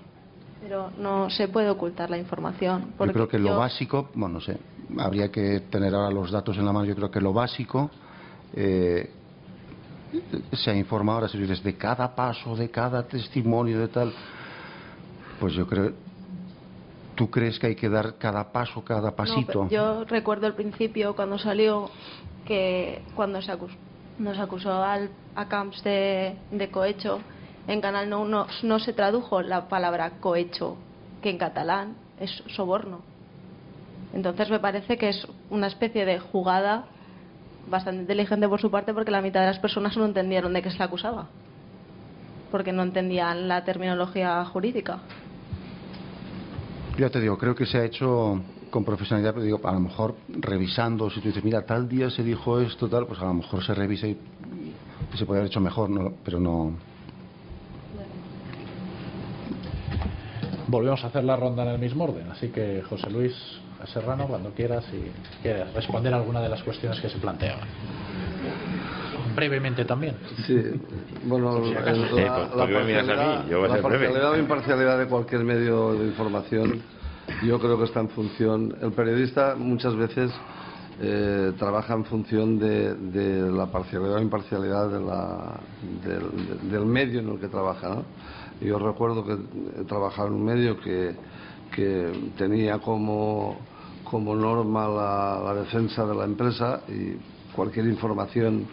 [0.68, 2.92] Pero no se puede ocultar la información.
[3.00, 4.58] Yo creo que lo básico, bueno, no sé,
[4.98, 6.84] habría que tener ahora los datos en la mano.
[6.84, 7.90] Yo creo que lo básico
[8.52, 9.10] eh,
[10.52, 14.12] se ha informado ahora, si de cada paso, de cada testimonio, de tal
[15.40, 15.92] Pues yo creo.
[17.14, 19.64] ¿Tú crees que hay que dar cada paso, cada pasito?
[19.64, 21.90] No, yo recuerdo al principio cuando salió
[22.44, 23.74] que cuando se acusó,
[24.18, 27.20] nos acusó al, a Camps de, de cohecho,
[27.68, 30.76] en Canal no, no, no se tradujo la palabra cohecho,
[31.22, 33.00] que en catalán es soborno.
[34.14, 36.86] Entonces me parece que es una especie de jugada
[37.68, 40.70] bastante inteligente por su parte porque la mitad de las personas no entendieron de qué
[40.70, 41.26] se le acusaba.
[42.50, 45.00] Porque no entendían la terminología jurídica.
[46.96, 48.40] Ya te digo, creo que se ha hecho
[48.70, 52.22] con profesionalidad, pero digo, a lo mejor revisando, si tú dices, mira, tal día se
[52.22, 54.18] dijo esto, tal, pues a lo mejor se revisa y
[55.16, 56.87] se puede haber hecho mejor, no, pero no.
[60.68, 63.34] Volvemos a hacer la ronda en el mismo orden, así que José Luis
[63.92, 65.10] Serrano, cuando quieras, y
[65.42, 67.66] quieras responder alguna de las cuestiones que se planteaban.
[69.34, 70.16] Brevemente también.
[70.46, 70.60] Sí,
[71.24, 71.94] bueno, Si la.
[72.08, 72.12] Sí,
[73.68, 76.82] pues, parcialidad o imparcialidad de cualquier medio de información,
[77.44, 78.74] yo creo que está en función.
[78.82, 80.30] El periodista muchas veces
[81.00, 85.60] eh, trabaja en función de, de la parcialidad o imparcialidad de la-
[86.04, 87.88] del, del medio en el que trabaja.
[87.88, 88.04] ¿no?
[88.60, 89.36] Yo recuerdo que
[89.80, 91.14] he trabajado en un medio que,
[92.36, 93.56] tenía como,
[94.12, 97.16] norma la, defensa de la empresa y
[97.54, 98.66] cualquier información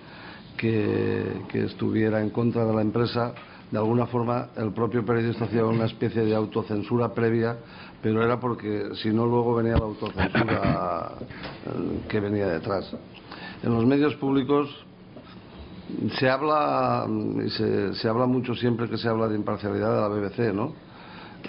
[0.57, 3.33] que, que estuviera en contra de la empresa,
[3.69, 7.57] de alguna forma el propio periodista hacía una especie de autocensura previa,
[8.01, 12.91] pero era porque si no luego venía la autocensura eh, que venía detrás.
[13.63, 14.85] En los medios públicos
[16.17, 17.07] se habla
[17.49, 20.73] se, se habla mucho siempre que se habla de imparcialidad de la BBC, ¿no?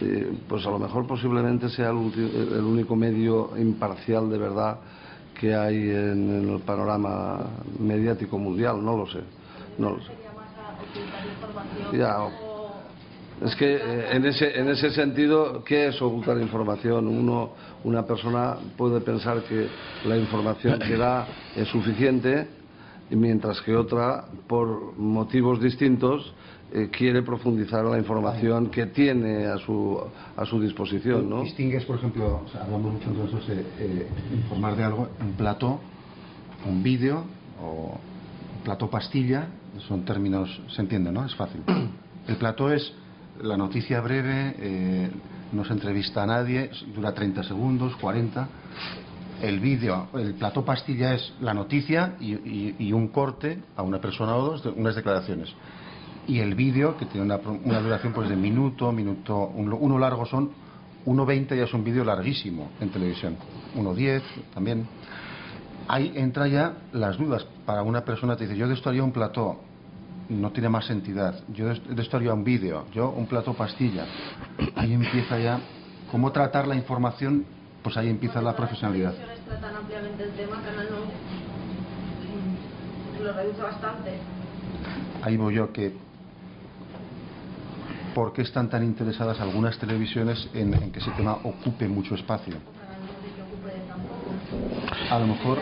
[0.00, 4.78] Eh, pues a lo mejor posiblemente sea el, ulti- el único medio imparcial de verdad
[5.38, 9.20] que hay en, en el panorama mediático mundial, no lo sé,
[9.78, 10.12] no lo sé.
[11.98, 12.16] Ya,
[13.42, 17.06] es que eh, en ese, en ese sentido, ¿qué es ocultar información?
[17.08, 17.52] Uno,
[17.84, 19.70] una persona puede pensar que
[20.04, 22.48] la información que da es suficiente,
[23.11, 26.35] mientras que otra, por motivos distintos,
[26.73, 30.01] eh, quiere profundizar la información que tiene a su,
[30.37, 31.43] a su disposición, ¿no?
[31.43, 35.78] Distingues, por ejemplo, o sea, hablamos mucho nosotros de eh, informar de algo, un plato,
[36.66, 37.24] un vídeo
[37.62, 37.99] o
[38.57, 39.47] un plato pastilla,
[39.87, 41.24] son términos, se entiende, ¿no?
[41.24, 41.62] Es fácil.
[42.27, 42.93] El plato es
[43.43, 45.11] la noticia breve, eh,
[45.53, 48.49] no se entrevista a nadie, dura 30 segundos, 40.
[49.42, 52.32] El vídeo, el plato pastilla es la noticia y,
[52.78, 55.52] y- un corte a una persona o dos, unas declaraciones.
[56.26, 60.24] Y el vídeo, que tiene una, una duración pues de minuto, minuto, un- uno largo
[60.26, 60.50] son
[61.04, 63.36] 1.20 ya es un vídeo larguísimo en televisión,
[63.76, 64.22] 1.10
[64.54, 64.86] también.
[65.88, 67.46] Ahí entra ya las dudas.
[67.64, 69.60] Para una persona te dice, yo de esto haría un plató,
[70.28, 71.44] no tiene más entidad.
[71.48, 74.04] Yo de esto haría un vídeo, yo un plato pastilla.
[74.74, 75.60] Ahí empieza ya,
[76.10, 77.44] cómo tratar la información,
[77.86, 79.14] pues ahí empieza la profesionalidad.
[79.46, 80.96] tratan ampliamente el tema, Canal no
[83.24, 84.18] lo reduce bastante.
[85.22, 85.94] ahí voy yo que
[88.12, 92.56] por qué están tan interesadas algunas televisiones en, en que ese tema ocupe mucho espacio.
[95.08, 95.60] A lo mejor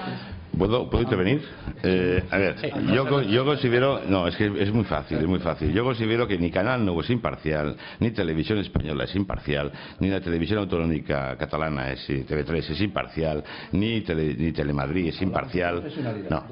[0.58, 1.42] ¿Puedo, ¿puedo intervenir?
[1.82, 2.56] Eh, a ver,
[2.94, 5.72] yo, co- yo considero, no, es que es muy fácil, es muy fácil.
[5.72, 10.20] Yo considero que ni Canal Nuevo es imparcial, ni Televisión Española es imparcial, ni la
[10.20, 15.82] Televisión Autonómica Catalana es eh, TV3 es imparcial, ni, Tele- ni Telemadrid es imparcial,
[16.30, 16.44] no,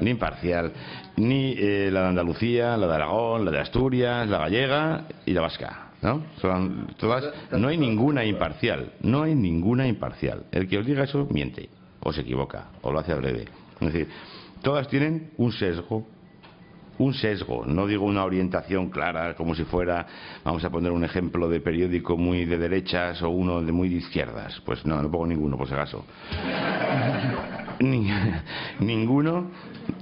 [0.00, 0.72] ni imparcial,
[1.16, 5.40] ni eh, la de Andalucía, la de Aragón, la de Asturias, la gallega y la
[5.42, 5.84] vasca.
[6.00, 6.22] ¿No?
[6.40, 10.44] Son todas, no hay ninguna imparcial, no hay ninguna imparcial.
[10.52, 11.68] El que os diga eso miente,
[12.00, 13.44] o se equivoca, o lo hace breve.
[13.80, 14.08] Es decir,
[14.62, 16.06] todas tienen un sesgo,
[16.98, 20.04] un sesgo, no digo una orientación clara, como si fuera,
[20.44, 23.96] vamos a poner un ejemplo de periódico muy de derechas o uno de muy de
[23.96, 24.60] izquierdas.
[24.64, 26.04] Pues no, no pongo ninguno, por si acaso.
[27.80, 28.10] Ni-
[28.80, 29.50] ninguno,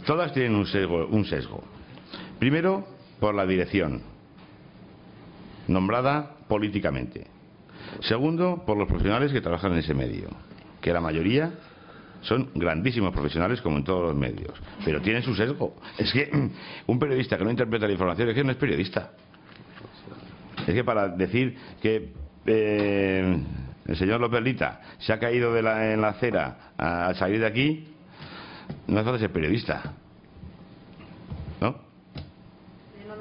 [0.07, 1.63] todas tienen un sesgo, un sesgo.
[2.39, 2.87] Primero,
[3.21, 4.01] por la dirección,
[5.69, 7.27] nombrada políticamente.
[8.01, 10.29] Segundo, por los profesionales que trabajan en ese medio,
[10.81, 11.53] que la mayoría
[12.27, 14.53] son grandísimos profesionales como en todos los medios,
[14.85, 15.77] pero tienen su sesgo.
[15.97, 16.31] Es que
[16.87, 19.13] un periodista que no interpreta la información es que no es periodista.
[20.67, 22.13] Es que para decir que
[22.47, 23.39] eh,
[23.87, 27.47] el señor López Lita se ha caído de la, en la acera al salir de
[27.47, 27.89] aquí,
[28.89, 29.95] no hace falta ser periodista.
[31.61, 31.77] ¿No?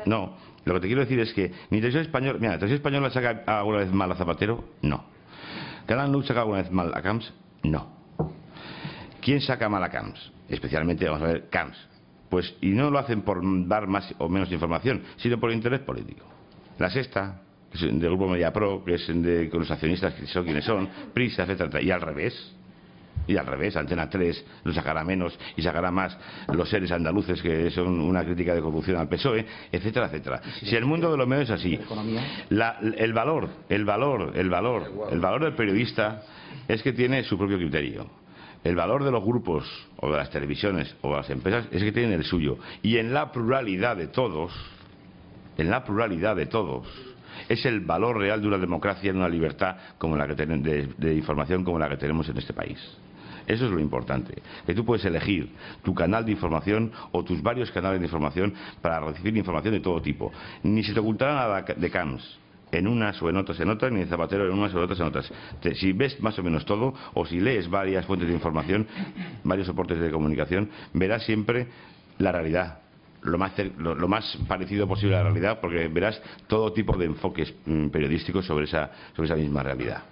[0.06, 0.38] No.
[0.66, 3.78] Lo que te quiero decir es que ni televisión española, mira, televisión española saca alguna
[3.78, 5.06] vez mal a Zapatero, no.
[5.86, 7.95] Canal Nu saca alguna vez mal a Camps, no.
[9.26, 10.32] ¿Quién saca mal a Camps?
[10.48, 11.76] Especialmente, vamos a ver, Camps.
[12.30, 16.26] Pues, y no lo hacen por dar más o menos información, sino por interés político.
[16.78, 17.42] La sexta,
[17.72, 20.88] que es del grupo Mediapro, que es de, con los accionistas que son quienes son,
[21.12, 22.54] Prisa, etcétera, y al revés.
[23.28, 26.16] Y al revés, Antena 3 lo sacará menos y sacará más
[26.54, 30.42] los seres andaluces que son una crítica de corrupción al PSOE, etcétera, etcétera.
[30.62, 31.80] Si el mundo de los medios es así,
[32.50, 36.22] la- el valor, el valor, el valor, el valor del periodista
[36.68, 38.08] es que tiene su propio criterio.
[38.66, 39.64] El valor de los grupos
[39.98, 42.58] o de las televisiones o de las empresas es que tienen el suyo.
[42.82, 44.52] Y en la pluralidad de todos,
[45.56, 46.88] en la pluralidad de todos,
[47.48, 51.64] es el valor real de una democracia, de una libertad como la que de información
[51.64, 52.80] como la que tenemos en este país.
[53.46, 55.52] Eso es lo importante, que tú puedes elegir
[55.84, 58.52] tu canal de información o tus varios canales de información
[58.82, 60.32] para recibir información de todo tipo.
[60.64, 62.40] Ni se te ocultará nada de CAMS,
[62.78, 65.00] en unas o en otras en otras, ni de Zapatero en unas o en otras
[65.00, 65.32] en otras.
[65.76, 68.88] Si ves más o menos todo, o si lees varias fuentes de información,
[69.44, 71.68] varios soportes de comunicación, verás siempre
[72.18, 72.80] la realidad.
[73.24, 77.06] Lo más, lo, lo más parecido posible a la realidad, porque verás todo tipo de
[77.06, 80.04] enfoques mm, periodísticos sobre esa, sobre esa misma realidad.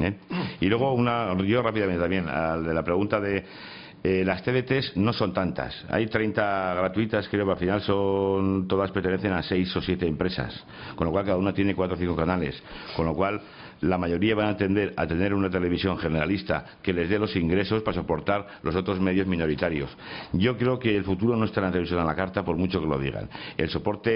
[0.00, 0.14] ¿eh?
[0.60, 3.44] Y luego, una, yo rápidamente también, al de la pregunta de
[4.08, 5.84] eh, las TDTs no son tantas.
[5.88, 10.62] Hay 30 gratuitas, creo que al final son todas pertenecen a 6 o 7 empresas,
[10.94, 12.62] con lo cual cada una tiene 4 o 5 canales,
[12.94, 13.40] con lo cual
[13.80, 17.82] la mayoría van a tender a tener una televisión generalista que les dé los ingresos
[17.82, 19.90] para soportar los otros medios minoritarios.
[20.32, 22.80] Yo creo que el futuro no está en la televisión a la carta, por mucho
[22.80, 23.28] que lo digan.
[23.56, 24.10] El soporte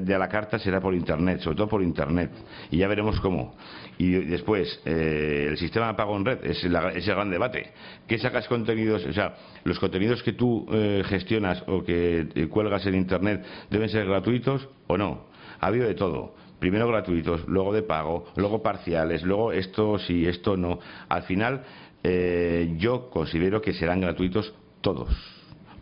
[0.00, 2.30] de a la carta será por Internet, sobre todo por Internet,
[2.70, 3.54] y ya veremos cómo.
[3.98, 7.72] Y después, eh, el sistema de pago en red es, la- el gran debate.
[8.08, 9.04] ¿Qué sacas contenidos?
[9.06, 9.34] O sea,
[9.64, 14.68] los contenidos que tú eh, gestionas o que eh, cuelgas en Internet deben ser gratuitos
[14.88, 15.26] o no.
[15.60, 16.34] Ha habido de todo.
[16.58, 20.78] Primero gratuitos, luego de pago, luego parciales, luego esto sí, esto no.
[21.08, 21.62] Al final,
[22.02, 25.10] eh, yo considero que serán gratuitos todos.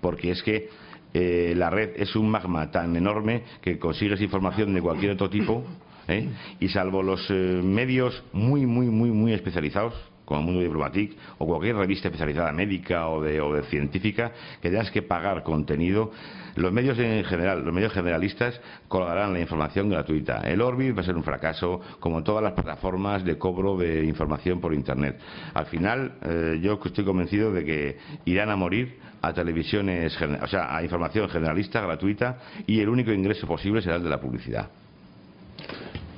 [0.01, 0.69] Porque es que
[1.15, 5.62] eh, la red es un magma tan enorme que consigues información de cualquier otro tipo
[6.09, 6.28] ¿eh?
[6.59, 9.94] y salvo los eh, medios muy, muy, muy, muy especializados
[10.24, 15.03] como Mundo Diplomatic o cualquier revista especializada médica o de, o científica que tengas que
[15.03, 16.12] pagar contenido
[16.57, 20.40] los medios en general los medios generalistas colgarán la información gratuita.
[20.40, 24.61] El Orbit va a ser un fracaso como todas las plataformas de cobro de información
[24.61, 25.19] por internet.
[25.55, 30.77] Al final eh, yo estoy convencido de que irán a morir a televisiones o sea
[30.77, 34.81] a información generalista gratuita y el único ingreso posible será el de la publicidad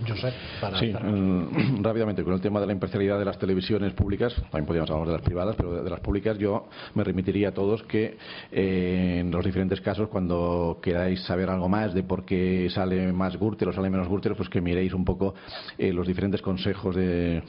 [0.06, 4.34] Josep, para Sí, mm, rápidamente, con el tema de la imparcialidad de las televisiones públicas,
[4.50, 7.52] también podríamos hablar de las privadas, pero de, de las públicas yo me remitiría a
[7.52, 8.16] todos que
[8.52, 13.36] eh, en los diferentes casos, cuando queráis saber algo más de por qué sale más
[13.36, 15.34] Gürtel o sale menos Gürtel, pues que miréis un poco
[15.78, 17.42] eh, los diferentes consejos de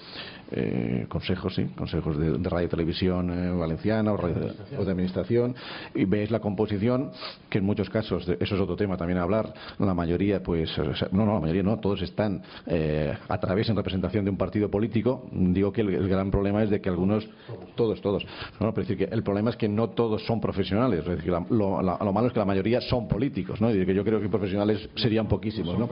[0.51, 4.35] eh, consejos, sí, consejos de, de radio y televisión eh, valenciana o, radio-
[4.77, 5.55] o de administración
[5.93, 7.11] y veis la composición
[7.49, 10.77] que en muchos casos, de- eso es otro tema también a hablar, la mayoría, pues,
[10.77, 14.31] o sea, no, no, la mayoría no, todos están eh, a través en representación de
[14.31, 15.25] un partido político.
[15.31, 17.27] Digo que el, el gran problema es de que algunos,
[17.75, 18.23] todos, todos,
[18.59, 21.31] no, pero es decir, que el problema es que no todos son profesionales, es decir,
[21.31, 23.73] la- lo, la- lo malo es que la mayoría son políticos, ¿no?
[23.73, 25.87] Y que yo creo que profesionales serían poquísimos, ¿no?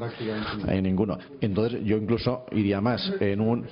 [0.67, 1.17] Hay ninguno.
[1.41, 3.65] Entonces, yo incluso iría más en un.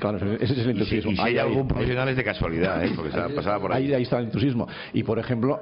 [0.00, 1.10] Claro, ese es el y si, entusiasmo.
[1.12, 2.92] y si Ahí- hay ahí- algún profesional es de casualidad ¿eh?
[2.94, 4.66] porque se ha pasado por ahí Ahí, ahí está el entusiasmo.
[4.92, 5.60] Y por ejemplo,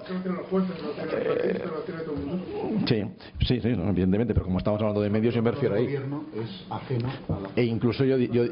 [2.87, 3.03] sí,
[3.47, 5.87] sí, sí, no, evidentemente, pero como estamos hablando de medios, yo me refiero ahí.
[5.87, 8.45] es ajeno a la E incluso yo, yo-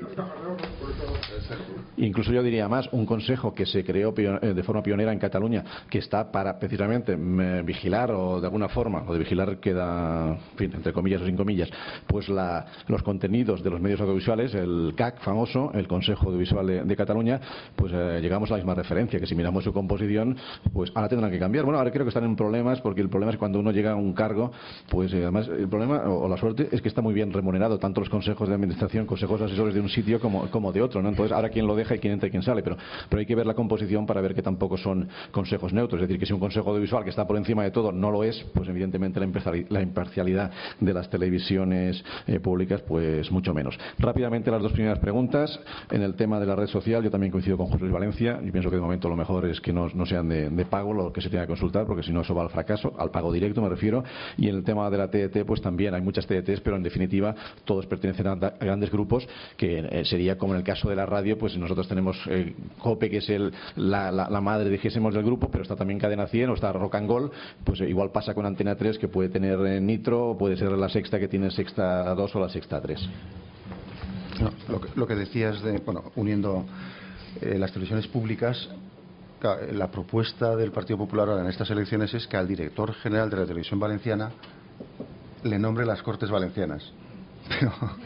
[1.97, 5.65] incluso yo diría más, un consejo que se creó eh, de forma pionera en Cataluña,
[5.89, 10.57] que está para precisamente mm, vigilar o de alguna forma, o de vigilar queda, en
[10.57, 11.69] fin, entre comillas o sin comillas,
[12.07, 16.85] pues la- los contenidos de los medios audiovisuales, el CAC famoso, el Consejo Audiovisual de,
[16.85, 17.41] de Cataluña,
[17.77, 20.37] pues eh, llegamos a la misma referencia, que si miramos su composición,
[20.73, 21.65] pues ahora tendrán que cambiar.
[21.65, 23.97] Bueno, ahora creo que están en problemas, porque el problema es cuando uno llega a
[23.97, 24.53] un cargo,
[24.91, 28.01] pues eh, además el problema o, la suerte es que está muy bien remunerado, tanto
[28.01, 31.09] los consejos de administración, consejos asesores de un sitio como, como de otro, ¿no?
[31.09, 32.77] Entonces ahora quién lo deja y quién entra y quién sale, pero,
[33.09, 36.19] pero hay que ver la composición para ver que tampoco son consejos neutros, es decir,
[36.19, 38.69] que si un consejo audiovisual que está por encima de todo no lo es, pues
[38.69, 40.51] evidentemente la imparcialidad
[40.81, 43.79] de las televisiones eh, públicas, pues mucho menos.
[43.99, 45.54] Rápidamente las dos primeras preguntas.
[45.91, 48.41] En el tema de la red social, yo también coincido con José Luis Valencia.
[48.43, 51.21] Yo pienso que de momento lo mejor es que no, sean de, pago lo que
[51.21, 53.69] se tenga que consultar, porque si no eso va al fracaso, al pago directo me
[53.69, 54.03] refiero.
[54.37, 57.35] Y en el tema de la TDT, pues también hay muchas TDTs, pero en definitiva
[57.65, 59.27] todos pertenecen a grandes grupos,
[59.57, 63.11] que eh, sería como en el caso de la radio, pues nosotros tenemos eh, COPE,
[63.11, 66.51] que es el, la, la- la madre, dijésemos, del grupo, pero está también Cadena 100
[66.51, 67.31] o está Rock and Gold,
[67.65, 70.73] pues eh, igual pasa con Antena 3, que puede tener eh, Nitro, o puede ser
[70.73, 73.09] la sexta que tiene Sexta 2 o la Sexta 3.
[74.41, 76.65] No, lo, que, lo que decías de, bueno, uniendo
[77.41, 78.69] eh, las televisiones públicas,
[79.73, 83.37] la propuesta del Partido Popular ahora en estas elecciones es que al director general de
[83.37, 84.31] la televisión valenciana
[85.43, 86.93] le nombre las Cortes Valencianas.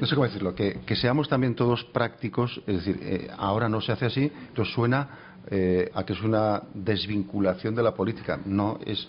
[0.00, 3.80] No sé cómo decirlo, que, que seamos también todos prácticos, es decir, eh, ahora no
[3.80, 5.08] se hace así, entonces suena
[5.48, 8.40] eh, a que es una desvinculación de la política.
[8.44, 9.06] No es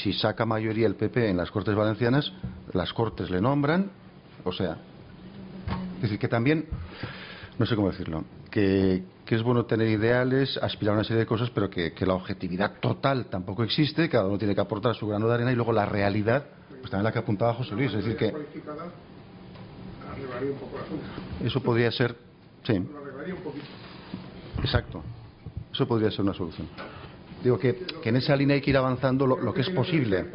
[0.00, 2.32] si saca mayoría el PP en las Cortes Valencianas,
[2.72, 3.90] las Cortes le nombran,
[4.44, 4.76] o sea,
[5.96, 6.66] es decir, que también,
[7.58, 11.26] no sé cómo decirlo, que, que es bueno tener ideales, aspirar a una serie de
[11.26, 15.06] cosas, pero que, que la objetividad total tampoco existe, cada uno tiene que aportar su
[15.06, 18.04] grano de arena y luego la realidad, pues también la que apuntaba José Luis, es
[18.04, 18.32] decir, que
[21.44, 22.16] eso podría ser,
[22.64, 22.72] sí,
[24.62, 25.02] exacto,
[25.72, 26.68] eso podría ser una solución.
[27.42, 30.26] Digo que, que en esa línea hay que ir avanzando lo, lo que es posible.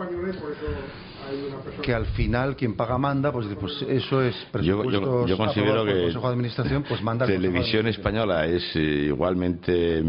[1.28, 5.38] Hay que al final quien paga manda, pues, pues eso es Yo, yo- presupuestos yo
[5.38, 10.04] considero el que Consejo de Administración, pues manda de Televisión española es eh, igualmente.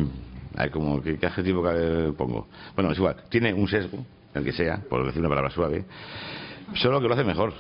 [0.57, 2.47] a ver, como, ¿qué, qué adjetivo que pongo?
[2.75, 3.17] Bueno, es igual.
[3.29, 4.05] Tiene un sesgo,
[4.35, 5.85] el que sea, por decir una palabra suave,
[6.75, 7.53] solo que lo hace mejor.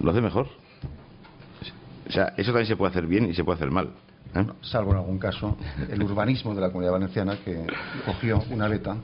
[0.00, 0.48] Lo hace mejor.
[2.08, 3.90] O sea, eso también se puede hacer bien y se puede hacer mal.
[4.34, 4.44] ¿eh?
[4.60, 5.56] salvo en algún caso
[5.90, 7.64] el urbanismo de la Comunidad Valenciana que
[8.04, 8.94] cogió una beta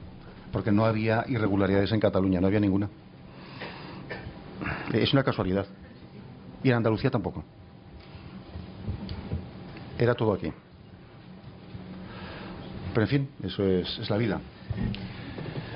[0.53, 2.89] porque no había irregularidades en Cataluña, no había ninguna.
[4.93, 5.67] Es una casualidad.
[6.63, 7.45] Y en Andalucía tampoco.
[9.99, 10.53] Era todo aquí.
[12.93, 14.41] Pero en fin, eso es, es la vida.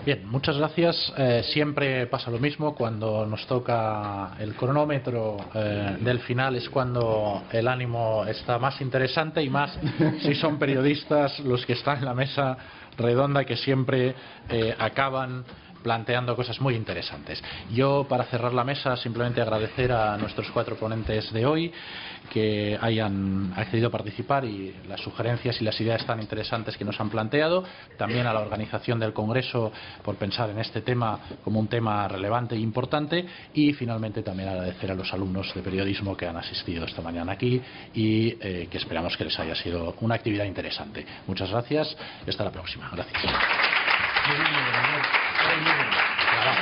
[0.08, 1.12] Bien, muchas gracias.
[1.18, 7.42] Eh, siempre pasa lo mismo cuando nos toca el cronómetro eh, del final es cuando
[7.52, 9.78] el ánimo está más interesante y más
[10.22, 12.56] si son periodistas los que están en la mesa
[12.96, 14.14] redonda que siempre
[14.48, 15.44] eh, acaban
[15.82, 17.42] planteando cosas muy interesantes.
[17.72, 21.72] Yo, para cerrar la mesa, simplemente agradecer a nuestros cuatro ponentes de hoy
[22.30, 27.00] que hayan accedido a participar y las sugerencias y las ideas tan interesantes que nos
[27.00, 27.64] han planteado.
[27.96, 29.72] También a la organización del Congreso
[30.02, 33.24] por pensar en este tema como un tema relevante e importante.
[33.54, 37.60] Y finalmente también agradecer a los alumnos de periodismo que han asistido esta mañana aquí
[37.94, 41.06] y eh, que esperamos que les haya sido una actividad interesante.
[41.26, 41.96] Muchas gracias
[42.26, 42.90] hasta la próxima.
[42.92, 43.22] Gracias.
[45.38, 45.44] や
[46.44, 46.52] だ。